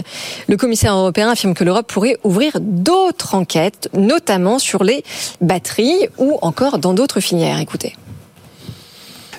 Le 0.48 0.56
commissaire 0.56 0.94
européen 0.94 1.30
affirme 1.30 1.45
que 1.54 1.64
l'Europe 1.64 1.90
pourrait 1.92 2.16
ouvrir 2.24 2.58
d'autres 2.60 3.34
enquêtes, 3.34 3.88
notamment 3.94 4.58
sur 4.58 4.84
les 4.84 5.04
batteries 5.40 6.08
ou 6.18 6.38
encore 6.42 6.78
dans 6.78 6.94
d'autres 6.94 7.20
filières. 7.20 7.58
Écoutez. 7.58 7.94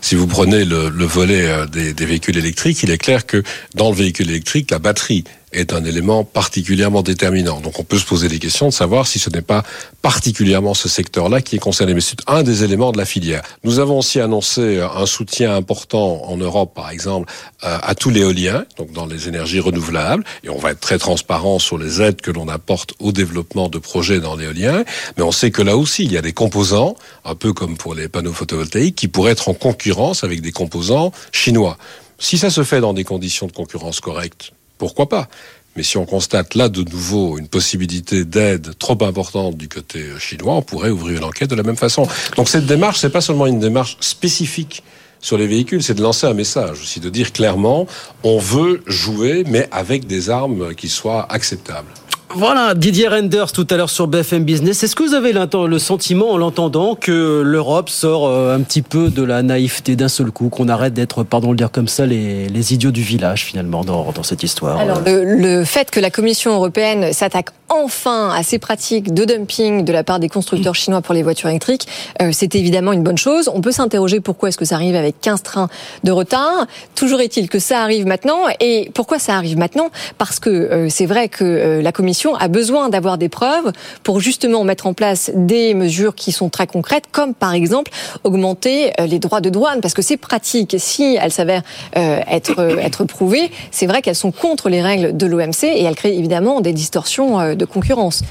Si 0.01 0.15
vous 0.15 0.27
prenez 0.27 0.63
le, 0.63 0.87
volet 1.05 1.47
euh, 1.47 1.65
des, 1.65 1.93
des, 1.93 2.05
véhicules 2.05 2.37
électriques, 2.37 2.83
il 2.83 2.91
est 2.91 2.97
clair 2.97 3.25
que 3.25 3.43
dans 3.75 3.89
le 3.89 3.95
véhicule 3.95 4.29
électrique, 4.29 4.71
la 4.71 4.79
batterie 4.79 5.23
est 5.57 5.73
un 5.73 5.83
élément 5.83 6.23
particulièrement 6.23 7.01
déterminant. 7.01 7.59
Donc 7.59 7.79
on 7.79 7.83
peut 7.83 7.97
se 7.97 8.05
poser 8.05 8.27
des 8.27 8.39
questions 8.39 8.67
de 8.67 8.73
savoir 8.73 9.07
si 9.07 9.19
ce 9.19 9.29
n'est 9.29 9.41
pas 9.41 9.63
particulièrement 10.01 10.73
ce 10.73 10.89
secteur-là 10.89 11.41
qui 11.41 11.55
est 11.55 11.59
concerné. 11.59 11.93
Mais 11.93 12.01
c'est 12.01 12.19
un 12.27 12.43
des 12.43 12.63
éléments 12.63 12.91
de 12.91 12.97
la 12.97 13.05
filière. 13.05 13.41
Nous 13.63 13.79
avons 13.79 13.99
aussi 13.99 14.19
annoncé 14.19 14.79
un 14.79 15.05
soutien 15.05 15.55
important 15.55 16.23
en 16.25 16.37
Europe, 16.37 16.73
par 16.73 16.89
exemple, 16.89 17.31
euh, 17.63 17.77
à 17.81 17.95
tout 17.95 18.09
l'éolien, 18.09 18.65
donc 18.77 18.91
dans 18.91 19.05
les 19.05 19.27
énergies 19.27 19.59
renouvelables. 19.59 20.23
Et 20.43 20.49
on 20.49 20.57
va 20.57 20.71
être 20.71 20.79
très 20.79 20.97
transparent 20.97 21.59
sur 21.59 21.77
les 21.77 22.01
aides 22.01 22.21
que 22.21 22.31
l'on 22.31 22.47
apporte 22.47 22.93
au 22.99 23.11
développement 23.11 23.69
de 23.69 23.77
projets 23.77 24.19
dans 24.19 24.35
l'éolien. 24.35 24.83
Mais 25.17 25.23
on 25.23 25.31
sait 25.31 25.51
que 25.51 25.61
là 25.61 25.77
aussi, 25.77 26.05
il 26.05 26.11
y 26.11 26.17
a 26.17 26.21
des 26.21 26.33
composants, 26.33 26.95
un 27.25 27.35
peu 27.35 27.53
comme 27.53 27.77
pour 27.77 27.95
les 27.95 28.07
panneaux 28.07 28.33
photovoltaïques, 28.33 28.95
qui 28.95 29.07
pourraient 29.07 29.31
être 29.31 29.49
en 29.49 29.53
concurrence 29.53 30.23
avec 30.23 30.41
des 30.41 30.51
composants 30.51 31.11
chinois. 31.31 31.77
Si 32.19 32.37
ça 32.37 32.49
se 32.49 32.63
fait 32.63 32.81
dans 32.81 32.93
des 32.93 33.03
conditions 33.03 33.47
de 33.47 33.51
concurrence 33.51 33.99
correctes, 33.99 34.51
pourquoi 34.77 35.09
pas? 35.09 35.27
Mais 35.75 35.83
si 35.83 35.97
on 35.97 36.05
constate 36.05 36.55
là 36.55 36.69
de 36.69 36.81
nouveau 36.81 37.37
une 37.37 37.47
possibilité 37.47 38.25
d'aide 38.25 38.77
trop 38.79 38.97
importante 39.03 39.57
du 39.57 39.69
côté 39.69 40.05
chinois, 40.17 40.55
on 40.55 40.61
pourrait 40.63 40.89
ouvrir 40.89 41.19
une 41.19 41.23
enquête 41.23 41.49
de 41.49 41.55
la 41.55 41.63
même 41.63 41.75
façon. 41.77 42.07
Donc 42.35 42.49
cette 42.49 42.65
démarche, 42.65 42.99
c'est 42.99 43.11
pas 43.11 43.21
seulement 43.21 43.45
une 43.45 43.59
démarche 43.59 43.97
spécifique 43.99 44.83
sur 45.21 45.37
les 45.37 45.47
véhicules, 45.47 45.83
c'est 45.83 45.95
de 45.95 46.01
lancer 46.01 46.27
un 46.27 46.33
message 46.33 46.79
aussi, 46.81 46.99
de 46.99 47.09
dire 47.09 47.31
clairement, 47.31 47.87
on 48.23 48.37
veut 48.37 48.81
jouer, 48.85 49.43
mais 49.47 49.67
avec 49.71 50.05
des 50.05 50.29
armes 50.29 50.75
qui 50.75 50.89
soient 50.89 51.31
acceptables. 51.31 51.89
Voilà, 52.29 52.73
Didier 52.75 53.07
Renders 53.07 53.51
tout 53.53 53.65
à 53.69 53.77
l'heure 53.77 53.89
sur 53.89 54.07
BFM 54.07 54.43
Business. 54.43 54.83
Est-ce 54.83 54.95
que 54.95 55.03
vous 55.03 55.13
avez 55.13 55.31
le 55.33 55.79
sentiment 55.79 56.31
en 56.31 56.37
l'entendant 56.37 56.95
que 56.95 57.41
l'Europe 57.43 57.89
sort 57.89 58.27
euh, 58.27 58.55
un 58.55 58.61
petit 58.61 58.81
peu 58.81 59.09
de 59.09 59.23
la 59.23 59.43
naïveté 59.43 59.95
d'un 59.95 60.09
seul 60.09 60.31
coup, 60.31 60.49
qu'on 60.49 60.67
arrête 60.67 60.93
d'être, 60.93 61.23
pardon 61.23 61.47
de 61.47 61.53
le 61.53 61.57
dire 61.57 61.71
comme 61.71 61.87
ça, 61.87 62.05
les, 62.05 62.49
les 62.49 62.73
idiots 62.73 62.91
du 62.91 63.01
village 63.01 63.45
finalement 63.45 63.83
dans, 63.83 64.11
dans 64.11 64.23
cette 64.23 64.43
histoire 64.43 64.77
Alors 64.77 65.01
le, 65.05 65.23
le, 65.23 65.63
fait 65.63 65.89
que 65.89 65.99
la 65.99 66.11
Commission 66.11 66.53
européenne 66.53 67.13
s'attaque 67.13 67.49
enfin 67.69 68.29
à 68.33 68.43
ces 68.43 68.59
pratiques 68.59 69.13
de 69.13 69.25
dumping 69.25 69.83
de 69.83 69.91
la 69.91 70.03
part 70.03 70.19
des 70.19 70.29
constructeurs 70.29 70.75
chinois 70.75 71.01
pour 71.01 71.13
les 71.13 71.23
voitures 71.23 71.49
électriques, 71.49 71.87
euh, 72.21 72.29
c'est 72.31 72.55
évidemment 72.55 72.93
une 72.93 73.03
bonne 73.03 73.17
chose. 73.17 73.49
On 73.53 73.61
peut 73.61 73.71
s'interroger 73.71 74.19
pourquoi 74.19 74.49
est-ce 74.49 74.57
que 74.57 74.65
ça 74.65 74.75
arrive 74.75 74.95
avec 74.95 75.19
15 75.21 75.43
trains 75.43 75.69
de 76.03 76.11
retard. 76.11 76.67
Toujours 76.95 77.21
est-il 77.21 77.49
que 77.49 77.59
ça 77.59 77.81
arrive 77.81 78.05
maintenant. 78.05 78.43
Et 78.59 78.89
pourquoi 78.93 79.19
ça 79.19 79.35
arrive 79.35 79.57
maintenant? 79.57 79.89
Parce 80.17 80.39
que 80.39 80.49
euh, 80.49 80.89
c'est 80.89 81.05
vrai 81.05 81.29
que 81.29 81.43
euh, 81.43 81.81
la 81.81 81.91
Commission 81.91 82.16
a 82.39 82.47
besoin 82.47 82.89
d'avoir 82.89 83.17
des 83.17 83.29
preuves 83.29 83.71
pour 84.03 84.19
justement 84.19 84.63
mettre 84.63 84.87
en 84.87 84.93
place 84.93 85.31
des 85.33 85.73
mesures 85.73 86.15
qui 86.15 86.31
sont 86.31 86.49
très 86.49 86.67
concrètes, 86.67 87.05
comme 87.11 87.33
par 87.33 87.53
exemple 87.53 87.91
augmenter 88.23 88.91
les 89.05 89.19
droits 89.19 89.41
de 89.41 89.49
douane, 89.49 89.81
parce 89.81 89.93
que 89.93 90.01
ces 90.01 90.17
pratiques, 90.17 90.75
si 90.77 91.17
elles 91.19 91.31
s'avèrent 91.31 91.63
être, 91.93 92.59
être 92.79 93.05
prouvées, 93.05 93.51
c'est 93.71 93.87
vrai 93.87 94.01
qu'elles 94.01 94.15
sont 94.15 94.31
contre 94.31 94.69
les 94.69 94.81
règles 94.81 95.15
de 95.15 95.25
l'OMC 95.25 95.63
et 95.63 95.83
elles 95.83 95.95
créent 95.95 96.17
évidemment 96.17 96.61
des 96.61 96.73
distorsions 96.73 97.55
de 97.55 97.65
concurrence. 97.65 98.23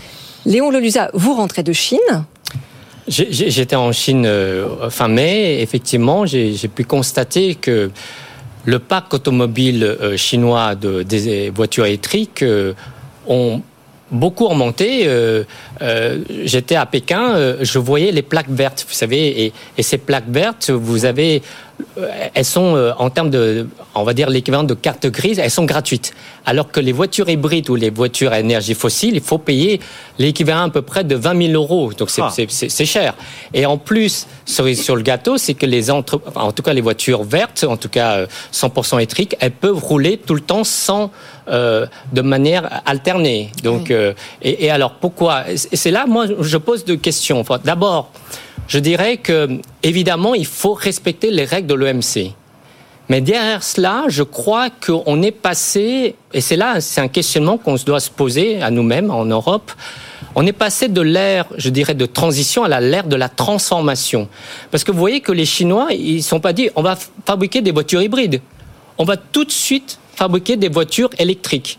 Léon 0.44 0.70
Lelusa, 0.70 1.10
vous 1.12 1.34
rentrez 1.34 1.62
de 1.62 1.72
Chine? 1.72 1.98
J'étais 3.08 3.76
en 3.76 3.92
Chine 3.92 4.26
euh, 4.26 4.90
fin 4.90 5.08
mai. 5.08 5.60
Effectivement, 5.60 6.26
j'ai 6.26 6.68
pu 6.68 6.84
constater 6.84 7.54
que 7.54 7.90
le 8.64 8.78
parc 8.80 9.14
automobile 9.14 9.84
euh, 9.84 10.16
chinois 10.16 10.74
de, 10.74 11.02
des 11.02 11.50
voitures 11.50 11.86
électriques 11.86 12.42
euh, 12.42 12.74
ont 13.28 13.62
beaucoup 14.10 14.46
remonté. 14.48 15.08
J'étais 16.44 16.76
à 16.76 16.86
Pékin, 16.86 17.56
je 17.60 17.78
voyais 17.78 18.12
les 18.12 18.22
plaques 18.22 18.50
vertes, 18.50 18.86
vous 18.88 18.94
savez, 18.94 19.44
et, 19.44 19.52
et 19.76 19.82
ces 19.82 19.98
plaques 19.98 20.28
vertes, 20.28 20.70
vous 20.70 21.04
avez 21.04 21.42
elles 22.34 22.44
sont 22.44 22.76
euh, 22.76 22.92
en 22.98 23.10
termes 23.10 23.30
de, 23.30 23.68
on 23.94 24.04
va 24.04 24.12
dire 24.14 24.28
l'équivalent 24.30 24.64
de 24.64 24.74
carte 24.74 25.06
grise, 25.06 25.38
elles 25.38 25.50
sont 25.50 25.64
gratuites. 25.64 26.12
Alors 26.44 26.70
que 26.70 26.80
les 26.80 26.92
voitures 26.92 27.28
hybrides 27.28 27.68
ou 27.70 27.74
les 27.74 27.90
voitures 27.90 28.32
à 28.32 28.40
énergie 28.40 28.74
fossile, 28.74 29.14
il 29.14 29.20
faut 29.20 29.38
payer 29.38 29.80
l'équivalent 30.18 30.62
à 30.62 30.70
peu 30.70 30.82
près 30.82 31.04
de 31.04 31.14
20 31.14 31.48
000 31.48 31.52
euros. 31.54 31.92
Donc 31.92 32.10
c'est 32.10 32.22
ah. 32.22 32.84
cher. 32.84 33.14
Et 33.52 33.66
en 33.66 33.78
plus, 33.78 34.26
cerise 34.44 34.82
sur 34.82 34.96
le 34.96 35.02
gâteau, 35.02 35.38
c'est 35.38 35.54
que 35.54 35.66
les 35.66 35.90
entre, 35.90 36.20
en 36.34 36.52
tout 36.52 36.62
cas 36.62 36.72
les 36.72 36.80
voitures 36.80 37.24
vertes, 37.24 37.64
en 37.64 37.76
tout 37.76 37.88
cas 37.88 38.26
100% 38.52 38.94
euh, 38.94 38.98
électriques, 38.98 39.36
elles 39.40 39.52
peuvent 39.52 39.82
rouler 39.82 40.18
tout 40.18 40.34
le 40.34 40.40
temps 40.40 40.64
sans, 40.64 41.10
euh, 41.48 41.86
de 42.12 42.22
manière 42.22 42.82
alternée. 42.86 43.52
Donc, 43.62 43.92
euh, 43.92 44.14
et, 44.42 44.66
et, 44.66 44.70
alors 44.70 44.94
pourquoi 44.94 45.44
C'est 45.72 45.90
là, 45.90 46.06
moi, 46.06 46.26
je 46.40 46.56
pose 46.56 46.84
deux 46.84 46.96
questions. 46.96 47.44
D'abord. 47.64 48.10
Je 48.68 48.78
dirais 48.78 49.18
que, 49.18 49.60
évidemment, 49.82 50.34
il 50.34 50.46
faut 50.46 50.74
respecter 50.74 51.30
les 51.30 51.44
règles 51.44 51.68
de 51.68 51.74
l'OMC. 51.74 52.32
Mais 53.08 53.20
derrière 53.20 53.62
cela, 53.62 54.04
je 54.08 54.24
crois 54.24 54.68
qu'on 54.70 55.22
est 55.22 55.30
passé, 55.30 56.16
et 56.32 56.40
c'est 56.40 56.56
là, 56.56 56.80
c'est 56.80 57.00
un 57.00 57.06
questionnement 57.06 57.56
qu'on 57.56 57.76
doit 57.76 58.00
se 58.00 58.10
poser 58.10 58.60
à 58.60 58.72
nous-mêmes 58.72 59.12
en 59.12 59.24
Europe, 59.24 59.70
on 60.34 60.44
est 60.44 60.52
passé 60.52 60.88
de 60.88 61.00
l'ère, 61.00 61.46
je 61.56 61.70
dirais, 61.70 61.94
de 61.94 62.04
transition 62.04 62.64
à 62.64 62.80
l'ère 62.80 63.06
de 63.06 63.16
la 63.16 63.28
transformation. 63.28 64.28
Parce 64.72 64.82
que 64.82 64.90
vous 64.90 64.98
voyez 64.98 65.20
que 65.20 65.32
les 65.32 65.46
Chinois, 65.46 65.88
ils 65.92 66.16
ne 66.16 66.22
sont 66.22 66.40
pas 66.40 66.52
dit, 66.52 66.68
on 66.74 66.82
va 66.82 66.98
fabriquer 67.24 67.62
des 67.62 67.70
voitures 67.70 68.02
hybrides. 68.02 68.40
On 68.98 69.04
va 69.04 69.16
tout 69.16 69.44
de 69.44 69.52
suite 69.52 69.98
fabriquer 70.14 70.56
des 70.56 70.68
voitures 70.68 71.10
électriques. 71.18 71.78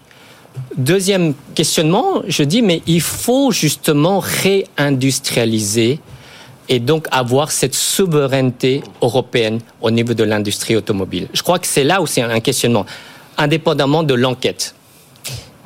Deuxième 0.77 1.33
questionnement, 1.55 2.21
je 2.27 2.43
dis, 2.43 2.61
mais 2.61 2.81
il 2.87 3.01
faut 3.01 3.51
justement 3.51 4.19
réindustrialiser 4.19 5.99
et 6.69 6.79
donc 6.79 7.07
avoir 7.11 7.51
cette 7.51 7.73
souveraineté 7.73 8.83
européenne 9.01 9.59
au 9.81 9.89
niveau 9.89 10.13
de 10.13 10.23
l'industrie 10.23 10.75
automobile. 10.75 11.27
Je 11.33 11.41
crois 11.41 11.59
que 11.59 11.67
c'est 11.67 11.83
là 11.83 12.01
où 12.01 12.07
c'est 12.07 12.21
un 12.21 12.39
questionnement, 12.39 12.85
indépendamment 13.37 14.03
de 14.03 14.13
l'enquête. 14.13 14.75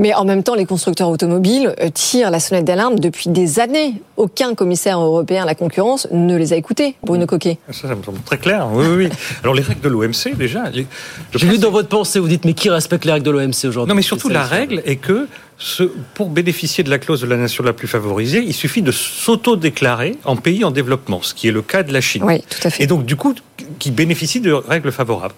Mais 0.01 0.15
en 0.15 0.25
même 0.25 0.41
temps, 0.41 0.55
les 0.55 0.65
constructeurs 0.65 1.09
automobiles 1.09 1.75
euh, 1.79 1.89
tirent 1.93 2.31
la 2.31 2.39
sonnette 2.39 2.65
d'alarme 2.65 2.97
depuis 2.97 3.29
des 3.29 3.59
années. 3.59 4.01
Aucun 4.17 4.55
commissaire 4.55 4.99
européen 4.99 5.43
à 5.43 5.45
la 5.45 5.53
concurrence 5.53 6.07
ne 6.11 6.35
les 6.35 6.53
a 6.53 6.55
écoutés, 6.55 6.95
Bruno 7.03 7.27
Coquet. 7.27 7.59
Ça, 7.69 7.87
ça 7.87 7.95
me 7.95 8.01
semble 8.01 8.19
très 8.21 8.39
clair. 8.39 8.67
Oui, 8.73 8.85
oui, 8.89 9.05
oui. 9.05 9.09
Alors 9.43 9.53
les 9.53 9.61
règles 9.61 9.81
de 9.81 9.89
l'OMC, 9.89 10.35
déjà. 10.35 10.69
les- 10.71 10.87
J'ai 11.35 11.47
lu 11.47 11.59
dans 11.59 11.69
votre 11.69 11.87
pensée, 11.87 12.17
vous 12.19 12.27
dites, 12.27 12.45
mais 12.45 12.53
qui 12.53 12.69
respecte 12.71 13.05
les 13.05 13.11
règles 13.11 13.25
de 13.27 13.31
l'OMC 13.31 13.65
aujourd'hui? 13.65 13.87
Non, 13.89 13.95
mais 13.95 14.01
surtout, 14.01 14.27
la 14.29 14.43
règle 14.43 14.81
est 14.85 14.95
que 14.95 15.27
ce, 15.59 15.83
pour 16.15 16.29
bénéficier 16.29 16.83
de 16.83 16.89
la 16.89 16.97
clause 16.97 17.21
de 17.21 17.27
la 17.27 17.37
nation 17.37 17.63
la 17.63 17.73
plus 17.73 17.87
favorisée, 17.87 18.43
il 18.43 18.53
suffit 18.55 18.81
de 18.81 18.91
s'auto-déclarer 18.91 20.17
en 20.25 20.35
pays 20.35 20.63
en 20.65 20.71
développement, 20.71 21.19
ce 21.21 21.35
qui 21.35 21.47
est 21.47 21.51
le 21.51 21.61
cas 21.61 21.83
de 21.83 21.93
la 21.93 22.01
Chine. 22.01 22.23
Oui, 22.25 22.41
tout 22.49 22.67
à 22.67 22.71
fait. 22.71 22.81
Et 22.83 22.87
donc, 22.87 23.05
du 23.05 23.15
coup, 23.15 23.35
qui 23.77 23.91
bénéficie 23.91 24.39
de 24.41 24.51
règles 24.51 24.91
favorables. 24.91 25.35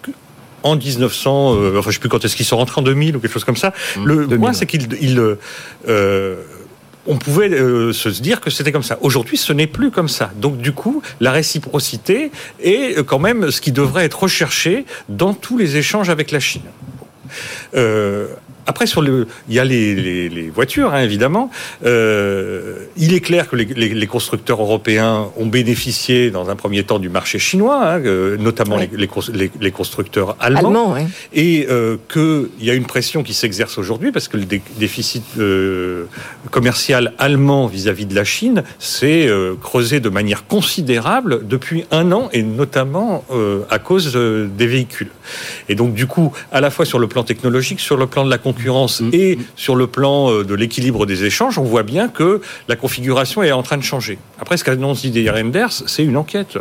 En 0.64 0.76
1900, 0.76 1.54
euh, 1.54 1.78
enfin, 1.78 1.90
je 1.90 1.94
sais 1.94 2.00
plus 2.00 2.08
quand 2.08 2.24
est-ce 2.24 2.34
qu'ils 2.34 2.46
sont 2.46 2.56
rentrés, 2.56 2.80
en 2.80 2.84
2000 2.84 3.16
ou 3.16 3.20
quelque 3.20 3.32
chose 3.32 3.44
comme 3.44 3.56
ça. 3.56 3.72
le 4.04 4.26
point, 4.26 4.52
c'est 4.52 4.66
qu'ils 4.66 4.88
ils, 5.00 5.36
euh, 5.88 6.36
on 7.06 7.16
pouvait 7.16 7.50
euh, 7.50 7.92
se 7.92 8.08
dire 8.08 8.40
que 8.40 8.50
c'était 8.50 8.72
comme 8.72 8.82
ça. 8.82 8.98
Aujourd'hui, 9.00 9.36
ce 9.36 9.52
n'est 9.52 9.66
plus 9.66 9.90
comme 9.90 10.08
ça. 10.08 10.30
Donc, 10.36 10.58
du 10.58 10.72
coup, 10.72 11.02
la 11.20 11.32
réciprocité 11.32 12.30
est 12.62 12.98
euh, 12.98 13.02
quand 13.02 13.18
même 13.18 13.50
ce 13.50 13.60
qui 13.60 13.72
devrait 13.72 14.04
être 14.04 14.22
recherché 14.22 14.84
dans 15.08 15.34
tous 15.34 15.58
les 15.58 15.76
échanges 15.76 16.08
avec 16.08 16.30
la 16.30 16.40
Chine. 16.40 16.62
Euh, 17.74 18.28
après, 18.66 18.86
sur 18.86 19.02
le, 19.02 19.26
il 19.48 19.54
y 19.54 19.58
a 19.58 19.64
les, 19.64 19.94
les- 19.94 20.28
les 20.28 20.48
voitures, 20.50 20.92
hein, 20.94 21.02
évidemment. 21.02 21.50
Euh, 21.84 22.76
il 22.96 23.14
est 23.14 23.20
clair 23.20 23.48
que 23.48 23.56
les, 23.56 23.64
les- 23.64 23.94
les 23.94 24.06
constructeurs 24.06 24.60
européens 24.60 25.28
ont 25.36 25.46
bénéficié, 25.46 26.30
dans 26.30 26.48
un 26.50 26.56
premier 26.56 26.82
temps, 26.84 26.98
du 26.98 27.08
marché 27.08 27.38
chinois, 27.38 27.80
hein, 27.94 28.00
euh, 28.04 28.36
notamment 28.36 28.76
Ouais. 28.76 28.88
les, 28.92 28.98
les 28.98 29.06
cons- 29.08 29.30
les- 29.32 29.50
les 29.60 29.70
constructeurs 29.70 30.36
allemands, 30.40 30.58
Allemand, 30.68 30.92
ouais. 30.94 31.06
et 31.32 31.66
euh, 31.70 31.96
qu'il 32.12 32.48
y 32.66 32.70
a 32.70 32.74
une 32.74 32.86
pression 32.86 33.22
qui 33.22 33.34
s'exerce 33.34 33.78
aujourd'hui 33.78 34.12
parce 34.12 34.28
que 34.28 34.36
le 34.36 34.44
dé- 34.44 34.62
déficit 34.78 35.24
euh, 35.38 36.04
commercial 36.50 37.12
allemand 37.18 37.66
vis-à-vis 37.66 38.06
de 38.06 38.14
la 38.14 38.24
Chine 38.24 38.62
s'est 38.78 39.26
euh, 39.28 39.54
creusé 39.60 40.00
de 40.00 40.08
manière 40.08 40.46
considérable 40.46 41.46
depuis 41.46 41.84
un 41.90 42.12
an, 42.12 42.28
et 42.32 42.42
notamment 42.42 43.24
euh, 43.30 43.62
à 43.70 43.78
cause 43.78 44.12
euh, 44.16 44.46
des 44.46 44.66
véhicules. 44.66 45.10
Et 45.68 45.74
donc, 45.74 45.94
du 45.94 46.06
coup, 46.06 46.32
à 46.52 46.60
la 46.60 46.70
fois 46.70 46.84
sur 46.84 46.98
le 46.98 47.06
plan 47.06 47.22
technologique, 47.24 47.80
sur 47.80 47.96
le 47.96 48.06
plan 48.06 48.24
de 48.24 48.30
la 48.30 48.38
concurrence 48.54 49.02
et 49.12 49.38
sur 49.56 49.76
le 49.76 49.86
plan 49.86 50.30
euh, 50.30 50.44
de 50.44 50.54
l'équilibre 50.54 51.06
des 51.06 51.24
échanges, 51.24 51.58
on 51.58 51.64
voit 51.64 51.82
bien 51.82 52.08
que 52.08 52.40
la 52.68 52.76
configuration 52.76 53.42
est 53.42 53.52
en 53.52 53.62
train 53.62 53.76
de 53.76 53.82
changer. 53.82 54.18
Après, 54.40 54.56
ce 54.56 54.64
qu'annonce 54.64 55.02
Didier 55.02 55.30
Renders, 55.30 55.72
c'est 55.72 56.04
une 56.04 56.16
enquête. 56.16 56.58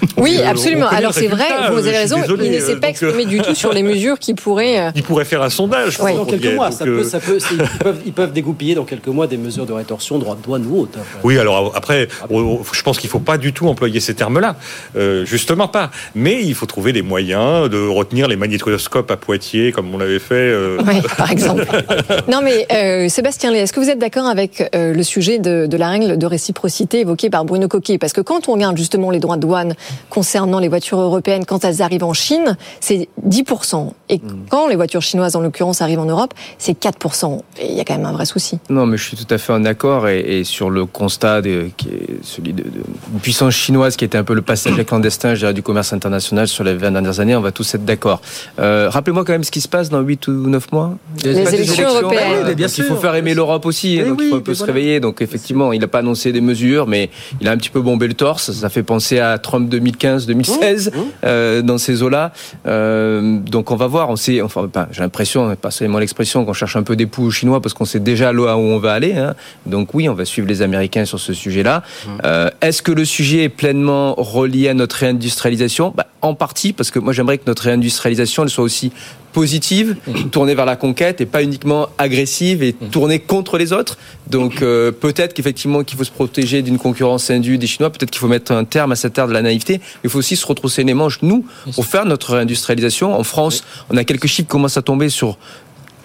Oui, 0.16 0.38
Euh, 0.42 0.48
absolument. 0.50 0.86
Alors 0.88 1.12
c'est 1.12 1.26
vrai, 1.26 1.44
vous 1.70 1.76
euh, 1.76 1.78
avez 1.78 1.96
raison, 1.98 2.20
désolé, 2.20 2.46
il 2.46 2.52
ne 2.52 2.56
euh, 2.56 2.66
s'est 2.66 2.76
pas 2.76 2.88
exprimé 2.88 3.24
euh, 3.24 3.28
du 3.28 3.38
tout 3.40 3.54
sur 3.54 3.72
les 3.72 3.82
mesures 3.92 4.18
qui 4.18 4.34
pourraient... 4.34 4.90
Il 4.94 5.02
pourrait 5.02 5.24
faire 5.24 5.42
un 5.42 5.50
sondage. 5.50 6.00
Ouais. 6.00 6.14
Dans 6.14 6.24
quelques 6.24 6.54
mois, 6.54 6.70
donc, 6.70 6.78
ça 6.78 6.84
peut, 6.84 7.04
ça 7.04 7.20
peut, 7.20 7.38
c'est- 7.38 7.54
ils, 7.54 7.78
peuvent, 7.78 7.98
ils 8.06 8.12
peuvent 8.12 8.32
dégoupiller 8.32 8.74
dans 8.74 8.84
quelques 8.84 9.08
mois 9.08 9.26
des 9.26 9.36
mesures 9.36 9.66
de 9.66 9.72
rétorsion, 9.72 10.18
droit 10.18 10.34
de 10.36 10.42
douane 10.42 10.64
ou 10.68 10.80
autre. 10.80 10.98
Oui, 11.24 11.38
alors 11.38 11.72
après, 11.74 12.08
je 12.30 12.82
pense 12.82 12.98
qu'il 12.98 13.08
ne 13.08 13.12
faut 13.12 13.18
pas 13.18 13.38
du 13.38 13.52
tout 13.52 13.68
employer 13.68 14.00
ces 14.00 14.14
termes-là. 14.14 14.56
Euh, 14.96 15.24
justement 15.24 15.68
pas. 15.68 15.90
Mais 16.14 16.42
il 16.42 16.54
faut 16.54 16.66
trouver 16.66 16.92
des 16.92 17.02
moyens 17.02 17.68
de 17.70 17.86
retenir 17.86 18.28
les 18.28 18.36
magnétoscopes 18.36 19.10
à 19.10 19.16
Poitiers, 19.16 19.72
comme 19.72 19.94
on 19.94 19.98
l'avait 19.98 20.18
fait. 20.18 20.34
euh, 20.34 20.78
Oui, 20.86 21.00
par 21.16 21.30
exemple. 21.30 21.66
Non, 22.28 22.40
mais 22.42 22.66
euh, 22.72 23.08
Sébastien 23.08 23.50
Lé, 23.52 23.58
est-ce 23.60 23.72
que 23.72 23.80
vous 23.80 23.88
êtes 23.90 23.98
d'accord 23.98 24.26
avec 24.26 24.62
euh, 24.74 24.92
le 24.92 25.02
sujet 25.02 25.38
de, 25.38 25.66
de 25.66 25.76
la 25.76 25.88
règle 25.88 26.18
de 26.18 26.26
réciprocité 26.26 27.00
évoquée 27.00 27.30
par 27.30 27.44
Bruno 27.44 27.68
Coquet? 27.68 27.98
Parce 27.98 28.12
que 28.12 28.20
quand 28.20 28.48
on 28.48 28.52
regarde 28.54 28.76
justement 28.76 29.10
les 29.10 29.18
droits 29.20 29.36
de 29.36 29.42
douane 29.42 29.74
concernant 30.10 30.58
les 30.58 30.68
voitures 30.68 31.00
européennes, 31.00 31.44
quand 31.46 31.64
elles 31.64 31.82
arrivent 31.82 32.04
en 32.04 32.12
Chine, 32.14 32.56
c'est 32.80 33.08
10%. 33.28 33.90
Et 34.08 34.20
quand 34.50 34.68
les 34.68 34.76
voitures 34.76 35.02
chinoises, 35.02 35.36
en 35.36 35.40
l'occurrence, 35.40 35.82
arrivent 35.82 35.98
en 36.00 36.04
Europe, 36.06 36.32
c'est 36.58 36.78
4%. 36.80 37.40
Et 37.60 37.66
il 37.70 37.74
y 37.76 37.80
a 37.80 37.84
quand 37.84 37.96
même 37.96 38.06
un 38.06 38.12
vrai 38.12 38.26
souci. 38.26 38.58
Non, 38.70 38.86
mais 38.86 38.96
je 38.96 39.04
suis 39.04 39.16
tout 39.16 39.32
à 39.34 39.38
fait 39.38 39.52
en 39.52 39.64
accord 39.64 40.08
et, 40.08 40.20
et 40.40 40.44
sur 40.44 40.70
le 40.70 40.86
constat 40.86 41.42
de, 41.42 41.70
qui 41.76 41.88
est 41.88 42.06
celui 42.22 42.52
de, 42.52 42.62
de- 42.62 42.70
d'une 42.70 43.20
puissance 43.20 43.54
chinoise 43.54 43.96
qui 43.96 44.04
était 44.04 44.18
un 44.18 44.24
peu 44.24 44.34
le 44.34 44.42
passager 44.42 44.84
clandestin 44.84 45.34
je 45.34 45.40
dirais, 45.40 45.54
du 45.54 45.62
commerce 45.62 45.92
international 45.92 46.46
sur 46.48 46.64
les 46.64 46.74
20 46.74 46.92
dernières 46.92 47.20
années, 47.20 47.36
on 47.36 47.40
va 47.40 47.52
tous 47.52 47.74
être 47.74 47.84
d'accord. 47.84 48.20
Euh, 48.58 48.88
rappelez-moi 48.90 49.24
quand 49.24 49.32
même 49.32 49.44
ce 49.44 49.50
qui 49.50 49.60
se 49.60 49.68
passe 49.68 49.88
dans 49.90 50.00
8 50.00 50.28
ou 50.28 50.32
9 50.48 50.72
mois. 50.72 50.96
Les 51.24 51.42
Pas 51.44 51.50
des 51.50 51.56
élections 51.56 51.88
européennes. 51.88 52.44
Oui, 52.46 52.54
bien 52.54 52.66
donc 52.66 52.78
il 52.78 52.84
sûr. 52.84 52.84
faut 52.86 52.96
faire 52.96 53.14
aimer 53.14 53.34
l'Europe 53.34 53.66
aussi, 53.66 53.98
donc 53.98 54.18
il 54.20 54.24
oui, 54.24 54.30
faut 54.30 54.36
un 54.36 54.40
peu 54.40 54.54
se 54.54 54.58
voilà. 54.58 54.72
réveiller. 54.74 55.00
Donc 55.00 55.20
effectivement, 55.22 55.72
il 55.72 55.80
n'a 55.80 55.88
pas 55.88 55.98
annoncé 56.00 56.32
des 56.32 56.40
mesures, 56.40 56.86
mais 56.86 57.10
il 57.40 57.48
a 57.48 57.52
un 57.52 57.56
petit 57.56 57.70
peu 57.70 57.80
bombé 57.80 58.06
le 58.08 58.14
torse. 58.14 58.52
Ça 58.52 58.68
fait 58.68 58.82
penser 58.82 59.18
à 59.18 59.38
Trump 59.38 59.68
2015-2016 59.78 60.90
euh, 61.24 61.62
dans 61.62 61.78
ces 61.78 62.02
eaux-là. 62.02 62.32
Euh, 62.66 63.38
donc 63.40 63.70
on 63.70 63.76
va 63.76 63.86
voir. 63.86 64.10
On 64.10 64.16
sait, 64.16 64.40
enfin, 64.42 64.68
j'ai 64.90 65.00
l'impression, 65.02 65.54
pas 65.56 65.70
seulement 65.70 65.98
l'expression, 65.98 66.44
qu'on 66.44 66.52
cherche 66.52 66.76
un 66.76 66.82
peu 66.82 66.96
des 66.96 67.06
poux 67.06 67.24
aux 67.26 67.30
Chinois 67.30 67.60
parce 67.60 67.74
qu'on 67.74 67.84
sait 67.84 68.00
déjà 68.00 68.32
là 68.32 68.56
où 68.56 68.60
on 68.60 68.78
va 68.78 68.92
aller. 68.92 69.14
hein. 69.14 69.34
Donc 69.66 69.94
oui, 69.94 70.08
on 70.08 70.14
va 70.14 70.24
suivre 70.24 70.48
les 70.48 70.62
Américains 70.62 71.04
sur 71.04 71.18
ce 71.20 71.32
sujet-là. 71.32 71.82
Euh, 72.24 72.50
Est-ce 72.60 72.82
que 72.82 72.92
le 72.92 73.04
sujet 73.04 73.44
est 73.44 73.48
pleinement 73.48 74.14
relié 74.16 74.68
à 74.68 74.74
notre 74.74 74.96
réindustrialisation? 74.96 75.92
Bah, 75.96 76.06
En 76.22 76.34
partie, 76.34 76.72
parce 76.72 76.90
que 76.90 76.98
moi 76.98 77.12
j'aimerais 77.12 77.38
que 77.38 77.44
notre 77.46 77.64
réindustrialisation 77.64 78.42
elle 78.42 78.50
soit 78.50 78.64
aussi 78.64 78.92
positive, 79.36 79.96
tournée 80.30 80.54
vers 80.54 80.64
la 80.64 80.76
conquête 80.76 81.20
et 81.20 81.26
pas 81.26 81.42
uniquement 81.42 81.90
agressive 81.98 82.62
et 82.62 82.72
tournée 82.72 83.18
contre 83.18 83.58
les 83.58 83.74
autres. 83.74 83.98
Donc 84.30 84.62
euh, 84.62 84.90
peut-être 84.90 85.34
qu'effectivement 85.34 85.84
qu'il 85.84 85.98
faut 85.98 86.04
se 86.04 86.10
protéger 86.10 86.62
d'une 86.62 86.78
concurrence 86.78 87.28
indue 87.28 87.58
des 87.58 87.66
Chinois, 87.66 87.90
peut-être 87.90 88.10
qu'il 88.10 88.18
faut 88.18 88.28
mettre 88.28 88.52
un 88.52 88.64
terme 88.64 88.92
à 88.92 88.96
cette 88.96 89.18
ère 89.18 89.28
de 89.28 89.34
la 89.34 89.42
naïveté, 89.42 89.74
mais 89.74 90.04
il 90.04 90.10
faut 90.10 90.20
aussi 90.20 90.36
se 90.36 90.46
retrousser 90.46 90.84
les 90.84 90.94
manches, 90.94 91.18
nous, 91.20 91.44
pour 91.74 91.84
faire 91.84 92.06
notre 92.06 92.32
réindustrialisation. 92.32 93.14
En 93.14 93.24
France, 93.24 93.62
on 93.90 93.98
a 93.98 94.04
quelques 94.04 94.26
chiffres 94.26 94.48
qui 94.48 94.52
commencent 94.52 94.78
à 94.78 94.82
tomber 94.82 95.10
sur 95.10 95.36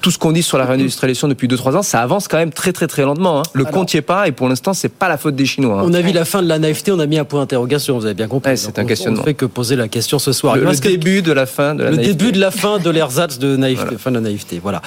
tout 0.01 0.11
ce 0.11 0.17
qu'on 0.17 0.31
dit 0.31 0.43
sur 0.43 0.57
la 0.57 0.65
réindustrialisation 0.65 1.27
depuis 1.27 1.47
2-3 1.47 1.77
ans, 1.77 1.81
ça 1.83 2.01
avance 2.01 2.27
quand 2.27 2.37
même 2.37 2.51
très 2.51 2.73
très 2.73 2.87
très 2.87 3.03
lentement. 3.03 3.39
hein. 3.39 3.43
Le 3.53 3.65
compte 3.65 3.93
n'y 3.93 3.97
est 3.99 4.01
pas 4.01 4.27
et 4.27 4.31
pour 4.31 4.49
l'instant, 4.49 4.73
c'est 4.73 4.89
pas 4.89 5.07
la 5.07 5.17
faute 5.17 5.35
des 5.35 5.45
Chinois. 5.45 5.79
hein. 5.81 5.85
On 5.85 5.93
a 5.93 6.01
vu 6.01 6.11
la 6.11 6.25
fin 6.25 6.41
de 6.41 6.47
la 6.47 6.59
naïveté, 6.59 6.91
on 6.91 6.99
a 6.99 7.05
mis 7.05 7.17
un 7.17 7.23
point 7.25 7.39
d'interrogation, 7.41 7.97
vous 7.97 8.05
avez 8.05 8.13
bien 8.15 8.27
compris. 8.27 8.51
Ouais, 8.51 8.57
c'est 8.57 8.77
un 8.79 8.83
on- 8.83 8.87
questionnement. 8.87 9.19
On 9.19 9.21
ne 9.21 9.25
fait 9.27 9.33
que 9.35 9.45
poser 9.45 9.75
la 9.75 9.87
question 9.87 10.17
ce 10.19 10.31
soir. 10.31 10.55
Le, 10.55 10.63
le 10.65 10.75
début 10.75 11.21
de 11.21 11.31
la 11.31 11.45
fin 11.45 11.75
de 11.75 11.83
la 11.83 11.91
le 11.91 11.95
naïveté. 11.97 12.15
début 12.15 12.31
de 12.31 12.39
la 12.39 12.51
fin 12.51 12.79
de 12.79 12.89
l'ersatz 12.89 13.37
de 13.39 13.55
naïveté, 13.55 13.97
fin 13.97 14.09
de 14.11 14.15
la 14.15 14.21
naïveté, 14.21 14.59
voilà. 14.61 14.81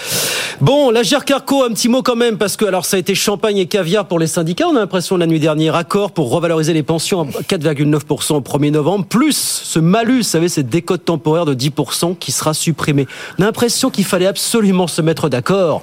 Bon, 0.61 0.91
la 0.91 1.03
Carco, 1.25 1.65
un 1.65 1.71
petit 1.71 1.89
mot 1.89 2.03
quand 2.03 2.17
même, 2.17 2.37
parce 2.39 2.57
que 2.57 2.65
alors 2.65 2.85
ça 2.85 2.97
a 2.97 3.01
été 3.01 3.15
champagne 3.15 3.57
et 3.59 3.67
caviar 3.67 4.07
pour 4.07 4.19
les 4.19 4.27
syndicats. 4.27 4.67
On 4.69 4.77
a 4.77 4.81
l'impression 4.81 5.17
la 5.17 5.27
nuit 5.27 5.41
dernière, 5.41 5.75
accord 5.77 6.11
pour 6.13 6.31
revaloriser 6.31 6.73
les 6.73 6.83
pensions 6.83 7.23
à 7.23 7.25
4,9% 7.43 8.35
au 8.35 8.41
1er 8.41 8.71
novembre, 8.73 9.07
plus 9.07 9.37
ce 9.65 9.79
malus, 9.79 10.19
vous 10.19 10.23
savez, 10.23 10.49
cette 10.49 10.69
décote 10.69 11.05
temporaire 11.05 11.45
de 11.45 11.55
10% 11.55 12.17
qui 12.19 12.33
sera 12.33 12.53
supprimée. 12.55 13.07
On 13.39 13.43
a 13.43 13.47
l'impression 13.47 13.91
qu'il 13.91 14.05
fallait 14.05 14.27
absolument 14.27 14.87
se 14.87 15.03
mettre 15.05 15.29
d'accord 15.29 15.83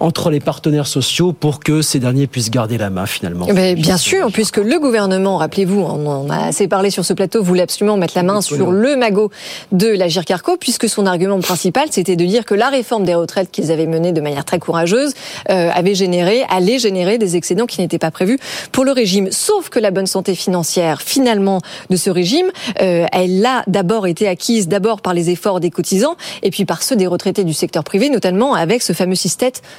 entre 0.00 0.30
les 0.30 0.40
partenaires 0.40 0.86
sociaux 0.86 1.32
pour 1.32 1.60
que 1.60 1.82
ces 1.82 1.98
derniers 1.98 2.26
puissent 2.26 2.50
garder 2.50 2.78
la 2.78 2.90
main 2.90 3.06
finalement. 3.06 3.46
Bien 3.46 3.96
sûr, 3.96 4.30
puisque 4.32 4.58
le 4.58 4.78
gouvernement, 4.78 5.36
rappelez-vous, 5.38 5.80
on 5.80 6.06
en 6.06 6.30
a 6.30 6.46
assez 6.46 6.68
parlé 6.68 6.90
sur 6.90 7.04
ce 7.04 7.12
plateau, 7.12 7.42
voulait 7.42 7.62
absolument 7.62 7.96
mettre 7.96 8.14
la 8.16 8.22
main 8.22 8.40
sur 8.40 8.70
le 8.70 8.96
magot 8.96 9.30
de 9.72 9.88
la 9.88 10.08
Carco, 10.08 10.56
puisque 10.58 10.88
son 10.88 11.06
argument 11.06 11.38
principal, 11.40 11.88
c'était 11.90 12.16
de 12.16 12.24
dire 12.24 12.44
que 12.44 12.54
la 12.54 12.68
réforme 12.68 13.04
des 13.04 13.14
retraites 13.14 13.50
qu'ils 13.50 13.70
avaient 13.70 13.86
menée 13.86 14.12
de 14.12 14.20
manière 14.20 14.44
très 14.44 14.58
courageuse 14.58 15.14
euh, 15.50 15.70
avait 15.72 15.94
généré, 15.94 16.44
allait 16.48 16.78
générer 16.78 17.18
des 17.18 17.36
excédents 17.36 17.66
qui 17.66 17.80
n'étaient 17.80 17.98
pas 17.98 18.10
prévus 18.10 18.38
pour 18.72 18.84
le 18.84 18.92
régime. 18.92 19.28
Sauf 19.30 19.68
que 19.68 19.78
la 19.78 19.90
bonne 19.90 20.06
santé 20.06 20.34
financière, 20.34 21.02
finalement, 21.02 21.60
de 21.90 21.96
ce 21.96 22.10
régime, 22.10 22.50
euh, 22.82 23.06
elle 23.12 23.44
a 23.44 23.62
d'abord 23.66 24.06
été 24.06 24.26
acquise 24.26 24.68
d'abord 24.68 25.00
par 25.00 25.14
les 25.14 25.30
efforts 25.30 25.60
des 25.60 25.70
cotisants 25.70 26.16
et 26.42 26.50
puis 26.50 26.64
par 26.64 26.82
ceux 26.82 26.96
des 26.96 27.06
retraités 27.06 27.44
du 27.44 27.54
secteur 27.54 27.84
privé, 27.84 28.10
notamment 28.10 28.54
avec 28.54 28.82
ce 28.82 28.92
fameux 28.92 29.14
système, 29.14 29.36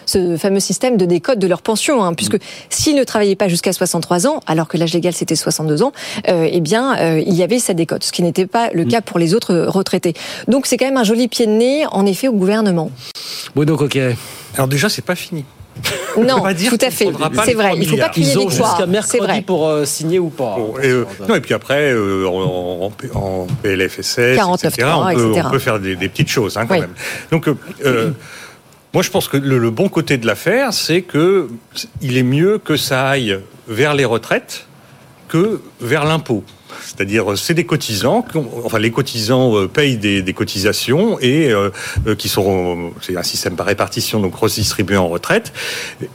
ce 0.07 0.35
fameux 0.37 0.59
système 0.59 0.97
de 0.97 1.05
décote 1.05 1.37
de 1.37 1.45
leur 1.45 1.61
pension, 1.61 2.03
hein, 2.03 2.15
puisque 2.15 2.37
s'ils 2.71 2.95
ne 2.95 3.03
travaillaient 3.03 3.35
pas 3.35 3.47
jusqu'à 3.47 3.73
63 3.73 4.25
ans, 4.25 4.39
alors 4.47 4.67
que 4.67 4.77
l'âge 4.77 4.93
légal 4.93 5.13
c'était 5.13 5.35
62 5.35 5.83
ans, 5.83 5.91
euh, 6.29 6.47
eh 6.51 6.59
bien 6.61 6.97
euh, 6.97 7.21
il 7.23 7.35
y 7.35 7.43
avait 7.43 7.59
cette 7.59 7.77
décote, 7.77 8.03
ce 8.03 8.11
qui 8.11 8.23
n'était 8.23 8.47
pas 8.47 8.71
le 8.73 8.85
cas 8.85 9.01
pour 9.01 9.19
les 9.19 9.35
autres 9.35 9.53
retraités. 9.67 10.13
Donc 10.47 10.65
c'est 10.65 10.77
quand 10.77 10.85
même 10.85 10.97
un 10.97 11.03
joli 11.03 11.27
pied 11.27 11.45
de 11.45 11.51
nez, 11.51 11.85
en 11.91 12.05
effet, 12.07 12.27
au 12.27 12.33
gouvernement. 12.33 12.89
Bruno 13.55 13.77
Coquet. 13.77 14.15
Alors 14.55 14.67
déjà, 14.67 14.89
c'est 14.89 15.05
pas 15.05 15.15
fini. 15.15 15.45
Non, 16.17 16.41
pas 16.41 16.55
dire 16.55 16.71
tout 16.71 16.83
à 16.83 16.89
fait. 16.89 17.05
C'est 17.45 17.53
vrai. 17.53 17.69
3 17.69 17.75
Il 17.75 17.81
ne 17.81 17.85
faut 17.85 17.97
pas 17.97 18.09
crier 18.09 18.31
Ils 18.31 18.39
ont 18.39 18.49
jusqu'à 18.49 18.65
C'est 18.79 18.87
mercredi 18.87 19.19
vrai. 19.23 19.41
pour 19.45 19.67
euh, 19.67 19.85
signer 19.85 20.17
ou 20.17 20.29
pas. 20.29 20.57
Et, 20.81 20.87
euh, 20.87 21.05
non, 21.29 21.35
et 21.35 21.39
puis 21.41 21.53
après, 21.53 21.91
euh, 21.93 22.25
en, 22.27 22.91
en- 23.13 23.47
PLFSS, 23.61 24.17
49.3, 24.37 24.67
etc., 24.67 24.87
on, 24.95 25.05
peut, 25.05 25.11
etc. 25.29 25.41
on 25.45 25.51
peut 25.51 25.59
faire 25.59 25.79
des, 25.79 25.95
des 25.95 26.09
petites 26.09 26.29
choses 26.29 26.57
hein, 26.57 26.65
quand 26.65 26.73
Oui. 26.73 26.79
même. 26.81 26.93
Donc, 27.31 27.47
moi, 28.97 29.03
je 29.03 29.11
pense 29.11 29.27
que 29.27 29.37
le, 29.37 29.69
bon 29.69 29.89
côté 29.89 30.17
de 30.17 30.25
l'affaire, 30.25 30.73
c'est 30.73 31.03
que 31.03 31.49
il 32.01 32.17
est 32.17 32.23
mieux 32.23 32.57
que 32.57 32.75
ça 32.75 33.07
aille 33.07 33.39
vers 33.67 33.93
les 33.93 34.05
retraites 34.05 34.65
que 35.27 35.61
vers 35.79 36.03
l'impôt. 36.03 36.43
C'est-à-dire, 36.86 37.38
c'est 37.38 37.53
des 37.53 37.65
cotisants, 37.65 38.25
enfin 38.63 38.80
les 38.80 38.91
cotisants 38.91 39.55
euh, 39.57 39.67
payent 39.67 39.97
des, 39.97 40.21
des 40.21 40.34
cotisations 40.34 41.19
et 41.19 41.51
euh, 41.51 41.69
euh, 42.07 42.15
qui 42.15 42.30
seront, 42.30 42.91
c'est 43.01 43.15
un 43.17 43.23
système 43.23 43.55
par 43.55 43.65
répartition, 43.65 44.19
donc 44.19 44.36
redistribué 44.36 44.97
en 44.97 45.07
retraite. 45.07 45.53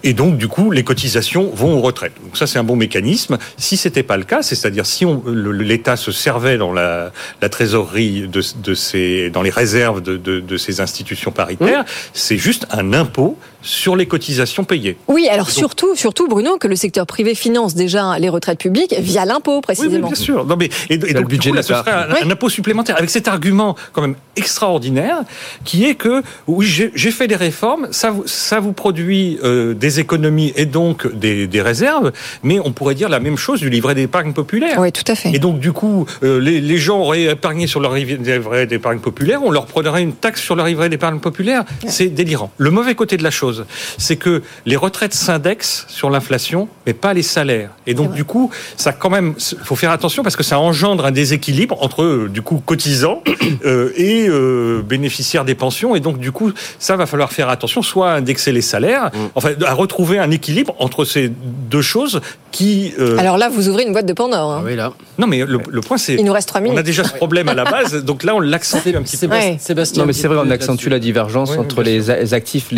Et 0.02 0.12
donc, 0.12 0.36
du 0.38 0.48
coup, 0.48 0.70
les 0.70 0.84
cotisations 0.84 1.50
vont 1.54 1.76
aux 1.78 1.80
retraites. 1.80 2.12
Donc 2.22 2.36
ça, 2.36 2.46
c'est 2.46 2.58
un 2.58 2.64
bon 2.64 2.76
mécanisme. 2.76 3.38
Si 3.56 3.76
c'était 3.76 4.02
pas 4.02 4.16
le 4.16 4.24
cas, 4.24 4.42
c'est-à-dire 4.42 4.86
si 4.86 5.04
on- 5.04 5.22
l'État 5.26 5.96
se 5.96 6.12
servait 6.12 6.58
dans 6.58 6.72
la, 6.72 7.12
la 7.40 7.48
trésorerie 7.48 8.28
de, 8.28 8.42
de 8.62 8.74
ces, 8.74 9.30
dans 9.30 9.42
les 9.42 9.50
réserves 9.50 10.02
de, 10.02 10.16
de, 10.16 10.40
de 10.40 10.56
ces 10.56 10.80
institutions 10.80 11.30
paritaires, 11.32 11.84
c'est 12.12 12.38
juste 12.38 12.66
un 12.70 12.92
impôt 12.92 13.36
sur 13.62 13.96
les 13.96 14.06
cotisations 14.06 14.64
payées. 14.64 14.96
Oui, 15.08 15.28
alors 15.30 15.46
Donc- 15.46 15.54
surtout, 15.54 15.94
surtout 15.96 16.28
Bruno, 16.28 16.58
que 16.58 16.68
le 16.68 16.76
secteur 16.76 17.06
privé 17.06 17.34
finance 17.34 17.74
déjà 17.74 18.18
les 18.18 18.28
retraites 18.28 18.58
publiques 18.58 18.94
via 18.98 19.24
l'impôt 19.24 19.52
Oui, 19.52 19.56
oui, 19.56 19.62
précisément. 19.62 20.06
bien 20.08 20.16
sûr. 20.16 20.44
Non, 20.46 20.56
mais, 20.58 20.68
et, 20.90 20.94
et 20.94 20.98
donc, 20.98 21.08
le 21.14 21.22
budget 21.24 21.50
coup, 21.50 21.56
là, 21.56 21.62
de 21.62 21.66
ce 21.66 21.74
serait 21.74 21.90
un, 21.92 22.08
Oui. 22.12 22.18
un 22.24 22.30
impôt 22.30 22.48
supplémentaire 22.48 22.96
avec 22.98 23.10
cet 23.10 23.28
argument 23.28 23.76
quand 23.92 24.02
même 24.02 24.16
extraordinaire 24.36 25.18
qui 25.64 25.84
est 25.84 25.94
que 25.94 26.22
oui, 26.46 26.66
j'ai 26.66 26.90
j'ai 26.94 27.10
fait 27.10 27.26
des 27.28 27.36
réformes, 27.36 27.88
ça, 27.90 28.10
vous- 28.10 28.24
ça 28.26 28.60
vous 28.60 28.72
produit 28.72 29.38
euh, 29.44 29.74
des 29.74 30.00
économies 30.00 30.52
et 30.56 30.66
donc 30.66 31.12
des, 31.14 31.46
des 31.46 31.62
réserves, 31.62 32.12
mais 32.42 32.58
on 32.64 32.72
pourrait 32.72 32.94
dire 32.94 33.08
la 33.08 33.20
même 33.20 33.36
chose 33.36 33.60
du 33.60 33.70
livret 33.70 33.94
d'épargne 33.94 34.32
populaire. 34.32 34.78
Oui, 34.78 34.92
tout 34.92 35.04
à 35.10 35.14
fait. 35.14 35.30
Et 35.34 35.38
donc, 35.38 35.58
du 35.58 35.72
coup, 35.72 36.06
euh, 36.22 36.38
les, 36.40 36.60
les 36.60 36.76
gens 36.78 37.00
auraient 37.00 37.24
épargné 37.24 37.66
sur 37.66 37.80
leur 37.80 37.94
livret 37.94 38.66
d'épargne 38.66 38.98
populaire, 38.98 39.40
on 39.42 39.50
leur 39.50 39.66
prendrait 39.66 40.02
une 40.02 40.12
taxe 40.14 40.40
sur 40.42 40.54
leur 40.56 40.66
livret 40.66 40.88
d'épargne 40.88 41.18
populaire. 41.18 41.64
C'est 41.86 42.08
délirant. 42.08 42.50
Le 42.58 42.70
mauvais 42.70 42.94
côté 42.94 43.16
de 43.16 43.22
la 43.22 43.30
chose, 43.30 43.51
c'est 43.98 44.16
que 44.16 44.42
les 44.66 44.76
retraites 44.76 45.14
s'indexent 45.14 45.84
sur 45.88 46.10
l'inflation, 46.10 46.68
mais 46.86 46.92
pas 46.94 47.14
les 47.14 47.22
salaires. 47.22 47.70
Et 47.86 47.94
donc, 47.94 48.12
du 48.12 48.24
coup, 48.24 48.50
ça 48.76 48.92
quand 48.92 49.10
même, 49.10 49.34
faut 49.64 49.76
faire 49.76 49.90
attention 49.90 50.22
parce 50.22 50.36
que 50.36 50.42
ça 50.42 50.58
engendre 50.58 51.04
un 51.06 51.10
déséquilibre 51.10 51.76
entre, 51.82 52.02
euh, 52.02 52.28
du 52.28 52.42
coup, 52.42 52.62
cotisants 52.64 53.22
euh, 53.64 53.90
et 53.96 54.26
euh, 54.28 54.82
bénéficiaires 54.82 55.44
des 55.44 55.54
pensions. 55.54 55.94
Et 55.96 56.00
donc, 56.00 56.18
du 56.18 56.32
coup, 56.32 56.52
ça 56.78 56.96
va 56.96 57.06
falloir 57.06 57.32
faire 57.32 57.48
attention, 57.48 57.82
soit 57.82 58.10
à 58.12 58.14
indexer 58.16 58.52
les 58.52 58.62
salaires, 58.62 59.10
enfin, 59.34 59.50
à 59.66 59.74
retrouver 59.74 60.18
un 60.18 60.30
équilibre 60.30 60.74
entre 60.78 61.04
ces 61.04 61.28
deux 61.28 61.82
choses 61.82 62.20
qui. 62.50 62.92
euh, 62.98 63.16
Alors 63.18 63.38
là, 63.38 63.48
vous 63.48 63.68
ouvrez 63.68 63.84
une 63.84 63.92
boîte 63.92 64.06
de 64.06 64.12
Pandore. 64.12 64.52
hein. 64.52 64.62
Oui, 64.64 64.76
là. 64.76 64.92
non, 65.18 65.26
mais 65.26 65.38
le, 65.44 65.58
le 65.68 65.80
point, 65.80 65.96
c'est. 65.98 66.14
Il 66.14 66.24
nous 66.24 66.32
reste 66.32 66.48
trois 66.48 66.60
On 66.60 66.64
minutes. 66.64 66.78
a 66.78 66.82
déjà 66.82 67.04
ce 67.04 67.12
problème 67.12 67.48
à 67.48 67.54
la 67.54 67.64
base, 67.64 68.04
donc 68.04 68.22
là, 68.24 68.34
on 68.34 68.40
l'accentue 68.40 68.94
un 68.94 69.02
petit 69.02 69.16
peu. 69.16 69.26
Ouais. 69.28 69.56
Sébastien. 69.60 70.02
Non, 70.02 70.06
mais 70.06 70.12
c'est 70.12 70.28
vrai, 70.28 70.38
on 70.44 70.50
accentue 70.50 70.88
la 70.88 70.98
divergence 70.98 71.50
Oui, 71.52 71.58
entre 71.58 71.82
les 71.82 72.10
a- 72.10 72.20
les 72.20 72.34
actifs 72.34 72.70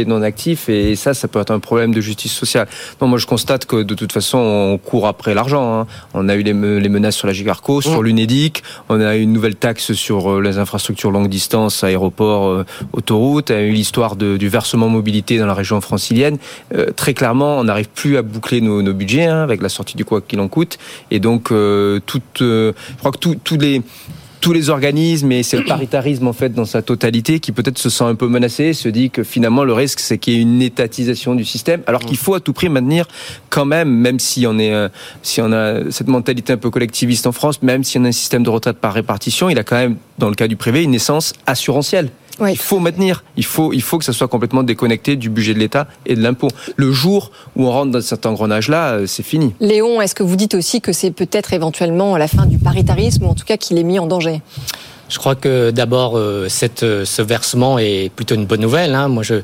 et 0.69 0.97
ça, 0.97 1.15
ça 1.15 1.29
peut 1.29 1.41
être 1.41 1.51
un 1.51 1.59
problème 1.61 1.93
de 1.95 2.01
justice 2.01 2.33
sociale. 2.33 2.69
Non, 3.01 3.09
moi, 3.09 3.19
je 3.19 3.27
constate 3.27 3.67
que 3.67 3.83
de 3.83 3.95
toute 3.95 4.13
façon, 4.13 4.39
on 4.39 4.79
court 4.79 5.07
après 5.07 5.35
l'argent. 5.35 5.81
hein. 5.81 5.87
On 6.15 6.29
a 6.29 6.35
eu 6.35 6.43
les, 6.43 6.53
me- 6.55 6.79
les 6.79 6.89
menaces 6.89 7.17
sur 7.17 7.27
la 7.27 7.33
Gigarco, 7.33 7.81
sur 7.81 8.03
l'UNEDIC, 8.03 8.63
on 8.89 9.01
a 9.01 9.17
eu 9.17 9.21
une 9.23 9.33
nouvelle 9.33 9.57
taxe 9.57 9.93
sur 9.93 10.31
euh, 10.33 10.41
les 10.41 10.59
infrastructures 10.59 11.11
longue 11.11 11.29
distance, 11.29 11.85
aéroports, 11.85 12.47
euh, 12.49 12.65
autoroutes, 12.93 13.51
on 13.51 13.55
a 13.55 13.61
eu 13.61 13.71
l'histoire 13.73 14.17
du 14.17 14.49
versement 14.49 14.89
mobilité 14.89 15.39
dans 15.39 15.47
la 15.47 15.55
région 15.55 15.81
francilienne. 15.81 16.39
Euh, 16.75 16.87
très 16.95 17.15
clairement, 17.15 17.59
on 17.59 17.65
n'arrive 17.65 17.89
plus 17.95 18.17
à 18.17 18.23
boucler 18.23 18.61
nos, 18.61 18.83
nos 18.83 18.93
budgets 18.95 19.27
hein, 19.27 19.43
avec 19.43 19.63
la 19.63 19.69
sortie 19.69 19.97
du 19.97 20.05
quoi 20.05 20.21
qu'il 20.21 20.41
en 20.41 20.49
coûte, 20.49 20.79
et 21.11 21.21
donc, 21.21 21.51
euh, 21.53 22.01
toute, 22.07 22.43
euh, 22.43 22.73
je 22.93 22.99
crois 22.99 23.13
que 23.13 23.19
tous 23.19 23.59
les 23.59 23.83
tous 24.45 24.53
les 24.53 24.69
organismes 24.69 25.33
et 25.33 25.43
c'est 25.43 25.57
le 25.57 25.65
paritarisme 25.65 26.27
en 26.27 26.35
fait 26.35 26.51
dans 26.51 26.67
sa 26.67 26.83
totalité 26.83 27.41
qui 27.41 27.51
peut-être 27.51 27.79
se 27.79 27.89
sent 27.89 28.05
un 28.05 28.15
peu 28.15 28.29
menacé, 28.29 28.75
se 28.75 28.91
dit 28.91 29.09
que 29.09 29.23
finalement 29.23 29.65
le 29.65 29.73
risque 29.73 30.01
c'est 30.01 30.19
qu'il 30.19 30.35
y 30.35 30.37
ait 30.37 30.43
une 30.43 30.61
étatisation 30.61 31.35
du 31.35 31.47
système, 31.47 31.81
alors 31.87 32.03
qu'il 32.03 32.19
faut 32.19 32.35
à 32.35 32.41
tout 32.41 32.53
prix 32.53 32.69
maintenir 32.69 33.07
quand 33.49 33.65
même, 33.65 33.89
même 33.89 34.19
si 34.19 34.47
on 34.47 34.59
est, 34.59 34.75
euh, 34.75 34.91
si 35.23 35.41
on 35.41 35.51
a 35.51 35.91
cette 35.91 36.09
mentalité 36.09 36.53
un 36.53 36.59
peu 36.59 36.69
collectiviste 36.69 37.27
en 37.27 37.33
France, 37.33 37.63
même 37.63 37.85
si 37.85 37.99
on 37.99 38.05
a 38.05 38.09
un 38.09 38.13
système 38.13 38.43
de 38.43 38.51
retraite 38.51 38.77
par 38.77 38.93
répartition, 38.93 39.49
il 39.49 39.59
a 39.59 39.65
quand 39.65 39.77
même 39.77 39.97
dans 40.19 40.29
le 40.29 40.35
cas 40.35 40.47
du 40.47 40.57
privé 40.57 40.83
une 40.83 40.95
essence 40.95 41.33
assurantielle. 41.47 42.11
Oui. 42.41 42.53
Il 42.53 42.59
faut 42.59 42.79
maintenir, 42.81 43.23
il 43.37 43.45
faut, 43.45 43.73
il 43.73 43.83
faut 43.83 43.99
que 43.99 44.05
ça 44.05 44.13
soit 44.13 44.29
complètement 44.29 44.63
déconnecté 44.63 45.17
du 45.17 45.31
budget 45.31 45.55
de 45.55 45.59
l'État 45.61 45.87
et 46.07 46.15
de 46.17 46.23
l'impôt. 46.23 46.49
Le 46.77 46.91
jour 46.93 47.31
où 47.57 47.67
on 47.67 47.71
rentre 47.71 47.93
dans 47.93 48.01
cet 48.01 48.27
engrenage-là, 48.27 48.95
euh, 48.95 49.07
c'est 49.07 49.23
fini. 49.23 49.55
Léon, 49.61 50.01
est-ce 50.01 50.15
que 50.15 50.23
vous 50.25 50.37
dites 50.37 50.55
aussi 50.55 50.81
que 50.81 50.93
c'est 50.93 51.11
peut-être 51.13 51.53
éventuellement 51.53 52.17
la 52.17 52.27
fin 52.29 52.47
du 52.47 52.59
paritarisme, 52.59 53.25
ou 53.25 53.29
en 53.29 53.35
tout 53.35 53.45
cas 53.45 53.57
qu'il 53.57 53.79
est 53.79 53.85
mis 53.85 53.99
en 53.99 54.07
danger? 54.07 54.43
Je 55.09 55.19
crois 55.19 55.35
que 55.37 55.71
d'abord, 55.71 56.17
euh, 56.17 56.49
cette, 56.49 56.83
euh, 56.83 57.05
ce 57.05 57.23
versement 57.23 57.79
est 57.79 58.11
plutôt 58.15 58.35
une 58.35 58.47
bonne 58.47 58.63
nouvelle. 58.63 58.95
hein. 58.95 59.09
Moi, 59.09 59.23
je, 59.23 59.37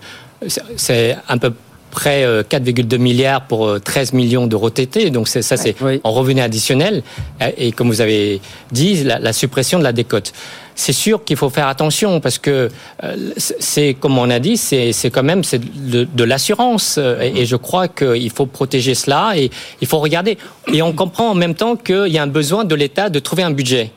c'est- 0.76 1.16
à 1.28 1.36
peu 1.36 1.52
près 1.90 2.24
euh, 2.24 2.42
4,2 2.42 2.98
milliards 2.98 3.42
pour 3.46 3.66
euh, 3.66 3.78
13 3.78 4.12
millions 4.12 4.46
de 4.46 4.56
retraités. 4.56 5.10
Donc 5.10 5.28
ça, 5.28 5.42
c'est 5.56 5.74
Oui. 5.80 6.00
en 6.04 6.12
revenu 6.12 6.40
additionnel. 6.40 7.02
Euh, 7.42 7.50
Et 7.58 7.72
comme 7.72 7.88
vous 7.88 8.00
avez 8.00 8.40
dit, 8.72 9.04
la, 9.04 9.18
la 9.18 9.32
suppression 9.32 9.78
de 9.78 9.84
la 9.84 9.92
décote. 9.92 10.32
C'est 10.76 10.92
sûr 10.94 11.24
qu'il 11.24 11.36
faut 11.36 11.50
faire 11.50 11.66
attention 11.66 12.20
parce 12.20 12.38
que 12.38 12.70
euh, 13.04 13.16
c'est 13.36 13.94
comme 14.00 14.16
on 14.18 14.30
a 14.30 14.38
dit, 14.38 14.56
c'est 14.56 15.10
quand 15.12 15.22
même 15.22 15.44
c'est 15.44 15.60
de, 15.60 16.04
de 16.04 16.24
l'assurance 16.24 16.96
Euh, 16.98 17.20
et, 17.20 17.40
et 17.42 17.46
je 17.46 17.56
crois 17.56 17.88
qu'il 17.88 18.30
faut 18.30 18.46
protéger 18.46 18.94
cela 18.94 19.32
et 19.36 19.50
il 19.82 19.86
faut 19.86 19.98
regarder. 19.98 20.38
Et 20.72 20.80
on 20.82 20.92
comprend 20.92 21.28
en 21.30 21.34
même 21.34 21.54
temps 21.54 21.76
qu'il 21.76 22.08
y 22.08 22.18
a 22.18 22.22
un 22.22 22.26
besoin 22.40 22.64
de 22.64 22.74
l'État 22.74 23.10
de 23.10 23.18
trouver 23.18 23.42
un 23.42 23.50
budget. 23.50 23.90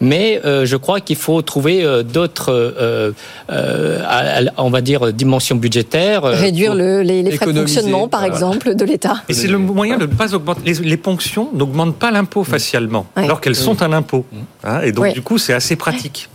Mais 0.00 0.40
euh, 0.44 0.64
je 0.64 0.76
crois 0.76 1.00
qu'il 1.00 1.16
faut 1.16 1.42
trouver 1.42 1.84
euh, 1.84 2.02
d'autres, 2.02 2.50
euh, 2.52 3.12
euh, 3.50 4.46
on 4.56 4.70
va 4.70 4.80
dire, 4.80 5.12
dimensions 5.12 5.56
budgétaires. 5.56 6.24
euh, 6.24 6.32
Réduire 6.34 6.74
le- 6.74 7.02
les, 7.02 7.22
les 7.22 7.30
frais 7.32 7.46
de 7.52 7.52
fonctionnement, 7.60 8.08
par 8.08 8.20
voilà. 8.20 8.34
exemple, 8.34 8.74
de 8.74 8.84
l'État 8.84 9.22
Et 9.28 9.34
c'est 9.34 9.46
le 9.48 9.58
moyen 9.58 9.98
de 9.98 10.06
ne 10.06 10.12
pas 10.14 10.34
augmenter. 10.34 10.62
Les, 10.64 10.74
les 10.74 10.96
ponctions 10.96 11.50
n'augmentent 11.52 11.96
pas 11.98 12.10
l'impôt 12.10 12.44
facialement, 12.44 13.06
Ouais. 13.16 13.24
alors 13.24 13.40
qu'elles 13.40 13.54
sont 13.56 13.82
un 13.82 13.92
impôt. 13.92 14.24
Hein, 14.64 14.80
et 14.82 14.92
donc, 14.92 15.12
du 15.12 15.22
coup, 15.22 15.36
c'est 15.38 15.52
assez 15.52 15.76
pratique. 15.76 16.28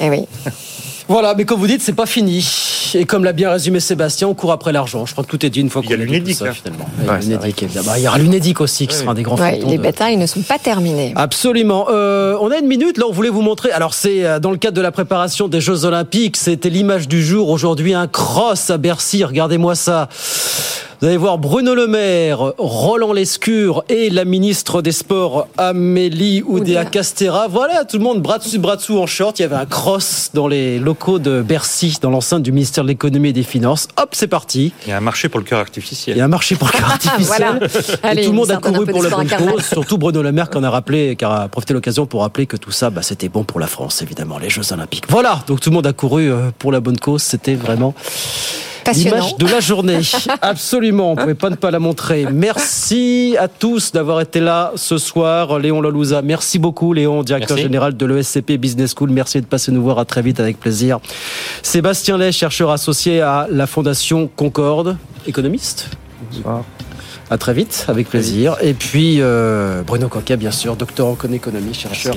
Eh 0.00 0.10
oui. 0.10 0.20
Voilà, 1.08 1.34
mais 1.34 1.44
comme 1.46 1.58
vous 1.58 1.66
dites, 1.66 1.80
c'est 1.80 1.94
pas 1.94 2.04
fini. 2.06 2.46
Et 2.94 3.04
comme 3.06 3.24
l'a 3.24 3.32
bien 3.32 3.50
résumé 3.50 3.80
Sébastien, 3.80 4.28
on 4.28 4.34
court 4.34 4.52
après 4.52 4.72
l'argent. 4.72 5.06
Je 5.06 5.12
crois 5.12 5.24
que 5.24 5.28
tout 5.30 5.44
est 5.44 5.50
dit 5.50 5.60
une 5.60 5.70
fois 5.70 5.80
Il 5.84 5.90
y 5.90 5.94
a 5.94 5.96
qu'on 5.96 6.04
dit 6.04 6.20
tout 6.32 6.32
ça, 6.38 6.44
là. 6.46 6.52
finalement. 6.52 6.88
Ouais, 7.06 7.18
Et 7.18 7.24
l'UNEDIC, 7.24 7.62
évidemment. 7.62 7.92
Il 7.96 8.02
y 8.02 8.08
aura 8.08 8.18
l'UNEDIC 8.18 8.60
aussi, 8.60 8.86
qui 8.86 8.94
sera 8.94 9.12
un 9.12 9.14
des 9.14 9.22
grands 9.22 9.36
Ouais, 9.38 9.58
les 9.66 9.78
de- 9.78 9.82
batailles 9.82 10.16
ne 10.18 10.26
sont 10.26 10.42
pas 10.42 10.58
terminées. 10.58 11.12
Absolument. 11.16 11.86
Euh, 11.90 12.36
on 12.40 12.50
a 12.50 12.58
une 12.58 12.66
minute, 12.66 12.98
là, 12.98 13.04
on 13.08 13.12
voulait 13.12 13.28
vous 13.30 13.40
montrer. 13.42 13.70
Alors, 13.72 13.94
c'est 13.94 14.24
euh, 14.24 14.38
dans 14.38 14.50
le 14.50 14.58
cadre 14.58 14.76
de 14.76 14.82
la 14.82 14.92
préparation 14.92 15.48
des 15.48 15.60
Jeux 15.62 15.84
Olympiques. 15.86 16.36
C'était 16.36 16.68
l'image 16.70 17.08
du 17.08 17.22
jour. 17.24 17.48
Aujourd'hui, 17.48 17.94
un 17.94 18.06
cross 18.06 18.68
à 18.70 18.76
Bercy. 18.76 19.24
Regardez-moi 19.24 19.74
ça. 19.74 20.08
Vous 21.00 21.06
allez 21.06 21.16
voir 21.16 21.38
Bruno 21.38 21.76
Le 21.76 21.86
Maire, 21.86 22.54
Roland 22.58 23.12
Lescure 23.12 23.84
et 23.88 24.10
la 24.10 24.24
ministre 24.24 24.82
des 24.82 24.90
Sports 24.90 25.46
Amélie 25.56 26.42
Oudéa 26.44 26.84
Castera. 26.84 27.46
Voilà, 27.46 27.84
tout 27.84 27.98
le 27.98 28.02
monde 28.02 28.20
bras 28.20 28.38
dessus, 28.38 28.58
bras 28.58 28.74
dessous 28.74 28.98
en 28.98 29.06
short. 29.06 29.38
Il 29.38 29.42
y 29.42 29.44
avait 29.44 29.54
un 29.54 29.64
cross 29.64 30.30
dans 30.34 30.48
les 30.48 30.80
locaux 30.80 31.20
de 31.20 31.40
Bercy, 31.40 31.98
dans 32.02 32.10
l'enceinte 32.10 32.42
du 32.42 32.50
ministère 32.50 32.82
de 32.82 32.88
l'économie 32.88 33.28
et 33.28 33.32
des 33.32 33.44
finances. 33.44 33.86
Hop, 33.96 34.08
c'est 34.10 34.26
parti. 34.26 34.72
Il 34.86 34.90
y 34.90 34.92
a 34.92 34.96
un 34.96 35.00
marché 35.00 35.28
pour 35.28 35.38
le 35.38 35.46
cœur 35.46 35.60
artificiel. 35.60 36.16
Il 36.16 36.18
y 36.18 36.20
a 36.20 36.24
un 36.24 36.28
marché 36.28 36.56
pour 36.56 36.66
le 36.66 36.76
cœur 36.76 36.90
artificiel. 36.90 37.24
Voilà. 37.26 37.58
Et 37.62 37.96
Allez, 38.02 38.24
tout 38.24 38.30
le 38.30 38.36
monde 38.36 38.50
a 38.50 38.56
couru 38.56 38.84
pour 38.84 39.04
la 39.04 39.10
bonne 39.10 39.28
cause. 39.28 39.66
Surtout 39.66 39.98
Bruno 39.98 40.20
Le 40.20 40.32
Maire 40.32 40.50
qui 40.50 40.58
en 40.58 40.64
a 40.64 40.70
rappelé, 40.70 41.14
qui 41.14 41.24
a 41.24 41.46
profité 41.46 41.74
de 41.74 41.78
l'occasion 41.78 42.06
pour 42.06 42.22
rappeler 42.22 42.46
que 42.46 42.56
tout 42.56 42.72
ça, 42.72 42.90
bah, 42.90 43.02
c'était 43.02 43.28
bon 43.28 43.44
pour 43.44 43.60
la 43.60 43.68
France, 43.68 44.02
évidemment, 44.02 44.40
les 44.40 44.50
Jeux 44.50 44.72
Olympiques. 44.72 45.04
Voilà, 45.08 45.44
donc 45.46 45.60
tout 45.60 45.70
le 45.70 45.74
monde 45.76 45.86
a 45.86 45.92
couru 45.92 46.28
euh, 46.28 46.50
pour 46.58 46.72
la 46.72 46.80
bonne 46.80 46.98
cause. 46.98 47.22
C'était 47.22 47.54
vraiment. 47.54 47.94
L'image 48.92 49.36
de 49.36 49.46
la 49.46 49.60
journée. 49.60 50.00
Absolument, 50.42 51.12
on 51.12 51.14
ne 51.14 51.20
pouvait 51.20 51.34
pas 51.34 51.50
ne 51.50 51.56
pas 51.56 51.70
la 51.70 51.78
montrer. 51.78 52.26
Merci 52.32 53.36
à 53.38 53.48
tous 53.48 53.92
d'avoir 53.92 54.20
été 54.20 54.40
là 54.40 54.72
ce 54.76 54.98
soir. 54.98 55.58
Léon 55.58 55.80
Lalouza, 55.80 56.22
merci 56.22 56.58
beaucoup. 56.58 56.92
Léon, 56.92 57.22
directeur 57.22 57.56
Merci. 57.56 57.64
général 57.64 57.96
de 57.96 58.06
l'ESCP 58.06 58.52
Business 58.52 58.94
School. 58.96 59.10
Merci 59.10 59.40
de 59.40 59.46
passer 59.46 59.72
nous 59.72 59.82
voir 59.82 59.98
à 59.98 60.04
très 60.04 60.22
vite 60.22 60.40
avec 60.40 60.58
plaisir. 60.58 60.98
Sébastien 61.62 62.18
Lay, 62.18 62.32
chercheur 62.32 62.70
associé 62.70 63.20
à 63.20 63.46
la 63.50 63.66
Fondation 63.66 64.28
Concorde, 64.34 64.96
économiste. 65.26 65.90
À 67.30 67.36
très 67.38 67.52
vite, 67.52 67.84
avec 67.88 68.08
plaisir. 68.08 68.56
Et 68.62 68.74
puis 68.74 69.16
euh, 69.20 69.82
Bruno 69.82 70.08
Coquet, 70.08 70.36
bien 70.36 70.50
sûr, 70.50 70.76
docteur 70.76 71.08
en 71.08 71.32
économie, 71.32 71.74
chercheur 71.74 72.14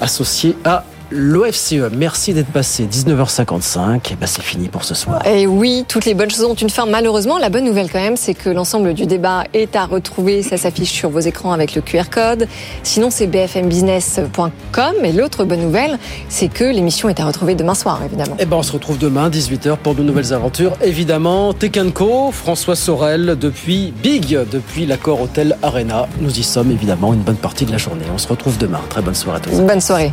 associé 0.00 0.56
à 0.64 0.84
l'OFCE. 1.14 1.90
Merci 1.96 2.34
d'être 2.34 2.50
passé. 2.50 2.86
19h55. 2.86 4.12
Et 4.12 4.16
ben 4.16 4.26
c'est 4.26 4.42
fini 4.42 4.68
pour 4.68 4.84
ce 4.84 4.94
soir. 4.94 5.24
Et 5.26 5.46
oui, 5.46 5.84
toutes 5.88 6.04
les 6.04 6.14
bonnes 6.14 6.30
choses 6.30 6.44
ont 6.44 6.54
une 6.54 6.70
fin. 6.70 6.86
Malheureusement, 6.86 7.38
la 7.38 7.48
bonne 7.48 7.64
nouvelle 7.64 7.90
quand 7.90 8.00
même, 8.00 8.16
c'est 8.16 8.34
que 8.34 8.50
l'ensemble 8.50 8.94
du 8.94 9.06
débat 9.06 9.44
est 9.54 9.76
à 9.76 9.86
retrouver. 9.86 10.42
Ça 10.42 10.56
s'affiche 10.56 10.90
sur 10.90 11.10
vos 11.10 11.20
écrans 11.20 11.52
avec 11.52 11.74
le 11.74 11.82
QR 11.82 12.04
code. 12.10 12.48
Sinon, 12.82 13.10
c'est 13.10 13.26
bfmbusiness.com. 13.26 14.94
Et 15.04 15.12
l'autre 15.12 15.44
bonne 15.44 15.60
nouvelle, 15.60 15.98
c'est 16.28 16.48
que 16.48 16.64
l'émission 16.64 17.08
est 17.08 17.20
à 17.20 17.26
retrouver 17.26 17.54
demain 17.54 17.74
soir, 17.74 18.00
évidemment. 18.04 18.36
Et 18.38 18.46
ben 18.46 18.56
on 18.56 18.62
se 18.62 18.72
retrouve 18.72 18.98
demain 18.98 19.30
18h 19.30 19.76
pour 19.76 19.94
de 19.94 20.02
nouvelles 20.02 20.32
aventures. 20.32 20.72
Évidemment, 20.82 21.54
Tekenco, 21.54 22.32
François 22.32 22.76
Sorel 22.76 23.36
depuis 23.38 23.92
Big, 24.02 24.38
depuis 24.50 24.86
l'accord 24.86 25.20
Hôtel 25.20 25.56
Arena. 25.62 26.08
Nous 26.20 26.38
y 26.38 26.42
sommes 26.42 26.72
évidemment 26.72 27.14
une 27.14 27.20
bonne 27.20 27.36
partie 27.36 27.64
de 27.64 27.72
la 27.72 27.78
journée. 27.78 28.04
On 28.12 28.18
se 28.18 28.28
retrouve 28.28 28.58
demain. 28.58 28.80
Très 28.88 29.02
bonne 29.02 29.14
soirée 29.14 29.38
à 29.38 29.40
tous. 29.40 29.60
Bonne 29.60 29.80
soirée. 29.80 30.12